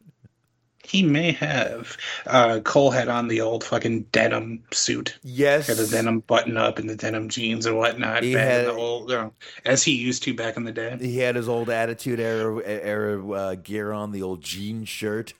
[0.87, 1.97] He may have.
[2.25, 5.17] Uh, Cole had on the old fucking denim suit.
[5.21, 8.23] Yes, Had the denim button up and the denim jeans and whatnot.
[8.23, 9.33] He had- the old, you know,
[9.65, 10.95] as he used to back in the day.
[10.99, 15.33] He had his old Attitude Era era uh, gear on, the old jean shirt.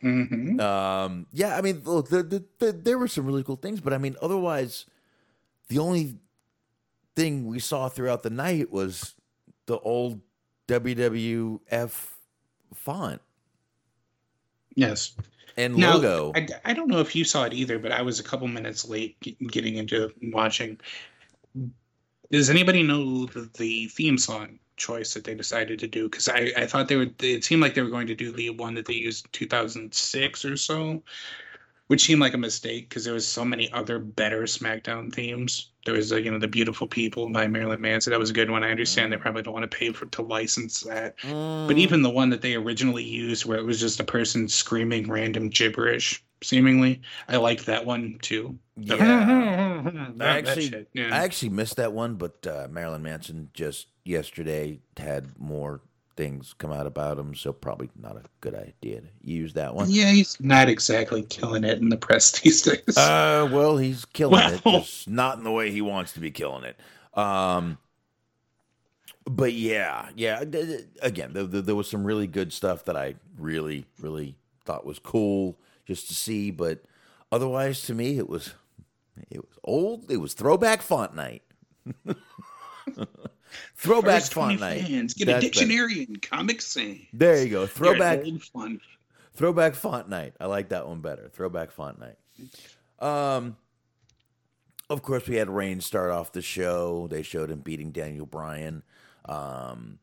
[0.00, 3.80] hmm Um, yeah, I mean, look, the, the, the, there were some really cool things,
[3.82, 4.86] but I mean, otherwise,
[5.68, 6.16] the only
[7.14, 9.14] thing we saw throughout the night was
[9.66, 10.20] the old
[10.66, 12.08] WWF
[12.72, 13.20] font
[14.74, 15.16] Yes.
[15.56, 16.32] and Now, logo.
[16.34, 18.88] I, I don't know if you saw it either, but I was a couple minutes
[18.88, 19.16] late
[19.50, 20.78] getting into watching.
[22.30, 26.08] Does anybody know the, the theme song choice that they decided to do?
[26.08, 27.22] Because I, I thought they would.
[27.22, 30.44] It seemed like they were going to do the one that they used in 2006
[30.44, 31.02] or so,
[31.94, 35.70] which seemed like a mistake because there was so many other better SmackDown themes.
[35.86, 38.10] There was, uh, you know, the Beautiful People by Marilyn Manson.
[38.10, 38.64] That was a good one.
[38.64, 41.14] I understand they probably don't want to pay for to license that.
[41.22, 45.08] But even the one that they originally used, where it was just a person screaming
[45.08, 48.58] random gibberish, seemingly, I liked that one too.
[48.76, 49.82] Yeah.
[50.16, 51.10] That- I actually, shit, yeah.
[51.12, 55.80] I actually missed that one, but uh, Marilyn Manson just yesterday had more
[56.16, 59.90] things come out about him, so probably not a good idea to use that one.
[59.90, 62.96] Yeah, he's not exactly killing it in the press these days.
[62.96, 66.64] Uh, well, he's killing it, just not in the way he wants to be killing
[66.64, 66.78] it.
[67.18, 67.78] Um,
[69.26, 70.44] but yeah, yeah.
[71.02, 74.98] Again, there, there, there was some really good stuff that I really, really thought was
[74.98, 76.50] cool just to see.
[76.50, 76.84] But
[77.32, 78.54] otherwise, to me, it was
[79.30, 80.10] it was old.
[80.10, 81.42] It was throwback font night.
[83.76, 84.88] throwback First font 20 night.
[84.88, 85.66] fans, get That's a better.
[85.66, 86.98] dictionary and Comic Sans.
[87.12, 87.66] There you go.
[87.66, 88.80] Throwback fun.
[89.34, 90.34] Throwback font night.
[90.40, 91.28] I like that one better.
[91.32, 92.16] Throwback font night.
[93.00, 93.56] Um,
[94.90, 97.08] of course, we had Reign start off the show.
[97.10, 98.82] They showed him beating Daniel Bryan,
[99.24, 99.98] um,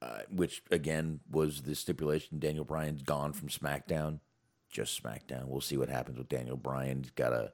[0.00, 2.38] uh, which again was the stipulation.
[2.38, 4.20] Daniel Bryan's gone from SmackDown,
[4.70, 5.46] just SmackDown.
[5.46, 7.02] We'll see what happens with Daniel Bryan.
[7.02, 7.52] He's got a.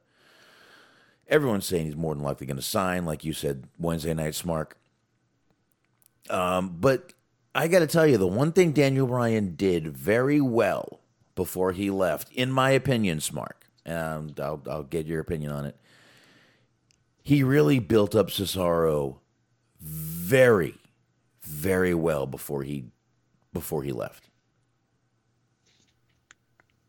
[1.29, 4.73] Everyone's saying he's more than likely going to sign, like you said Wednesday night, Smark.
[6.31, 7.13] Um, but
[7.55, 11.01] I got to tell you, the one thing Daniel Bryan did very well
[11.35, 15.77] before he left, in my opinion, Smart, and I'll, I'll get your opinion on it.
[17.23, 19.19] He really built up Cesaro
[19.81, 20.75] very,
[21.43, 22.87] very well before he
[23.53, 24.29] before he left.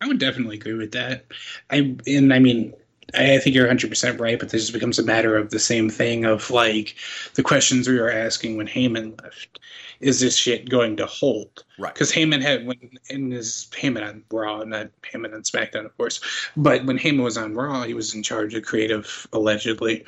[0.01, 1.25] I would definitely agree with that.
[1.69, 2.73] I and I mean,
[3.13, 5.89] I, think you're 100 percent right, but this just becomes a matter of the same
[5.89, 6.95] thing of like
[7.35, 9.59] the questions we were asking when Heyman left.
[9.99, 11.65] Is this shit going to hold?
[11.77, 11.93] Right.
[11.93, 12.77] Because Heyman had when
[13.09, 16.21] in his Heyman on Raw, not Heyman on SmackDown, of course.
[16.55, 20.05] But when Heyman was on Raw, he was in charge of creative, allegedly.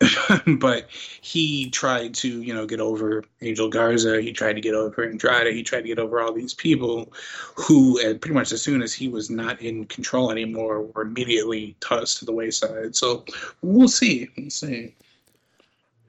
[0.58, 4.20] but he tried to, you know, get over Angel Garza.
[4.20, 5.54] He tried to get over Andrade.
[5.54, 7.10] He tried to get over all these people
[7.54, 11.76] who, uh, pretty much as soon as he was not in control anymore, were immediately
[11.80, 12.94] tossed to the wayside.
[12.94, 13.24] So
[13.62, 14.28] we'll see.
[14.36, 14.94] We'll see.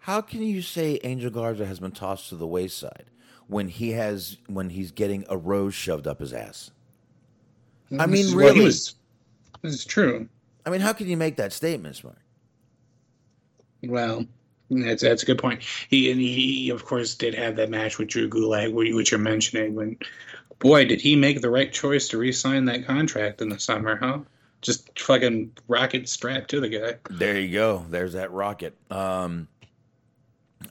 [0.02, 3.06] How can you say Angel Garza has been tossed to the wayside
[3.52, 6.72] when he has when he's getting a rose shoved up his ass?
[8.00, 8.62] I mean, is really?
[8.64, 8.96] was-
[9.62, 10.28] this is true.
[10.66, 12.18] I mean, how can you make that statement, Smart?
[13.84, 14.26] Well,
[14.70, 15.64] that's that's a good point.
[15.90, 19.76] He and he, of course, did have that match with Drew Gulak, which you're mentioning.
[19.76, 19.98] When,
[20.60, 24.20] boy, did he make the right choice to re-sign that contract in the summer, huh?
[24.62, 26.94] Just fucking rocket strapped to the guy.
[27.10, 27.86] There you go.
[27.90, 28.78] There's that rocket.
[28.90, 29.48] Um,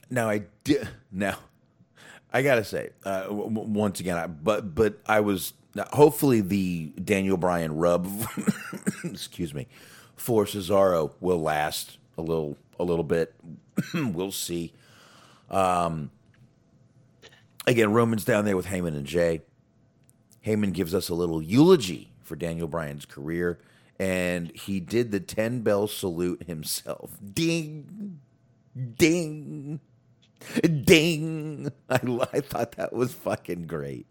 [0.09, 0.87] now I did.
[1.11, 1.37] Now
[2.33, 5.53] I gotta say, uh, w- once again, I, but but I was
[5.91, 8.07] hopefully the Daniel Bryan rub,
[9.03, 9.67] excuse me,
[10.15, 13.33] for Cesaro will last a little a little bit.
[13.93, 14.73] we'll see.
[15.49, 16.11] Um,
[17.67, 19.41] again, Roman's down there with Heyman and Jay.
[20.45, 23.59] Heyman gives us a little eulogy for Daniel Bryan's career,
[23.99, 27.17] and he did the 10 bell salute himself.
[27.33, 28.19] Ding,
[28.97, 29.79] ding,
[30.61, 31.71] ding.
[31.89, 31.99] I,
[32.33, 34.05] I thought that was fucking great.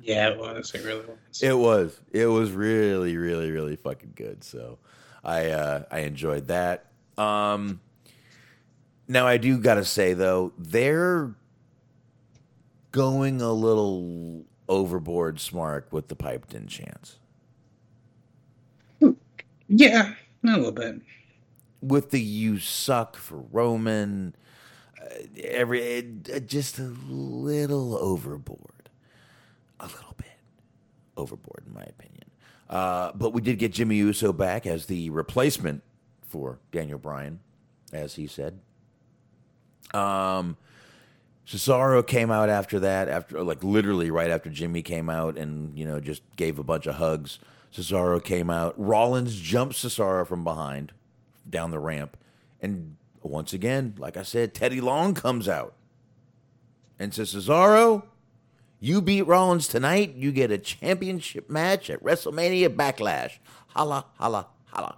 [0.00, 0.72] Yeah, it was.
[0.74, 1.42] It really was.
[1.42, 2.00] It was.
[2.12, 4.44] It was really, really, really fucking good.
[4.44, 4.78] So
[5.24, 6.90] I uh, I enjoyed that.
[7.16, 7.80] Um,
[9.08, 11.34] now I do gotta say though, they're
[12.92, 17.18] going a little overboard smart with the piped in chance.
[19.68, 20.14] yeah,
[20.44, 21.00] a little bit.
[21.80, 24.34] With the you suck for Roman,
[25.42, 25.98] every
[26.32, 28.90] uh, just a little overboard,
[29.80, 30.38] a little bit
[31.16, 32.30] overboard in my opinion.
[32.68, 35.82] Uh, but we did get Jimmy Uso back as the replacement
[36.22, 37.40] for Daniel Bryan,
[37.92, 38.58] as he said.
[39.92, 40.56] Um,
[41.46, 45.84] Cesaro came out after that, after like literally right after Jimmy came out, and you
[45.84, 47.38] know just gave a bunch of hugs.
[47.72, 48.74] Cesaro came out.
[48.78, 50.92] Rollins jumped Cesaro from behind
[51.48, 52.16] down the ramp,
[52.62, 52.96] and
[53.30, 55.74] once again, like I said, Teddy Long comes out
[56.98, 58.04] and says, "Cesaro,
[58.80, 60.14] you beat Rollins tonight.
[60.14, 63.38] You get a championship match at WrestleMania Backlash.
[63.68, 64.96] Holla, holla, holla."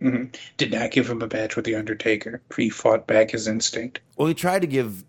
[0.00, 0.24] hmm
[0.56, 2.42] Did not give him a match with the Undertaker.
[2.56, 4.00] He fought back his instinct.
[4.16, 5.04] Well, he tried to give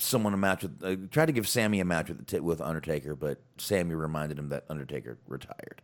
[0.00, 3.40] someone a match with, uh, tried to give Sammy a match with with Undertaker, but
[3.58, 5.80] Sammy reminded him that Undertaker retired.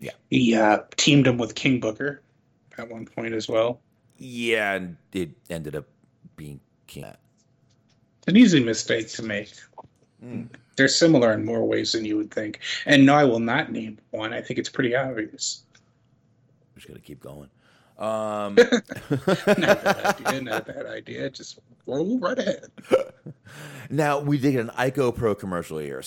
[0.00, 0.12] Yeah.
[0.30, 2.22] He uh, teamed him with King Booker
[2.78, 3.80] at one point as well.
[4.16, 5.86] Yeah, and it ended up
[6.36, 7.04] being King.
[8.26, 9.52] An easy mistake to make.
[10.76, 12.60] They're similar in more ways than you would think.
[12.86, 14.32] And no, I will not name one.
[14.32, 15.62] I think it's pretty obvious.
[15.74, 17.48] I'm just gonna keep going.
[17.98, 18.54] Um,
[19.58, 19.82] Not a
[20.16, 20.42] bad idea.
[20.42, 21.30] Not a bad idea.
[21.30, 22.66] Just roll right ahead.
[23.90, 26.00] now we did an Icopro commercial here,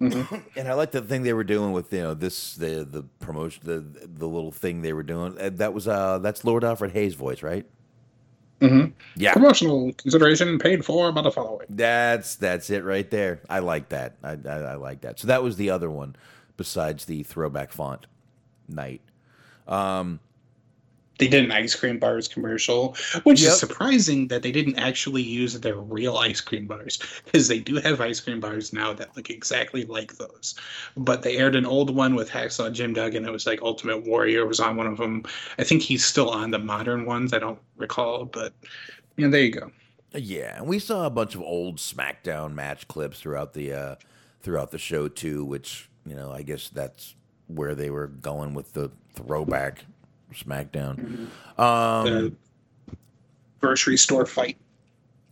[0.00, 0.28] Smart.
[0.56, 3.62] and I like the thing they were doing with you know this the the promotion
[3.64, 5.36] the the little thing they were doing.
[5.40, 7.66] Uh, That was uh that's Lord Alfred Hayes' voice, right?
[8.60, 8.90] Mm-hmm.
[9.16, 11.66] Yeah, Promotional consideration paid for by the following.
[11.70, 13.40] that's that's it right there.
[13.48, 14.16] I like that.
[14.22, 15.18] I, I, I like that.
[15.18, 16.14] So that was the other one,
[16.58, 18.06] besides the throwback font
[18.68, 19.00] night.
[19.66, 20.20] Um,
[21.20, 23.52] They did an ice cream bars commercial, which Yep.
[23.52, 27.76] is surprising that they didn't actually use their real ice cream bars because they do
[27.76, 30.54] have ice cream bars now that look exactly like those.
[30.96, 33.26] But they aired an old one with Hacksaw Jim Duggan.
[33.26, 35.22] It was like Ultimate Warrior was on one of them.
[35.58, 37.32] I think he's still on the modern ones.
[37.32, 38.54] I don't recall, but
[39.16, 39.70] yeah, there you go.
[40.12, 43.94] Yeah, and we saw a bunch of old SmackDown match clips throughout the uh,
[44.42, 47.14] throughout the show too, which you know I guess that's
[47.46, 49.84] where they were going with the throwback
[50.34, 51.26] SmackDown.
[51.58, 52.32] Um, The
[53.60, 54.56] grocery store fight.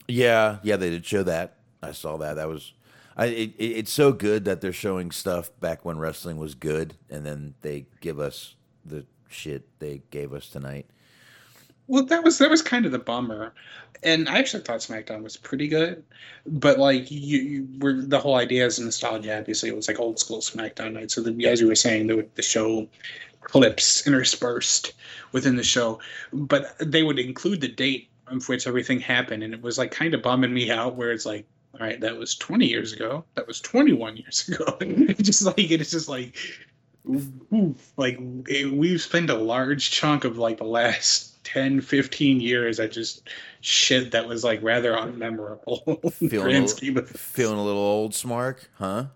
[0.06, 1.56] yeah, yeah, they did show that.
[1.82, 2.34] I saw that.
[2.34, 2.72] That was.
[3.16, 6.94] I, it, it- it's so good that they're showing stuff back when wrestling was good,
[7.10, 8.54] and then they give us
[8.84, 10.86] the shit they gave us tonight.
[11.88, 13.52] Well, that was that was kind of the bummer,
[14.02, 16.04] and I actually thought SmackDown was pretty good,
[16.46, 19.38] but like you, you were the whole idea is nostalgia.
[19.38, 21.10] Obviously, it was like old school SmackDown night.
[21.10, 22.86] So the, as you were saying, the the show
[23.40, 24.92] clips interspersed
[25.32, 25.98] within the show,
[26.32, 30.12] but they would include the date of which everything happened, and it was like kind
[30.14, 30.94] of bumming me out.
[30.96, 33.24] Where it's like, all right, that was twenty years ago.
[33.34, 34.76] That was twenty one years ago.
[34.80, 36.36] It's just like it's just like.
[37.96, 38.18] Like
[38.48, 43.22] it, we've spent a large chunk of like the last 10 15 years at just
[43.60, 46.64] shit that was like rather unmemorable Feeling
[46.98, 49.06] a, feeling a little old, Smark, huh?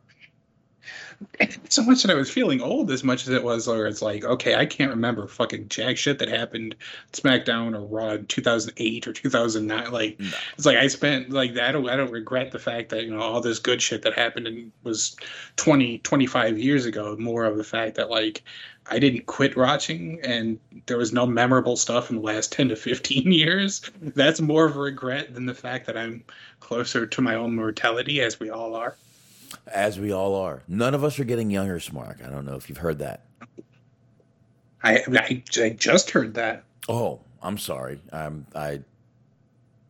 [1.68, 4.24] So much that I was feeling old as much as it was, or it's like,
[4.24, 6.74] okay, I can't remember fucking jack shit that happened
[7.12, 9.90] SmackDown or Raw in 2008 or 2009.
[9.92, 10.30] Like, No.
[10.56, 13.20] it's like I spent like I don't I don't regret the fact that you know
[13.20, 15.16] all this good shit that happened and was
[15.56, 17.16] 20 25 years ago.
[17.18, 18.42] More of the fact that like
[18.90, 22.76] I didn't quit watching and there was no memorable stuff in the last 10 to
[22.76, 23.82] 15 years.
[24.00, 26.24] That's more of a regret than the fact that I'm
[26.58, 28.96] closer to my own mortality as we all are.
[29.66, 30.62] As we all are.
[30.68, 32.26] None of us are getting younger, Smark.
[32.26, 33.24] I don't know if you've heard that.
[34.82, 36.64] I I, I just heard that.
[36.88, 38.00] Oh, I'm sorry.
[38.12, 38.80] I'm I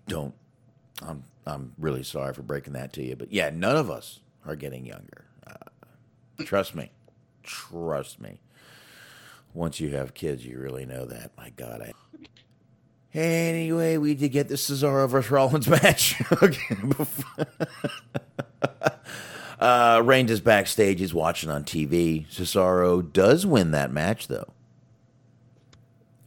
[0.08, 0.34] don't
[1.06, 4.56] I'm I'm really sorry for breaking that to you, but yeah, none of us are
[4.56, 5.24] getting younger.
[5.46, 6.90] Uh, trust me.
[7.42, 8.38] Trust me.
[9.54, 11.32] Once you have kids, you really know that.
[11.36, 11.92] My God, I.
[13.14, 16.20] Anyway, we did get the Cesaro versus Rollins match.
[16.42, 16.76] okay.
[19.62, 20.98] uh, Reigns is backstage.
[20.98, 22.26] He's watching on TV.
[22.28, 24.52] Cesaro does win that match, though.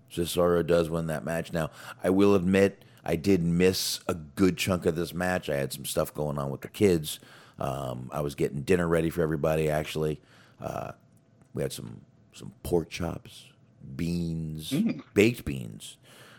[0.10, 1.52] Cesaro does win that match.
[1.52, 1.70] Now,
[2.02, 5.50] I will admit, I did miss a good chunk of this match.
[5.50, 7.20] I had some stuff going on with the kids.
[7.60, 9.70] Um, I was getting dinner ready for everybody.
[9.70, 10.22] Actually,
[10.62, 10.94] uh,
[11.54, 12.02] we had some
[12.32, 13.46] some pork chops,
[13.98, 14.74] beans,
[15.14, 15.98] baked beans,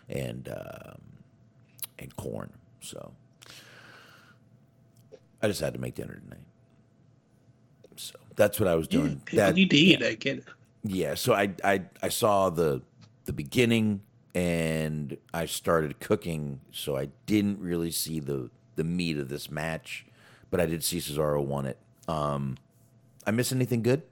[0.08, 1.00] and um,
[1.98, 2.52] and corn.
[2.80, 3.12] So
[5.42, 6.46] I just had to make dinner tonight.
[8.36, 9.22] That's what I was doing.
[9.32, 10.02] that you did.
[10.02, 10.44] I get it.
[10.84, 12.82] yeah, so I I I saw the
[13.24, 14.02] the beginning
[14.34, 20.04] and I started cooking, so I didn't really see the the meat of this match,
[20.50, 21.78] but I did see Cesaro won it.
[22.06, 22.56] Um,
[23.26, 24.02] I miss anything good?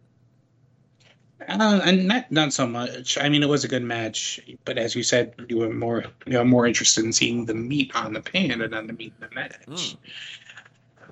[1.47, 3.19] Uh, and not not so much.
[3.19, 6.33] I mean, it was a good match, but as you said, you were more you
[6.33, 9.29] know more interested in seeing the meat on the pan and on the meat in
[9.29, 9.97] the match.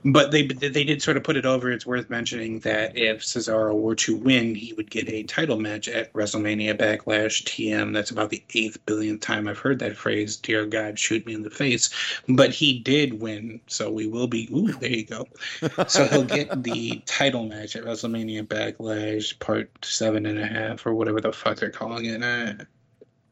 [0.05, 1.71] But they they did sort of put it over.
[1.71, 5.87] It's worth mentioning that if Cesaro were to win, he would get a title match
[5.89, 7.93] at WrestleMania Backlash TM.
[7.93, 10.37] That's about the eighth billionth time I've heard that phrase.
[10.37, 11.91] Dear God, shoot me in the face.
[12.29, 14.49] But he did win, so we will be.
[14.53, 15.29] Ooh, there you go.
[15.87, 20.95] So he'll get the title match at WrestleMania Backlash Part Seven and a Half, or
[20.95, 22.23] whatever the fuck they're calling it.
[22.23, 22.65] Uh,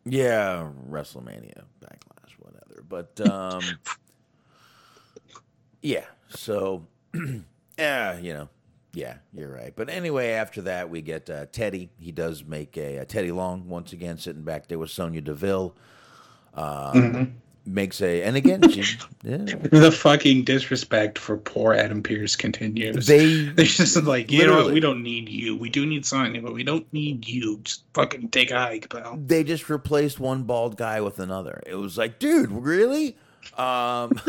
[0.04, 2.82] Yeah, WrestleMania Backlash, whatever.
[2.88, 3.62] But um,
[5.82, 6.86] yeah, so
[7.78, 8.48] yeah, you know,
[8.92, 9.72] yeah, you're right.
[9.74, 11.90] But anyway, after that, we get uh, Teddy.
[11.98, 15.74] He does make a, a Teddy Long once again, sitting back there with Sonya Deville.
[16.54, 18.80] Um, Makes a, and again, she,
[19.22, 23.06] yeah, the fucking disrespect for poor Adam Pearce continues.
[23.06, 24.72] they They're just like, you know what?
[24.72, 25.56] We don't need you.
[25.56, 27.60] We do need Sonya, but we don't need you.
[27.62, 29.18] Just fucking take a hike, pal.
[29.24, 31.62] they just replaced one bald guy with another.
[31.66, 33.16] It was like, dude, really?
[33.56, 34.12] Um,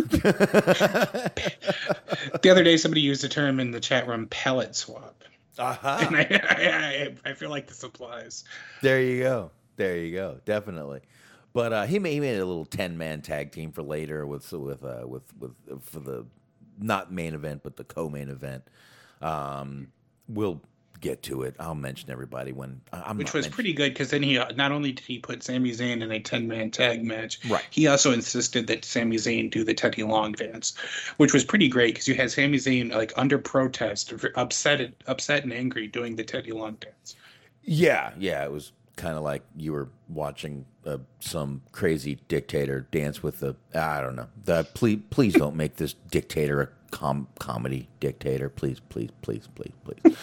[2.41, 5.23] The other day, somebody used the term in the chat room, pellet swap.
[5.57, 5.97] uh-huh.
[6.01, 8.43] And I, I, I, I feel like this applies.
[8.81, 9.51] There you go.
[9.75, 10.39] There you go.
[10.45, 11.01] Definitely.
[11.53, 14.51] But uh, he made, he made a little ten man tag team for later with
[14.51, 16.25] with uh, with with for the
[16.79, 18.63] not main event but the co main event.
[19.21, 19.87] Um,
[20.29, 20.61] we'll
[20.99, 21.55] get to it.
[21.59, 24.91] I'll mention everybody when I'm which was pretty good because then he uh, not only
[24.91, 27.63] did he put Sami Zayn in a ten man tag match, Right.
[27.69, 30.75] He also insisted that Sami Zayn do the Teddy Long dance,
[31.17, 35.53] which was pretty great because you had Sami Zayn like under protest, upset, upset and
[35.53, 37.15] angry doing the Teddy Long dance.
[37.63, 43.23] Yeah, yeah, it was kind of like you were watching uh, some crazy dictator dance
[43.23, 44.27] with the I don't know.
[44.43, 48.49] The please please don't make this dictator a com- comedy dictator.
[48.49, 50.15] Please, please, please, please, please.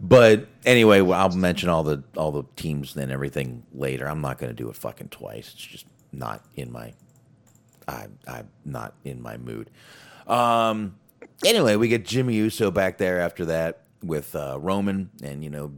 [0.00, 4.08] But anyway, well, I'll mention all the all the teams and everything later.
[4.08, 5.52] I'm not going to do it fucking twice.
[5.54, 6.92] It's just not in my
[7.88, 9.70] I I'm not in my mood.
[10.26, 10.96] Um
[11.44, 15.72] anyway, we get Jimmy Uso back there after that with uh, Roman and you know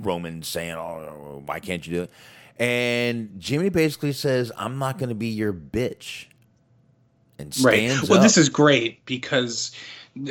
[0.00, 2.10] Roman saying, "Oh, why can't you do it?"
[2.58, 6.26] And Jimmy basically says, "I'm not going to be your bitch."
[7.38, 8.24] And stands Well, up.
[8.24, 9.72] this is great because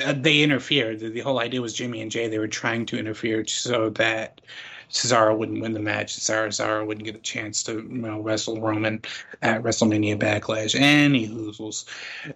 [0.04, 1.00] uh, they interfered.
[1.00, 2.28] The whole idea was Jimmy and Jay.
[2.28, 4.42] They were trying to interfere so that
[4.90, 6.18] Cesaro wouldn't win the match.
[6.18, 9.02] Cesaro, Cesaro wouldn't get a chance to you know, wrestle Roman
[9.42, 10.76] at WrestleMania Backlash.
[10.80, 11.86] Any hoozles.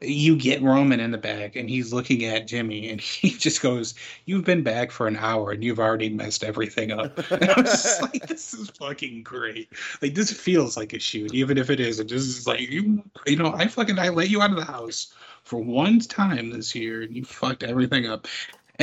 [0.01, 3.95] You get Roman in the back, and he's looking at Jimmy, and he just goes,
[4.25, 7.71] "You've been back for an hour, and you've already messed everything up." And I was
[7.71, 9.69] just like, "This is fucking great."
[10.01, 12.09] Like this feels like a shoot, even if it isn't.
[12.09, 15.13] This is like you, you know, I fucking I let you out of the house
[15.43, 18.27] for one time this year, and you fucked everything up.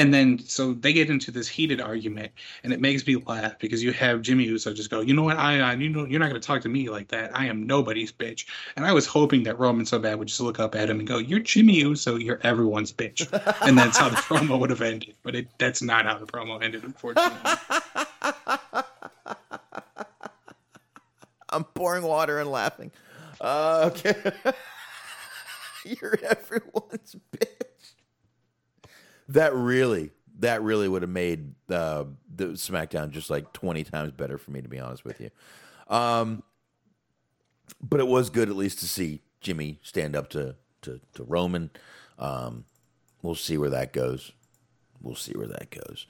[0.01, 2.33] And then so they get into this heated argument,
[2.65, 5.37] and it makes me laugh because you have Jimmy Uso just go, you know what,
[5.37, 7.37] I, I you know, you're not going to talk to me like that.
[7.37, 8.47] I am nobody's bitch.
[8.77, 11.07] And I was hoping that Roman so bad would just look up at him and
[11.07, 15.15] go, you're Jimmy Uso, you're everyone's bitch, and that's how the promo would have ended.
[15.23, 17.37] But it, that's not how the promo ended, unfortunately.
[21.51, 22.91] I'm pouring water and laughing.
[23.41, 24.15] Uh, okay.
[25.85, 27.70] You're everyone's bitch.
[29.31, 32.05] That really, that really would have made uh,
[32.35, 35.31] the SmackDown just like 20 times better for me, to be honest with you.
[35.89, 36.43] Um,
[37.83, 41.71] but it was good at least to see Jimmy stand up to, to, to Roman.
[42.19, 42.65] Um,
[43.23, 44.33] we'll see where that goes.
[45.01, 46.07] We'll see where that goes.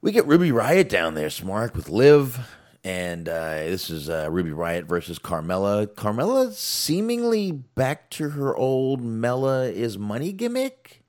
[0.00, 2.38] We get Ruby Riott down there, Smart, with Liv.
[2.84, 5.86] And uh, this is uh, Ruby Riott versus Carmella.
[5.86, 11.03] Carmella seemingly back to her old Mella is money gimmick.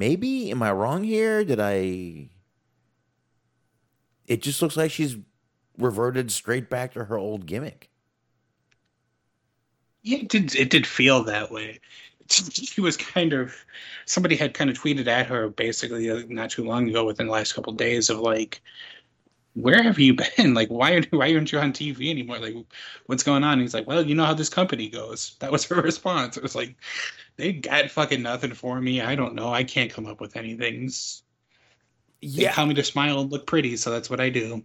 [0.00, 0.50] Maybe?
[0.50, 1.44] Am I wrong here?
[1.44, 2.30] Did I.
[4.26, 5.18] It just looks like she's
[5.76, 7.90] reverted straight back to her old gimmick.
[10.02, 10.54] Yeah, it did.
[10.56, 11.80] It did feel that way.
[12.30, 13.54] She was kind of.
[14.06, 17.32] Somebody had kind of tweeted at her basically uh, not too long ago, within the
[17.32, 18.62] last couple of days, of like,
[19.52, 20.54] "Where have you been?
[20.60, 22.38] Like, why aren't why aren't you on TV anymore?
[22.38, 22.54] Like,
[23.04, 25.66] what's going on?" And he's like, "Well, you know how this company goes." That was
[25.66, 26.38] her response.
[26.38, 26.76] It was like,
[27.40, 29.00] "They got fucking nothing for me.
[29.00, 29.52] I don't know.
[29.52, 30.90] I can't come up with anything.
[32.22, 34.62] They tell me to smile and look pretty, so that's what I do."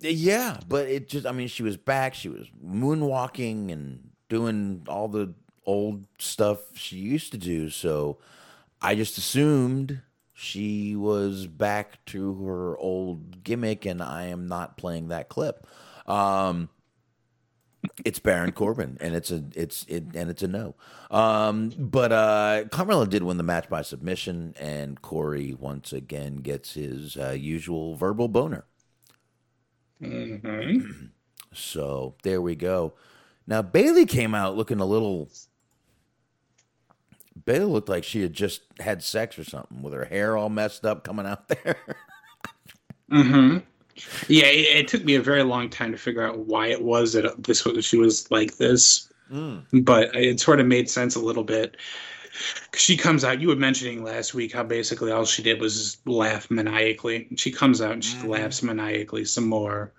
[0.00, 2.14] Yeah, but it just, I mean, she was back.
[2.14, 5.32] She was moonwalking and doing all the
[5.64, 7.70] old stuff she used to do.
[7.70, 8.18] So
[8.80, 10.02] I just assumed
[10.34, 15.68] she was back to her old gimmick, and I am not playing that clip.
[16.06, 16.68] Um,
[18.04, 20.74] it's Baron Corbin, and it's a it's it and it's a no.
[21.10, 26.74] Um, but uh, Carmella did win the match by submission, and Corey once again gets
[26.74, 28.64] his uh, usual verbal boner.
[30.00, 31.06] Mm-hmm.
[31.54, 32.94] So there we go.
[33.46, 35.28] Now Bayley came out looking a little.
[37.44, 40.86] Bayley looked like she had just had sex or something with her hair all messed
[40.86, 41.76] up coming out there.
[43.10, 43.58] Mm-hmm.
[44.28, 47.12] Yeah, it, it took me a very long time to figure out why it was
[47.14, 49.08] that this was she was like this,
[49.72, 51.76] but it sort of made sense a little bit.
[52.74, 53.40] She comes out.
[53.40, 57.28] You were mentioning last week how basically all she did was laugh maniacally.
[57.36, 59.92] She comes out and she laughs maniacally some more,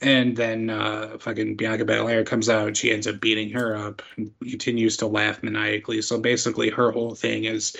[0.00, 4.02] and then uh, fucking Bianca Belair comes out and she ends up beating her up
[4.16, 6.02] and continues to laugh maniacally.
[6.02, 7.76] So basically, her whole thing is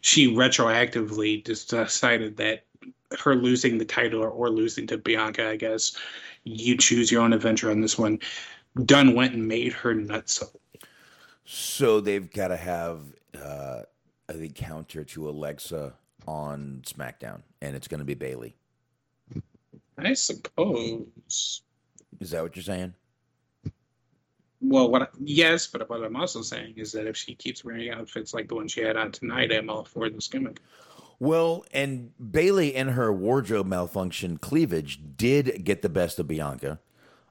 [0.00, 2.64] she retroactively just decided that
[3.18, 5.96] her losing the title or, or losing to Bianca, I guess,
[6.44, 8.20] you choose your own adventure on this one.
[8.84, 10.42] Dunn went and made her nuts.
[10.42, 10.50] Up.
[11.44, 13.00] So they've got to have
[13.40, 13.82] uh,
[14.28, 15.92] the counter to Alexa
[16.26, 18.54] on SmackDown, and it's going to be Bayley.
[19.98, 21.62] I suppose.
[22.20, 22.94] Is that what you're saying?
[24.60, 25.02] Well, what?
[25.02, 28.48] I, yes, but what I'm also saying is that if she keeps wearing outfits like
[28.48, 30.60] the one she had on tonight, I'm all for this gimmick.
[31.20, 36.80] Well, and Bayley in her wardrobe malfunction cleavage did get the best of Bianca,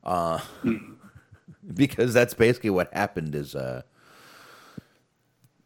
[0.03, 0.39] uh,
[1.73, 3.33] because that's basically what happened.
[3.33, 3.81] Is uh,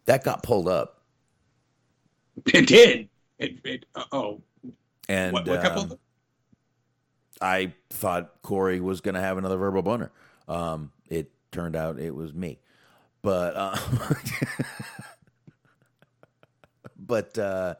[0.05, 1.01] that got pulled up,
[2.53, 3.09] It did.
[3.39, 4.41] It, it uh, oh,
[5.09, 5.81] And what, what couple?
[5.83, 5.99] um,
[7.41, 10.11] I thought Corey was going to have another verbal boner.
[10.47, 12.59] Um, it turned out it was me,
[13.21, 13.77] but uh,
[16.97, 17.75] but uh,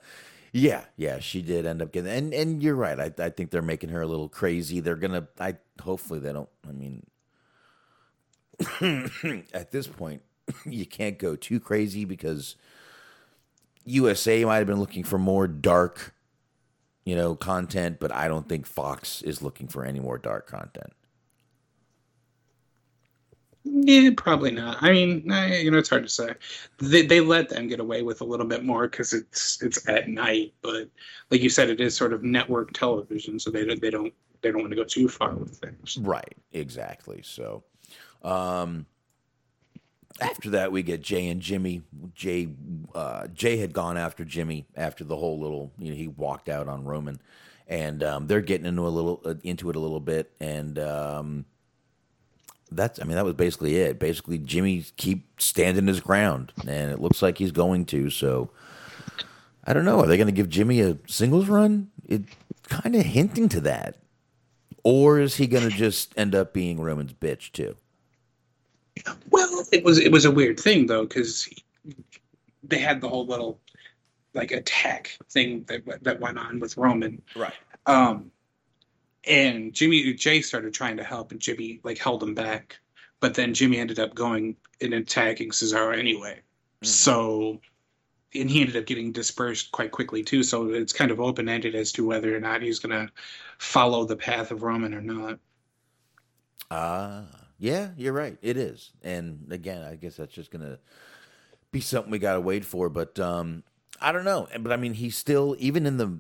[0.53, 2.11] yeah, yeah, she did end up getting.
[2.11, 2.97] And and you're right.
[2.99, 4.79] I I think they're making her a little crazy.
[4.79, 5.27] They're gonna.
[5.39, 6.49] I hopefully they don't.
[6.67, 7.05] I mean,
[9.53, 10.21] at this point,
[10.65, 12.55] you can't go too crazy because
[13.83, 16.13] USA might have been looking for more dark
[17.05, 20.93] you know, content, but I don't think Fox is looking for any more dark content.
[23.65, 24.77] Yeah, probably not.
[24.81, 26.35] I mean, you know, it's hard to say.
[26.79, 30.09] They they let them get away with a little bit more because it's it's at
[30.09, 30.53] night.
[30.61, 30.89] But
[31.31, 34.51] like you said, it is sort of network television, so they don't they don't they
[34.51, 35.97] don't want to go too far with things.
[36.01, 37.21] Right, exactly.
[37.23, 37.63] So,
[38.21, 38.85] um,
[40.19, 41.81] after that, we get Jay and Jimmy.
[42.13, 42.49] Jay,
[42.93, 46.67] uh, Jay had gone after Jimmy after the whole little, you know, he walked out
[46.67, 47.19] on Roman,
[47.67, 51.45] and um, they're getting into a little uh, into it a little bit, and um,
[52.75, 53.99] that's, I mean, that was basically it.
[53.99, 58.09] Basically, Jimmy keep standing his ground, and it looks like he's going to.
[58.09, 58.49] So,
[59.65, 59.99] I don't know.
[59.99, 61.89] Are they going to give Jimmy a singles run?
[62.05, 62.23] It
[62.63, 63.97] kind of hinting to that,
[64.83, 67.75] or is he going to just end up being Roman's bitch too?
[69.29, 71.49] Well, it was it was a weird thing though because
[72.63, 73.59] they had the whole little
[74.33, 77.21] like attack thing that that went on with Roman.
[77.35, 77.53] Right.
[77.85, 78.31] Um,
[79.25, 82.77] and Jimmy Jay started trying to help, and Jimmy like held him back.
[83.19, 86.41] But then Jimmy ended up going and attacking Cesaro anyway.
[86.81, 87.61] So,
[88.35, 90.43] and he ended up getting dispersed quite quickly too.
[90.43, 93.11] So it's kind of open ended as to whether or not he's going to
[93.59, 95.39] follow the path of Roman or not.
[96.69, 97.25] Ah,
[97.59, 98.37] yeah, you're right.
[98.41, 100.79] It is, and again, I guess that's just gonna
[101.71, 102.89] be something we gotta wait for.
[102.89, 103.63] But um,
[104.01, 104.47] I don't know.
[104.59, 106.17] But I mean, he's still even in the.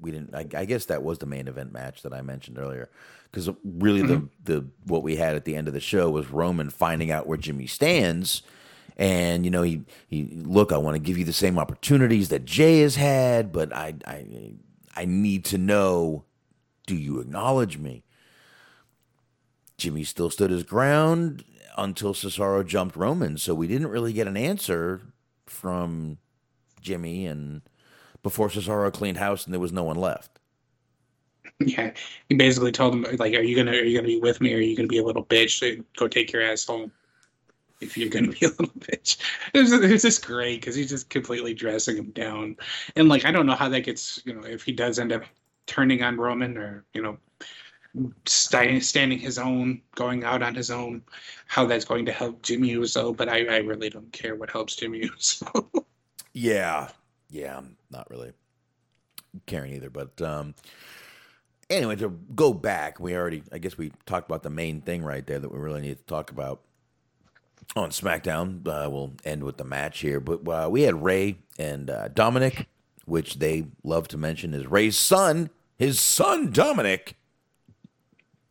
[0.00, 0.34] We didn't.
[0.34, 2.88] I, I guess that was the main event match that I mentioned earlier,
[3.30, 4.26] because really the mm-hmm.
[4.44, 7.38] the what we had at the end of the show was Roman finding out where
[7.38, 8.42] Jimmy stands.
[8.96, 10.72] And you know he he look.
[10.72, 14.54] I want to give you the same opportunities that Jay has had, but I I
[14.96, 16.24] I need to know.
[16.86, 18.02] Do you acknowledge me?
[19.76, 21.44] Jimmy still stood his ground
[21.76, 23.38] until Cesaro jumped Roman.
[23.38, 25.02] So we didn't really get an answer
[25.46, 26.18] from
[26.80, 27.62] Jimmy and
[28.22, 30.38] before Cesaro cleaned house and there was no one left.
[31.60, 31.92] Yeah,
[32.28, 34.58] he basically told him like, "Are you gonna are you gonna be with me, or
[34.58, 35.58] are you gonna be a little bitch?
[35.58, 36.92] So go take your ass home."
[37.80, 39.18] If you're gonna be a little bitch,
[39.54, 42.56] it was, it was just great because he's just completely dressing him down,
[42.94, 45.24] and like I don't know how that gets you know if he does end up
[45.66, 47.18] turning on Roman or you know
[48.26, 51.02] st- standing his own, going out on his own,
[51.46, 53.12] how that's going to help Jimmy Uso.
[53.12, 55.70] But I, I really don't care what helps Jimmy Uso.
[56.34, 56.90] Yeah.
[57.30, 58.32] Yeah, I'm not really
[59.46, 59.90] caring either.
[59.90, 60.54] But um
[61.70, 65.26] anyway, to go back, we already I guess we talked about the main thing right
[65.26, 66.60] there that we really need to talk about
[67.76, 68.66] on SmackDown.
[68.66, 72.66] Uh, we'll end with the match here, but uh, we had Rey and uh, Dominik,
[73.04, 77.14] which they love to mention is Rey's son, his son Dominik.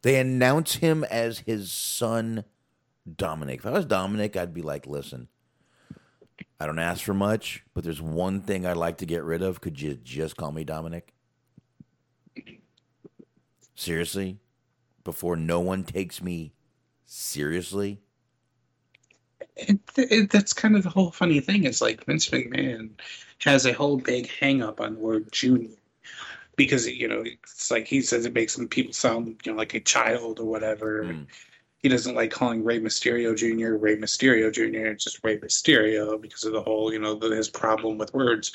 [0.03, 2.45] They announce him as his son
[3.09, 3.55] Dominik.
[3.55, 5.27] If I was Dominik, I'd be like, listen,
[6.59, 9.61] I don't ask for much, but there's one thing I'd like to get rid of.
[9.61, 11.09] Could you just call me Dominik?
[13.76, 14.39] Seriously?
[15.03, 16.53] Before no one takes me
[17.05, 18.01] seriously?
[19.57, 22.91] it, it, that's kind of the whole funny thing is like Vince McMahon
[23.39, 25.69] has a whole big hang up on the word junior
[26.55, 29.73] because you know it's like he says it makes some people sound you know like
[29.73, 31.03] a child or whatever.
[31.03, 31.27] Mm.
[31.79, 33.75] He doesn't like calling Rey Mysterio Jr.
[33.75, 34.87] Rey Mysterio Jr.
[34.87, 38.51] It's just Rey Mysterio because of the whole you know the, his problem with words.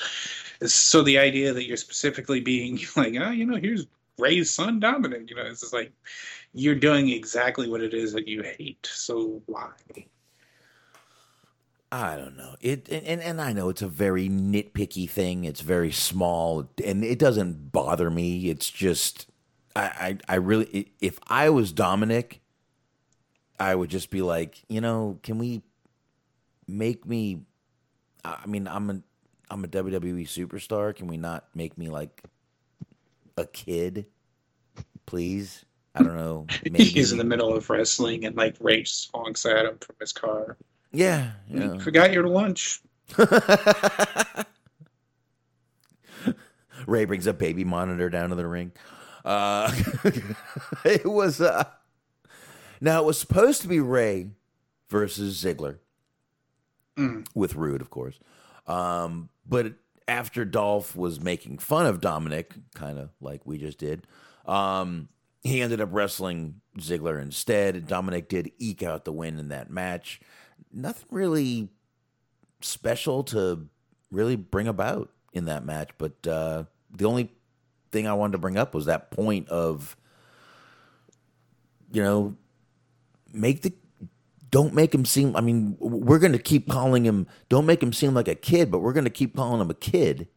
[0.65, 3.87] So the idea that you're specifically being like oh you know here's
[4.17, 5.91] Rey's son Dominik you know it's just like
[6.53, 8.87] you're doing exactly what it is that you hate.
[8.91, 9.71] So why?
[11.91, 12.55] I don't know.
[12.59, 15.45] It and, and I know it's a very nitpicky thing.
[15.45, 18.49] It's very small and it doesn't bother me.
[18.49, 19.27] It's just
[19.75, 22.39] I I, I really if I was Dominik,
[23.59, 25.61] I would just be like, you know, can we
[26.67, 27.41] make me
[28.25, 29.01] I mean, I'm a
[29.49, 30.95] I'm a WWE superstar.
[30.95, 32.23] Can we not make me like
[33.37, 34.05] a kid?
[35.05, 35.65] Please?
[35.95, 36.47] I don't know.
[36.63, 36.83] Maybe.
[36.85, 40.57] He's in the middle of wrestling and like Rey honks at him from his car.
[40.91, 41.77] Yeah, yeah.
[41.79, 42.81] Forgot your lunch.
[46.87, 48.71] Rey brings a baby monitor down to the ring.
[49.23, 49.73] Uh,
[50.85, 51.65] it was uh,
[52.83, 54.29] now it was supposed to be Rey
[54.89, 55.77] versus Ziggler
[56.97, 57.25] Mm.
[57.33, 58.19] with Roode, of course.
[58.67, 59.73] Um, but
[60.07, 64.05] after Dolph was making fun of Dominik, kind of like we just did,
[64.45, 65.09] um,
[65.41, 67.75] he ended up wrestling Ziggler instead.
[67.75, 70.21] And Dominik did eke out the win in that match.
[70.71, 71.69] Nothing really
[72.61, 73.67] special to
[74.11, 77.31] really bring about in that match, but uh, the only
[77.91, 79.97] thing I wanted to bring up was that point of,
[81.91, 82.35] you know,
[83.33, 83.73] make the
[84.49, 85.35] don't make him seem.
[85.35, 87.25] I mean, we're going to keep calling him.
[87.49, 89.73] Don't make him seem like a kid, but we're going to keep calling him a
[89.73, 90.27] kid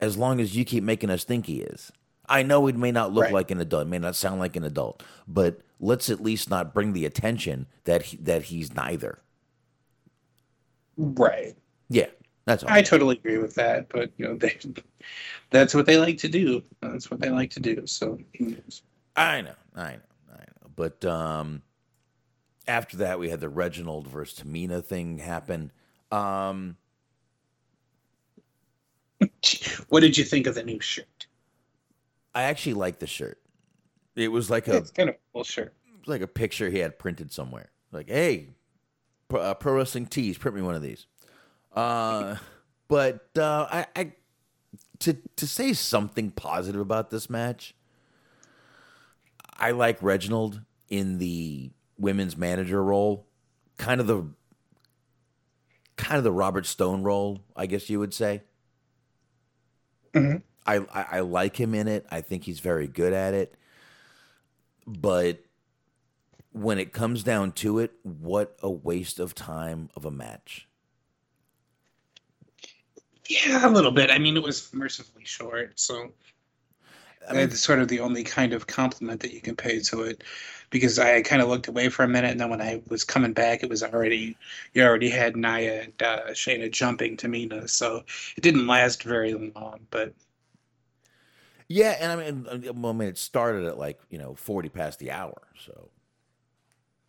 [0.00, 1.92] as long as you keep making us think he is.
[2.28, 3.32] I know he may not look Right.
[3.32, 6.94] like an adult, may not sound like an adult, but let's at least not bring
[6.94, 9.20] the attention that he, that he's neither.
[10.96, 11.54] Right.
[11.88, 12.06] Yeah,
[12.46, 12.70] that's all.
[12.70, 14.58] I totally agree with that, but you know, they
[15.50, 16.62] that's what they like to do.
[16.80, 17.86] That's what they like to do.
[17.86, 18.18] So
[19.16, 20.00] I know, I know,
[20.32, 20.70] I know.
[20.74, 21.62] But um,
[22.66, 25.72] after that, we had the Reginald versus Tamina thing happen.
[26.10, 26.76] Um,
[29.88, 31.26] what did you think of the new shirt?
[32.34, 33.40] I actually like the shirt.
[34.16, 35.74] It was like a It's kind of cool shirt.
[36.06, 37.70] like a picture he had printed somewhere.
[37.92, 38.48] Like, hey,
[39.28, 41.06] pro, uh, pro wrestling tees, print me one of these.
[41.74, 42.36] Uh,
[42.88, 44.12] but uh, I, I
[45.00, 47.74] to to say something positive about this match,
[49.56, 53.26] I like Reginald in the women's manager role,
[53.76, 54.26] kind of the
[55.96, 58.42] kind of the Robert Stone role, I guess you would say.
[60.12, 60.42] Mhm.
[60.66, 62.06] I, I I like him in it.
[62.10, 63.54] I think he's very good at it.
[64.86, 65.40] But
[66.52, 70.68] when it comes down to it, what a waste of time of a match.
[73.28, 74.10] Yeah, a little bit.
[74.10, 76.12] I mean, it was mercifully short, so
[77.28, 80.02] I mean, that's sort of the only kind of compliment that you can pay to
[80.02, 80.24] it.
[80.70, 83.32] Because I kind of looked away for a minute, and then when I was coming
[83.32, 84.36] back, it was already
[84.72, 88.02] you already had Nia and uh, Shayna jumping Tamina, so
[88.36, 89.86] it didn't last very long.
[89.90, 90.14] But
[91.68, 94.98] yeah, and I mean, well, I mean, it started at like you know forty past
[94.98, 95.90] the hour, so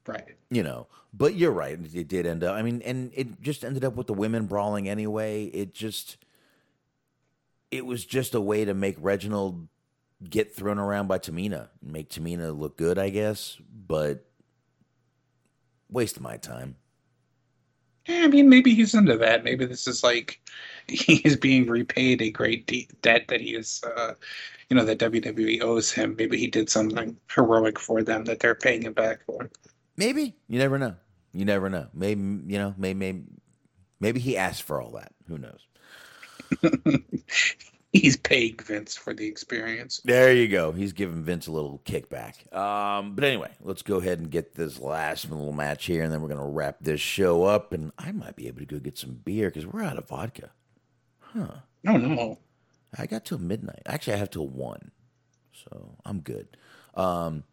[0.08, 0.88] right, you know.
[1.14, 2.56] But you're right; it did end up.
[2.56, 5.46] I mean, and it just ended up with the women brawling anyway.
[5.46, 6.18] It just,
[7.72, 9.68] it was just a way to make Reginald
[10.24, 13.58] get thrown around by Tamina, make Tamina look good, I guess.
[13.88, 14.26] But
[15.90, 16.76] waste my time.
[18.08, 19.44] Yeah, I mean, maybe he's into that.
[19.44, 20.40] Maybe this is like
[20.88, 24.14] he is being repaid a great de- debt that he is, uh,
[24.70, 26.16] you know, that WWE owes him.
[26.18, 29.50] Maybe he did something heroic for them that they're paying him back for.
[29.98, 30.96] Maybe you never know.
[31.34, 31.88] You never know.
[31.94, 32.74] Maybe you know.
[32.78, 33.24] Maybe maybe,
[34.00, 35.14] maybe he asked for all that.
[35.28, 35.66] Who knows?
[37.96, 40.02] He's paying Vince for the experience.
[40.04, 40.74] There you go.
[40.74, 42.54] He's giving Vince a little kickback.
[42.54, 46.22] Um, but anyway, let's go ahead and get this last little match here, and then
[46.22, 47.72] we're gonna wrap this show up.
[47.72, 50.50] And I might be able to go get some beer because we're out of vodka.
[51.20, 51.48] Huh?
[51.84, 52.40] No, no.
[52.98, 53.82] I got till midnight.
[53.86, 54.92] Actually, I have till one,
[55.54, 56.58] so I'm good.
[56.96, 57.44] Um,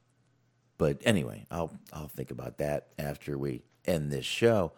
[0.77, 4.73] but anyway, I'll I'll think about that after we end this show.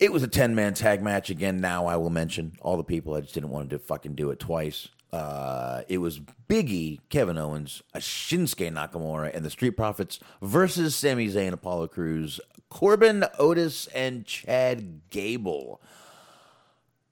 [0.00, 1.60] It was a ten man tag match again.
[1.60, 3.14] Now I will mention all the people.
[3.14, 4.88] I just didn't want to fucking do it twice.
[5.12, 11.52] Uh, it was Biggie, Kevin Owens, Shinsuke Nakamura, and the Street Profits versus Sami Zayn,
[11.52, 12.40] Apollo Crews,
[12.70, 15.82] Corbin, Otis, and Chad Gable.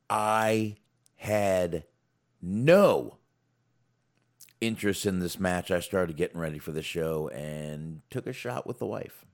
[0.08, 0.76] I
[1.16, 1.84] had
[2.40, 3.18] no
[4.60, 5.70] interest in this match.
[5.70, 9.26] I started getting ready for the show and took a shot with the wife.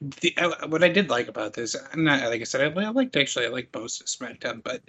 [0.00, 3.16] The, uh, what I did like about this, not like I said, I, I liked
[3.16, 4.82] actually, I liked most of SmackDown, but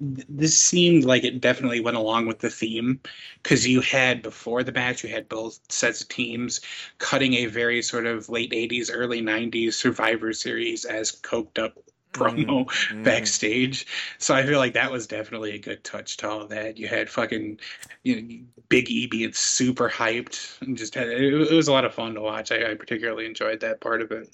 [0.00, 3.00] this seemed like it definitely went along with the theme
[3.42, 6.60] because you had before the match, you had both sets of teams
[6.98, 11.78] cutting a very sort of late 80s, early 90s Survivor Series as coked up
[12.12, 12.68] promo
[13.04, 13.86] backstage.
[14.18, 16.78] So I feel like that was definitely a good touch to all that.
[16.78, 17.60] You had fucking,
[18.02, 18.38] you know,
[18.68, 22.14] Big E being super hyped and just had it, it was a lot of fun
[22.14, 22.52] to watch.
[22.52, 24.28] I, I particularly enjoyed that part of it.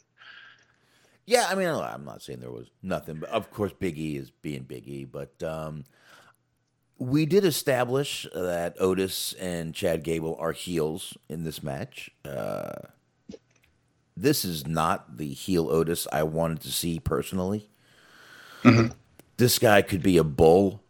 [1.26, 4.30] Yeah, I mean, I'm not saying there was nothing, but of course, Big E is
[4.30, 5.04] being Big E.
[5.04, 5.84] But um,
[6.98, 12.10] we did establish that Otis and Chad Gable are heels in this match.
[12.24, 12.74] Uh,
[14.16, 17.68] this is not the heel Otis I wanted to see personally.
[18.62, 18.92] Mm-hmm.
[19.36, 20.82] This guy could be a bull,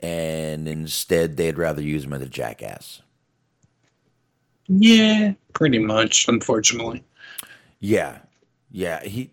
[0.00, 3.02] and instead, they'd rather use him as a jackass.
[4.68, 7.02] Yeah, pretty much, unfortunately.
[7.80, 8.18] Yeah,
[8.70, 9.02] yeah.
[9.02, 9.32] He.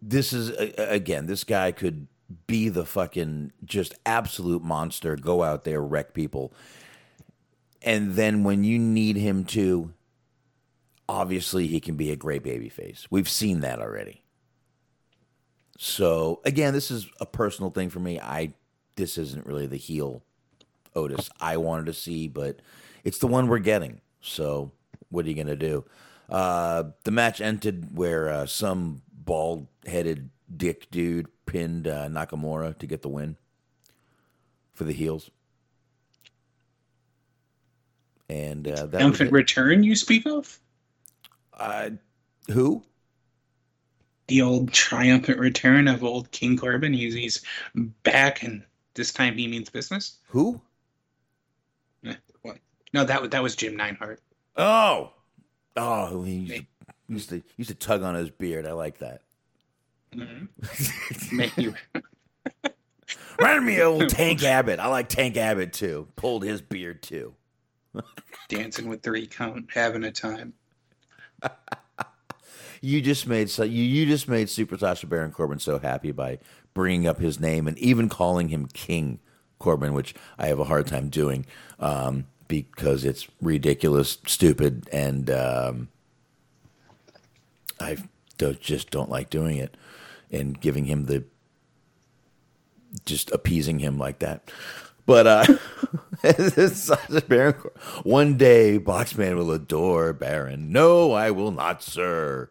[0.00, 1.26] This is again.
[1.26, 2.06] This guy could
[2.46, 5.16] be the fucking just absolute monster.
[5.16, 6.52] Go out there, wreck people,
[7.82, 9.92] and then when you need him to,
[11.08, 13.06] obviously he can be a great baby face.
[13.10, 14.22] We've seen that already.
[15.78, 18.20] So again, this is a personal thing for me.
[18.20, 18.54] I
[18.96, 20.22] this isn't really the heel
[20.94, 22.60] Otis I wanted to see, but
[23.02, 24.00] it's the one we're getting.
[24.20, 24.72] So
[25.10, 25.84] what are you gonna do?
[26.28, 32.86] Uh, the match ended where uh, some bald headed dick dude pinned uh, Nakamura to
[32.86, 33.36] get the win
[34.72, 35.30] for the heels.
[38.28, 40.58] And uh, that Triumphant return you speak of?
[41.58, 41.90] Uh,
[42.50, 42.82] who?
[44.26, 46.92] The old triumphant return of old King Corbin.
[46.92, 47.42] He's he's
[48.02, 48.62] back, and
[48.94, 50.18] this time he means business.
[50.28, 50.60] Who?
[52.42, 52.58] What?
[52.92, 54.20] No, that was that was Jim Neidhart.
[54.56, 55.12] Oh,
[55.76, 56.66] oh, he used, Me.
[57.08, 58.66] used to used to tug on his beard.
[58.66, 59.22] I like that.
[60.12, 61.74] You
[63.38, 64.78] Remind me of old Tank Abbott.
[64.78, 66.08] I like Tank Abbott too.
[66.16, 67.34] Pulled his beard too.
[68.48, 70.52] dancing with three count, having a time.
[72.80, 76.38] You just made so you, you just made Super Sasha Baron Corbin so happy by
[76.74, 79.20] bringing up his name and even calling him King
[79.58, 81.46] Corbin, which I have a hard time doing
[81.80, 85.88] um, because it's ridiculous, stupid, and um,
[87.80, 87.96] I
[88.36, 89.76] don't, just don't like doing it
[90.30, 91.24] and giving him the
[93.06, 94.50] just appeasing him like that.
[95.06, 95.44] But uh,
[96.68, 97.72] Sasha Baron, Cor-
[98.02, 100.72] one day Boxman will adore Baron.
[100.72, 102.50] No, I will not, sir.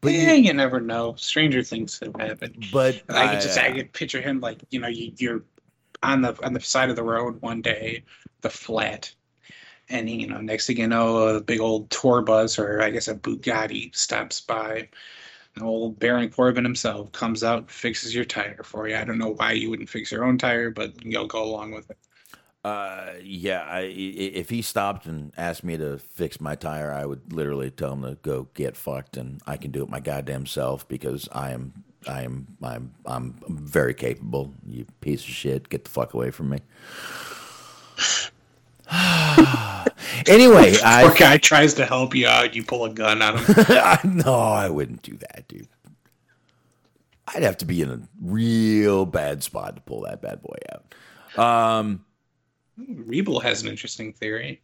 [0.00, 1.14] But yeah, you- you, never know.
[1.16, 2.66] Stranger things have happened.
[2.72, 5.42] But I could just I could picture him like you know you, you're
[6.02, 8.04] on the on the side of the road one day,
[8.42, 9.12] the flat,
[9.88, 13.08] and you know next thing you know a big old tour bus or I guess
[13.08, 14.88] a Bugatti stops by.
[15.56, 18.96] And old Baron Corbin himself comes out and fixes your tire for you.
[18.96, 21.90] I don't know why you wouldn't fix your own tire, but you'll go along with
[21.90, 21.98] it.
[22.64, 27.06] Uh, yeah, I, i- if he stopped and asked me to fix my tire, I
[27.06, 30.46] would literally tell him to go get fucked, and I can do it my goddamn
[30.46, 34.52] self because I am, I am, I'm, I'm very capable.
[34.66, 36.58] You piece of shit, get the fuck away from me.
[40.32, 43.56] anyway, I poor guy tries to help you out, you pull a gun on him.
[44.24, 45.68] no, I wouldn't do that, dude.
[47.28, 51.42] I'd have to be in a real bad spot to pull that bad boy out.
[51.42, 52.04] Um,
[52.76, 54.62] Rebel has an interesting theory.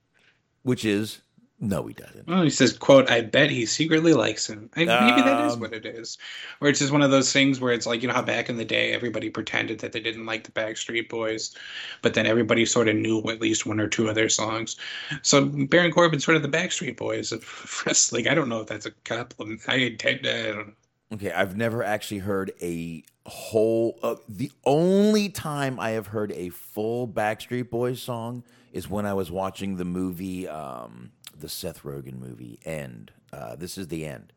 [0.62, 1.22] which is
[1.64, 2.26] no, he doesn't.
[2.26, 5.60] Well, he says, "quote I bet he secretly likes him." I, maybe that is Um,
[5.60, 6.18] what it is,
[6.60, 8.56] or it's just one of those things where it's like you know how back in
[8.56, 11.55] the day everybody pretended that they didn't like the Backstreet Boys,
[12.02, 14.76] but then everybody sort of knew at least one or two of their songs.
[15.22, 17.44] So Baron Corbin's sort of the Backstreet Boys of
[17.86, 18.26] wrestling.
[18.26, 19.60] I don't know if that's a compliment.
[19.68, 20.72] I, intend, to- I don't know.
[21.14, 23.98] Okay, I've never actually heard a whole.
[24.02, 29.12] Uh, the only time I have heard a full Backstreet Boys song is when I
[29.12, 33.12] was watching the movie, um, the Seth Rogen movie, End.
[33.32, 34.32] Uh, this is the end.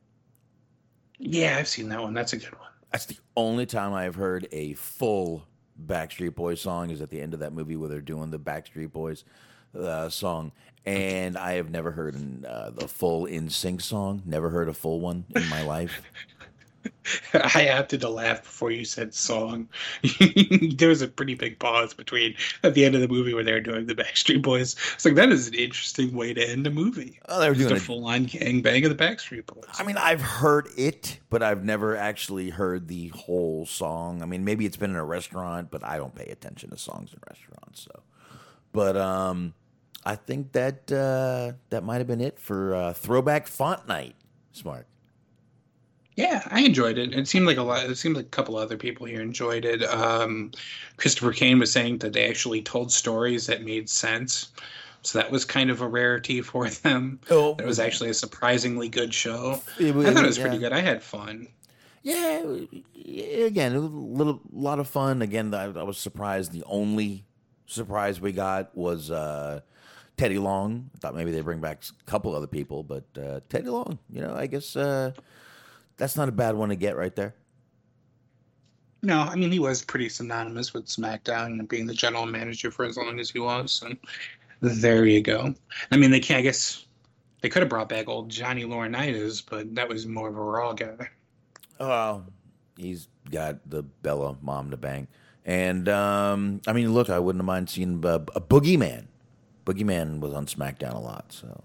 [1.18, 2.14] Yeah, I've seen that one.
[2.14, 2.70] That's a good one.
[2.92, 5.46] That's the only time I have heard a full
[5.84, 8.92] Backstreet Boys song is at the end of that movie where they're doing the Backstreet
[8.92, 9.24] Boys
[9.78, 10.52] uh, song,
[10.86, 14.22] and I have never heard an, uh, the full NSYNC song.
[14.26, 16.02] Never heard a full one in my life.
[17.34, 19.70] I opted to laugh before you said song.
[20.78, 23.52] there was a pretty big pause between at the end of the movie where they
[23.52, 24.76] were doing the Backstreet Boys.
[24.94, 27.20] It's like that is an interesting way to end a movie.
[27.28, 29.66] Oh, they were Just doing a a full-on gangbang of the Backstreet Boys.
[29.78, 34.22] I mean, I've heard it, but I've never actually heard the whole song.
[34.22, 37.14] I mean, maybe it's been in a restaurant, but I don't pay attention to songs
[37.14, 37.82] in restaurants.
[37.82, 38.04] So,
[38.72, 39.54] but um,
[40.06, 44.16] I think that uh, that might have been it for uh, Throwback Font Night.
[44.52, 44.88] Smart.
[46.16, 47.14] Yeah, I enjoyed it.
[47.14, 47.84] It seemed like a lot.
[47.90, 49.84] It seemed like a couple other people here enjoyed it.
[49.84, 50.52] Um,
[50.98, 54.52] Christopher Kane was saying that they actually told stories that made sense,
[55.02, 57.20] so that was kind of a rarity for them.
[57.30, 59.62] Oh, It was actually a surprisingly good show.
[59.78, 60.44] It I thought it was yeah.
[60.44, 60.72] pretty good.
[60.72, 61.48] I had fun.
[62.02, 62.44] Yeah,
[63.46, 65.22] again, a little lot of fun.
[65.24, 66.52] Again, I, I was surprised.
[66.52, 67.26] The only
[67.66, 69.62] surprise we got was uh,
[70.16, 70.92] Teddy Long.
[70.96, 74.22] I thought maybe they bring back a couple other people, but uh, Teddy Long, you
[74.22, 75.14] know, I guess uh,
[75.98, 77.36] that's not a bad one to get right there.
[79.04, 82.86] No, I mean he was pretty synonymous with SmackDown and being the general manager for
[82.86, 83.84] as long as he was.
[83.86, 83.98] And
[84.62, 85.54] there you go.
[85.92, 86.40] I mean, they can't.
[86.40, 86.86] I guess
[87.42, 90.74] they could have brought back old Johnny Laurinaitis, but that was more of a Raw
[90.74, 91.10] guy.
[91.80, 92.24] Oh,
[92.78, 95.08] he's got the Bella mom to bang,
[95.46, 99.06] and um, I mean, look, I wouldn't have mind seeing uh, a Boogeyman.
[99.66, 101.64] Boogeyman was on SmackDown a lot, so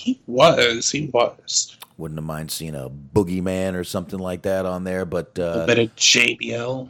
[0.00, 0.90] He was.
[0.90, 1.76] He was.
[1.98, 5.04] wouldn't have mind seeing a Boogeyman or something like that on there.
[5.04, 6.88] But uh, a bit of JBL.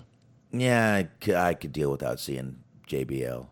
[0.52, 2.56] Yeah, I could, I could deal without seeing
[2.88, 3.48] JBL.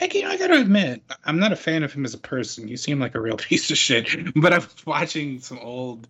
[0.00, 2.66] I, you know, I gotta admit, I'm not a fan of him as a person.
[2.66, 4.08] You seem like a real piece of shit.
[4.34, 6.08] But I was watching some old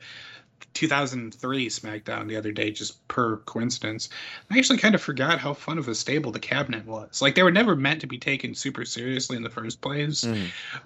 [0.75, 4.09] 2003 SmackDown the other day, just per coincidence.
[4.51, 7.21] I actually kind of forgot how fun of a stable the cabinet was.
[7.23, 10.27] Like they were never meant to be taken super seriously in the first place,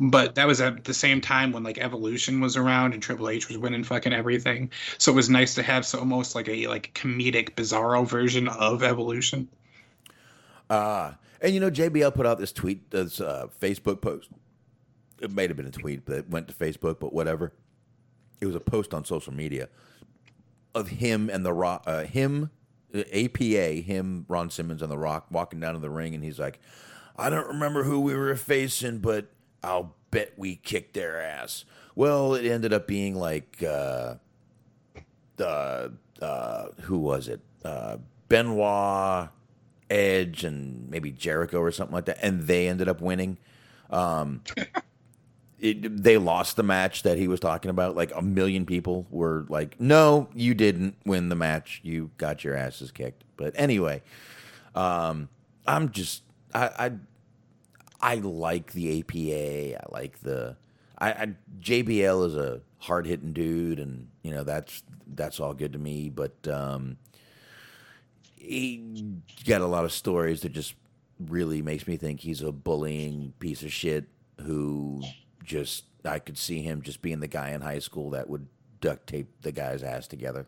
[0.00, 3.48] but that was at the same time when like Evolution was around and Triple H
[3.48, 4.70] was winning fucking everything.
[4.98, 8.82] So it was nice to have so almost like a like comedic bizarro version of
[8.82, 9.48] Evolution.
[10.70, 14.28] Uh, and you know, JBL put out this tweet, this uh, Facebook post.
[15.20, 17.52] It may have been a tweet, but it went to Facebook, but whatever.
[18.40, 19.68] It was a post on social media
[20.74, 22.50] of him and the Rock, uh, him,
[22.94, 26.38] uh, APA, him, Ron Simmons, and the Rock walking down to the ring, and he's
[26.38, 26.60] like,
[27.16, 29.30] "I don't remember who we were facing, but
[29.62, 34.16] I'll bet we kicked their ass." Well, it ended up being like, uh,
[35.38, 35.88] uh,
[36.20, 37.40] uh, who was it?
[37.64, 37.98] Uh,
[38.28, 39.28] Benoit,
[39.88, 43.38] Edge, and maybe Jericho or something like that, and they ended up winning.
[43.90, 44.42] Um,
[45.64, 47.96] it, they lost the match that he was talking about.
[47.96, 51.80] Like a million people were like, "No, you didn't win the match.
[51.82, 54.02] You got your asses kicked." But anyway,
[54.74, 55.30] um,
[55.66, 56.22] I'm just
[56.52, 56.92] I,
[58.02, 59.82] I I like the APA.
[59.82, 60.56] I like the
[60.98, 64.82] I, I JBL is a hard hitting dude, and you know that's
[65.14, 66.10] that's all good to me.
[66.10, 66.98] But um,
[68.36, 69.14] he
[69.46, 70.74] got a lot of stories that just
[71.18, 74.04] really makes me think he's a bullying piece of shit
[74.42, 75.02] who
[75.44, 78.46] just I could see him just being the guy in high school that would
[78.80, 80.46] duct tape the guy's ass together.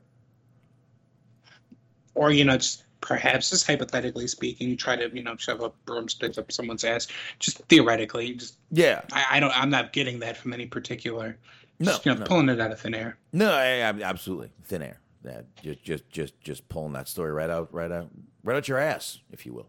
[2.14, 5.70] Or, you know, just perhaps just hypothetically speaking, you try to, you know, shove a
[5.84, 7.06] broomstick up someone's ass.
[7.38, 11.36] Just theoretically, just Yeah, I, I don't I'm not getting that from any particular
[11.78, 12.24] No, just, you know, no.
[12.24, 13.18] pulling it out of thin air.
[13.32, 15.00] no, I, I, absolutely thin air.
[15.24, 18.08] Yeah, just just just just pulling that story right out, right out,
[18.44, 19.68] right out your ass, if you will.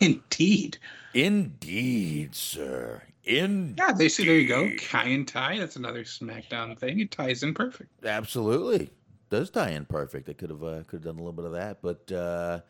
[0.00, 0.78] Indeed.
[1.14, 3.02] Indeed, sir.
[3.24, 4.70] In Yeah, they see there you go.
[4.78, 7.00] Kai and Ty, that's another SmackDown thing.
[7.00, 7.90] It ties in perfect.
[8.04, 8.90] absolutely
[9.30, 10.28] does tie in perfect.
[10.28, 12.60] I could have uh, could have done a little bit of that, but uh,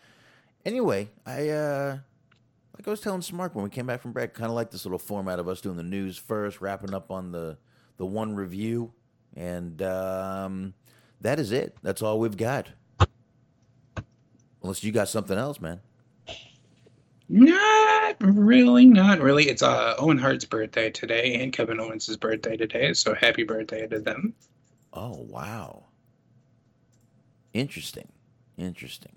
[0.64, 1.98] anyway, I uh,
[2.76, 4.84] like I was telling Smark when we came back from break, kind of like this
[4.84, 7.58] little format of us doing the news first, wrapping up on the
[7.96, 8.92] the one review,
[9.36, 10.74] and um,
[11.20, 11.76] that is it.
[11.82, 12.68] That's all we've got.
[14.62, 15.80] Unless you got something else, man.
[17.28, 19.48] Not really, not really.
[19.48, 23.98] It's uh, Owen Hart's birthday today and Kevin Owens' birthday today, so happy birthday to
[23.98, 24.34] them.
[24.92, 25.84] Oh wow.
[27.54, 28.08] Interesting.
[28.58, 29.16] Interesting.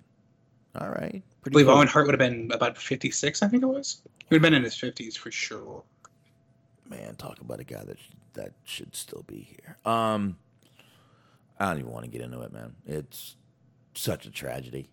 [0.79, 1.21] All right.
[1.45, 1.75] I believe cool.
[1.75, 4.01] Owen Hart would have been about 56, I think it was.
[4.05, 5.83] He would have been in his 50s for sure.
[6.89, 7.97] Man, talk about a guy that
[8.33, 9.77] that should still be here.
[9.91, 10.37] Um,
[11.59, 12.75] I don't even want to get into it, man.
[12.85, 13.35] It's
[13.95, 14.89] such a tragedy,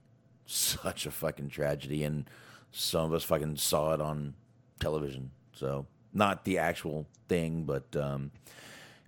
[0.47, 2.28] such a fucking tragedy, and
[2.74, 4.34] some of us fucking saw it on
[4.80, 5.30] television.
[5.52, 8.32] So not the actual thing, but um,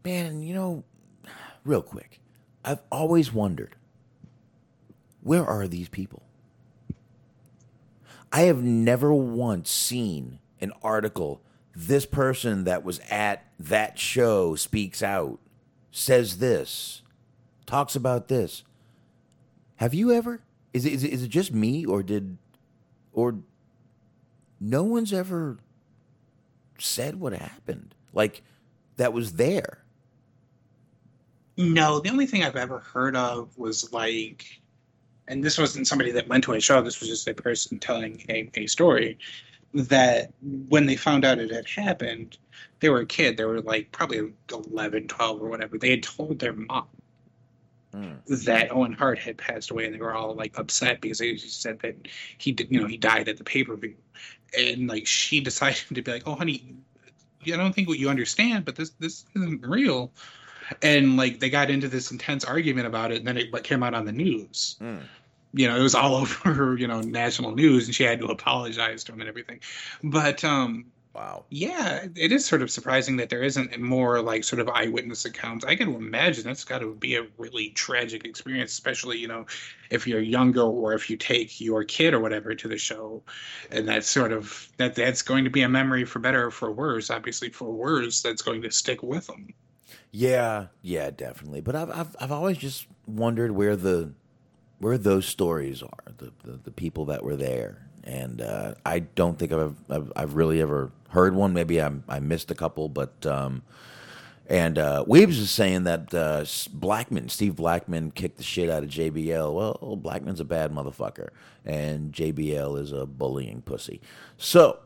[0.05, 0.85] man, you know,
[1.65, 2.21] real quick,
[2.65, 3.77] I've always wondered
[5.21, 6.23] where are these people?
[8.33, 11.43] I have never once seen an article.
[11.75, 15.41] This person that was at that show speaks out,
[15.91, 17.03] says this,
[17.67, 18.63] talks about this.
[19.77, 20.43] Have you ever?
[20.73, 22.39] Is it, is it, is it just me, or did,
[23.13, 23.41] or
[24.61, 25.59] no one's ever
[26.79, 27.95] said what happened?
[28.13, 28.43] Like
[28.97, 29.85] that was there.
[31.57, 34.45] No, the only thing I've ever heard of was like,
[35.29, 38.23] and this wasn't somebody that went to a show, this was just a person telling
[38.29, 39.19] a, a story,
[39.73, 40.33] that
[40.69, 42.37] when they found out it had happened,
[42.81, 45.79] they were a kid, they were like probably 11, 12 or whatever.
[45.79, 46.87] They had told their mom
[48.45, 51.81] that Owen Hart had passed away, and they were all like upset because they said
[51.81, 51.97] that
[52.39, 53.95] he did, you know, he died at the pay per view,
[54.59, 56.77] and like she decided to be like, "Oh, honey,
[57.45, 60.13] I don't think what you understand, but this this isn't real."
[60.83, 63.83] And like they got into this intense argument about it, and then it like, came
[63.83, 64.77] out on the news.
[65.53, 69.05] You know, it was all over you know national news, and she had to apologize
[69.05, 69.61] to him and everything.
[70.03, 70.87] But um,
[71.17, 71.47] Wow.
[71.49, 75.65] yeah, it is sort of surprising that there isn't more like sort of eyewitness accounts.
[75.65, 79.47] I can imagine that's got to be a really tragic experience, especially you know
[79.89, 83.23] if you're younger or if you take your kid or whatever to the show,
[83.71, 86.71] and that's sort of that that's going to be a memory for better or for
[86.71, 87.09] worse.
[87.09, 89.55] Obviously, for worse, that's going to stick with them.
[90.11, 91.63] Yeah, yeah, definitely.
[91.63, 94.13] But I've I've I've always just wondered where the
[94.81, 99.39] where those stories are, the the, the people that were there, and uh, I don't
[99.39, 101.53] think I've, I've I've really ever heard one.
[101.53, 103.63] Maybe I I missed a couple, but um,
[104.49, 108.91] and uh, Weaves is saying that uh, Blackman, Steve Blackman, kicked the shit out of
[108.91, 109.53] JBL.
[109.53, 111.31] Well, Blackman's a bad motherfucker,
[111.65, 114.01] and JBL is a bullying pussy.
[114.37, 114.79] So,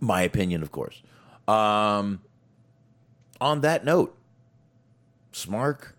[0.00, 1.02] my opinion, of course.
[1.46, 2.20] Um,
[3.40, 4.16] on that note,
[5.32, 5.92] Smark,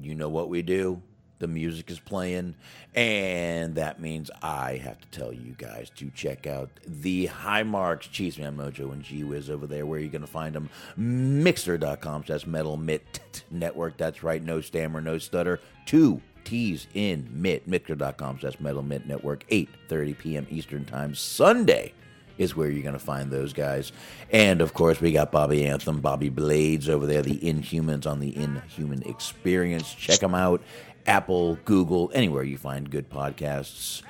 [0.00, 1.02] you know what we do.
[1.40, 2.54] The music is playing,
[2.94, 8.06] and that means I have to tell you guys to check out the High Marks,
[8.06, 9.86] Cheese Man Mojo, and G Wiz over there.
[9.86, 10.68] Where you're going to find them?
[10.98, 12.24] Mixlr.com.
[12.26, 13.96] That's Metal Mitt Network.
[13.96, 14.42] That's right.
[14.42, 15.60] No stammer, no stutter.
[15.86, 17.68] Two T's in Mitt.
[17.68, 18.38] Mixlr.com.
[18.42, 19.46] That's Metal Mitt Network.
[19.48, 20.46] 8:30 p.m.
[20.50, 21.94] Eastern Time Sunday
[22.40, 23.92] is where you're going to find those guys.
[24.30, 28.34] And of course, we got Bobby Anthem, Bobby Blades over there, the Inhumans on the
[28.34, 29.94] Inhuman Experience.
[29.94, 30.62] Check them out.
[31.10, 34.02] Apple, Google, anywhere you find good podcasts.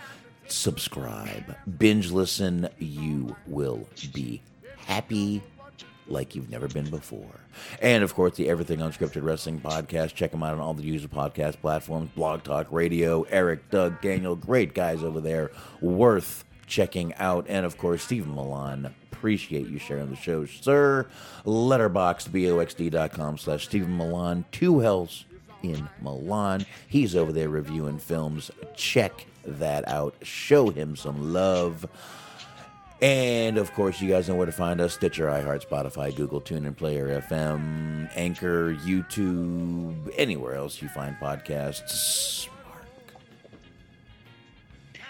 [0.49, 2.69] Subscribe, binge listen.
[2.79, 4.43] You will be
[4.77, 5.43] happy
[6.09, 7.41] like you've never been before.
[7.81, 10.13] And of course, the Everything Unscripted Wrestling podcast.
[10.13, 14.37] Check them out on all the usual podcast platforms Blog Talk Radio, Eric, Doug, Daniel,
[14.37, 15.51] great guys over there.
[15.81, 17.47] Worth checking out.
[17.49, 18.95] And of course, Stephen Milan.
[19.11, 21.07] Appreciate you sharing the show, sir.
[21.47, 24.45] Letterboxd, B-O-X-D.com slash Stephen Milan.
[24.53, 25.25] Two hells
[25.63, 26.65] in Milan.
[26.89, 28.51] He's over there reviewing films.
[28.75, 30.15] Check that out.
[30.23, 31.87] Show him some love.
[33.03, 36.77] And of course, you guys know where to find us Stitcher, iHeart, Spotify, Google, TuneIn,
[36.77, 42.49] Player FM, Anchor, YouTube, anywhere else you find podcasts.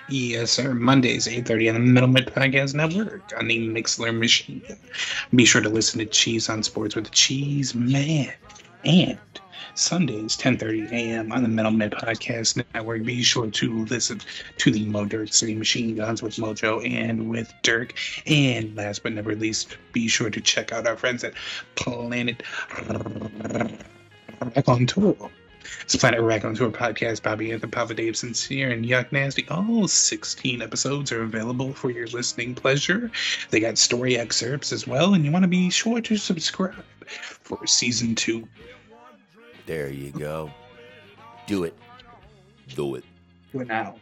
[0.08, 0.74] Yes, sir.
[0.74, 4.62] Mondays, 8.30 on the Metal Mitt Podcast Network on the Mixlr machine.
[5.34, 8.32] Be sure to listen to Cheese on Sports with the Cheese Man.
[8.84, 9.18] And
[9.74, 11.32] Sundays, 10.30 a.m.
[11.32, 13.04] on the Metal Mitt Podcast Network.
[13.04, 14.20] Be sure to listen
[14.58, 17.94] to the Mo Dirk City Machine Guns with Mojo and with Dirk.
[18.26, 21.34] And last but never least, be sure to check out our friends at
[21.74, 22.42] Planet
[24.56, 25.30] Rack on Tour.
[25.82, 27.22] It's Planet Rack on Tour podcast.
[27.22, 29.46] Bobby Anthem, Papa Dave Sincere, and Yuck Nasty.
[29.48, 33.10] All 16 episodes are available for your listening pleasure.
[33.50, 37.66] They got story excerpts as well, and you want to be sure to subscribe for
[37.66, 38.48] season two.
[39.70, 40.50] There you go.
[41.46, 41.78] Do it.
[42.74, 43.04] Do it.
[43.52, 43.94] Do it now.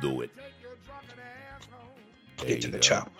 [0.00, 0.30] Do it.
[2.38, 2.80] There Get to the go.
[2.80, 3.12] chop.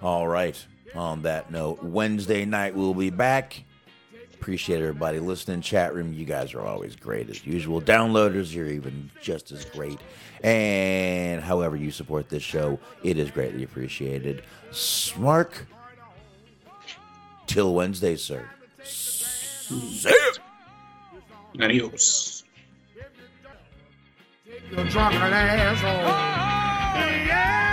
[0.00, 0.64] All right.
[0.94, 3.64] On that note, Wednesday night we'll be back.
[4.34, 5.60] Appreciate everybody listening.
[5.60, 7.82] Chat room, you guys are always great as usual.
[7.82, 9.98] Downloaders, you're even just as great.
[10.44, 14.44] And however you support this show, it is greatly appreciated.
[14.70, 15.66] Smark.
[17.48, 18.48] Till Wednesday, sir.
[18.78, 18.84] Hmm.
[18.84, 20.42] See ya.
[21.58, 22.44] Adios.
[24.70, 25.90] You're drunk an asshole.
[25.90, 27.69] Oh, oh, oh, yeah.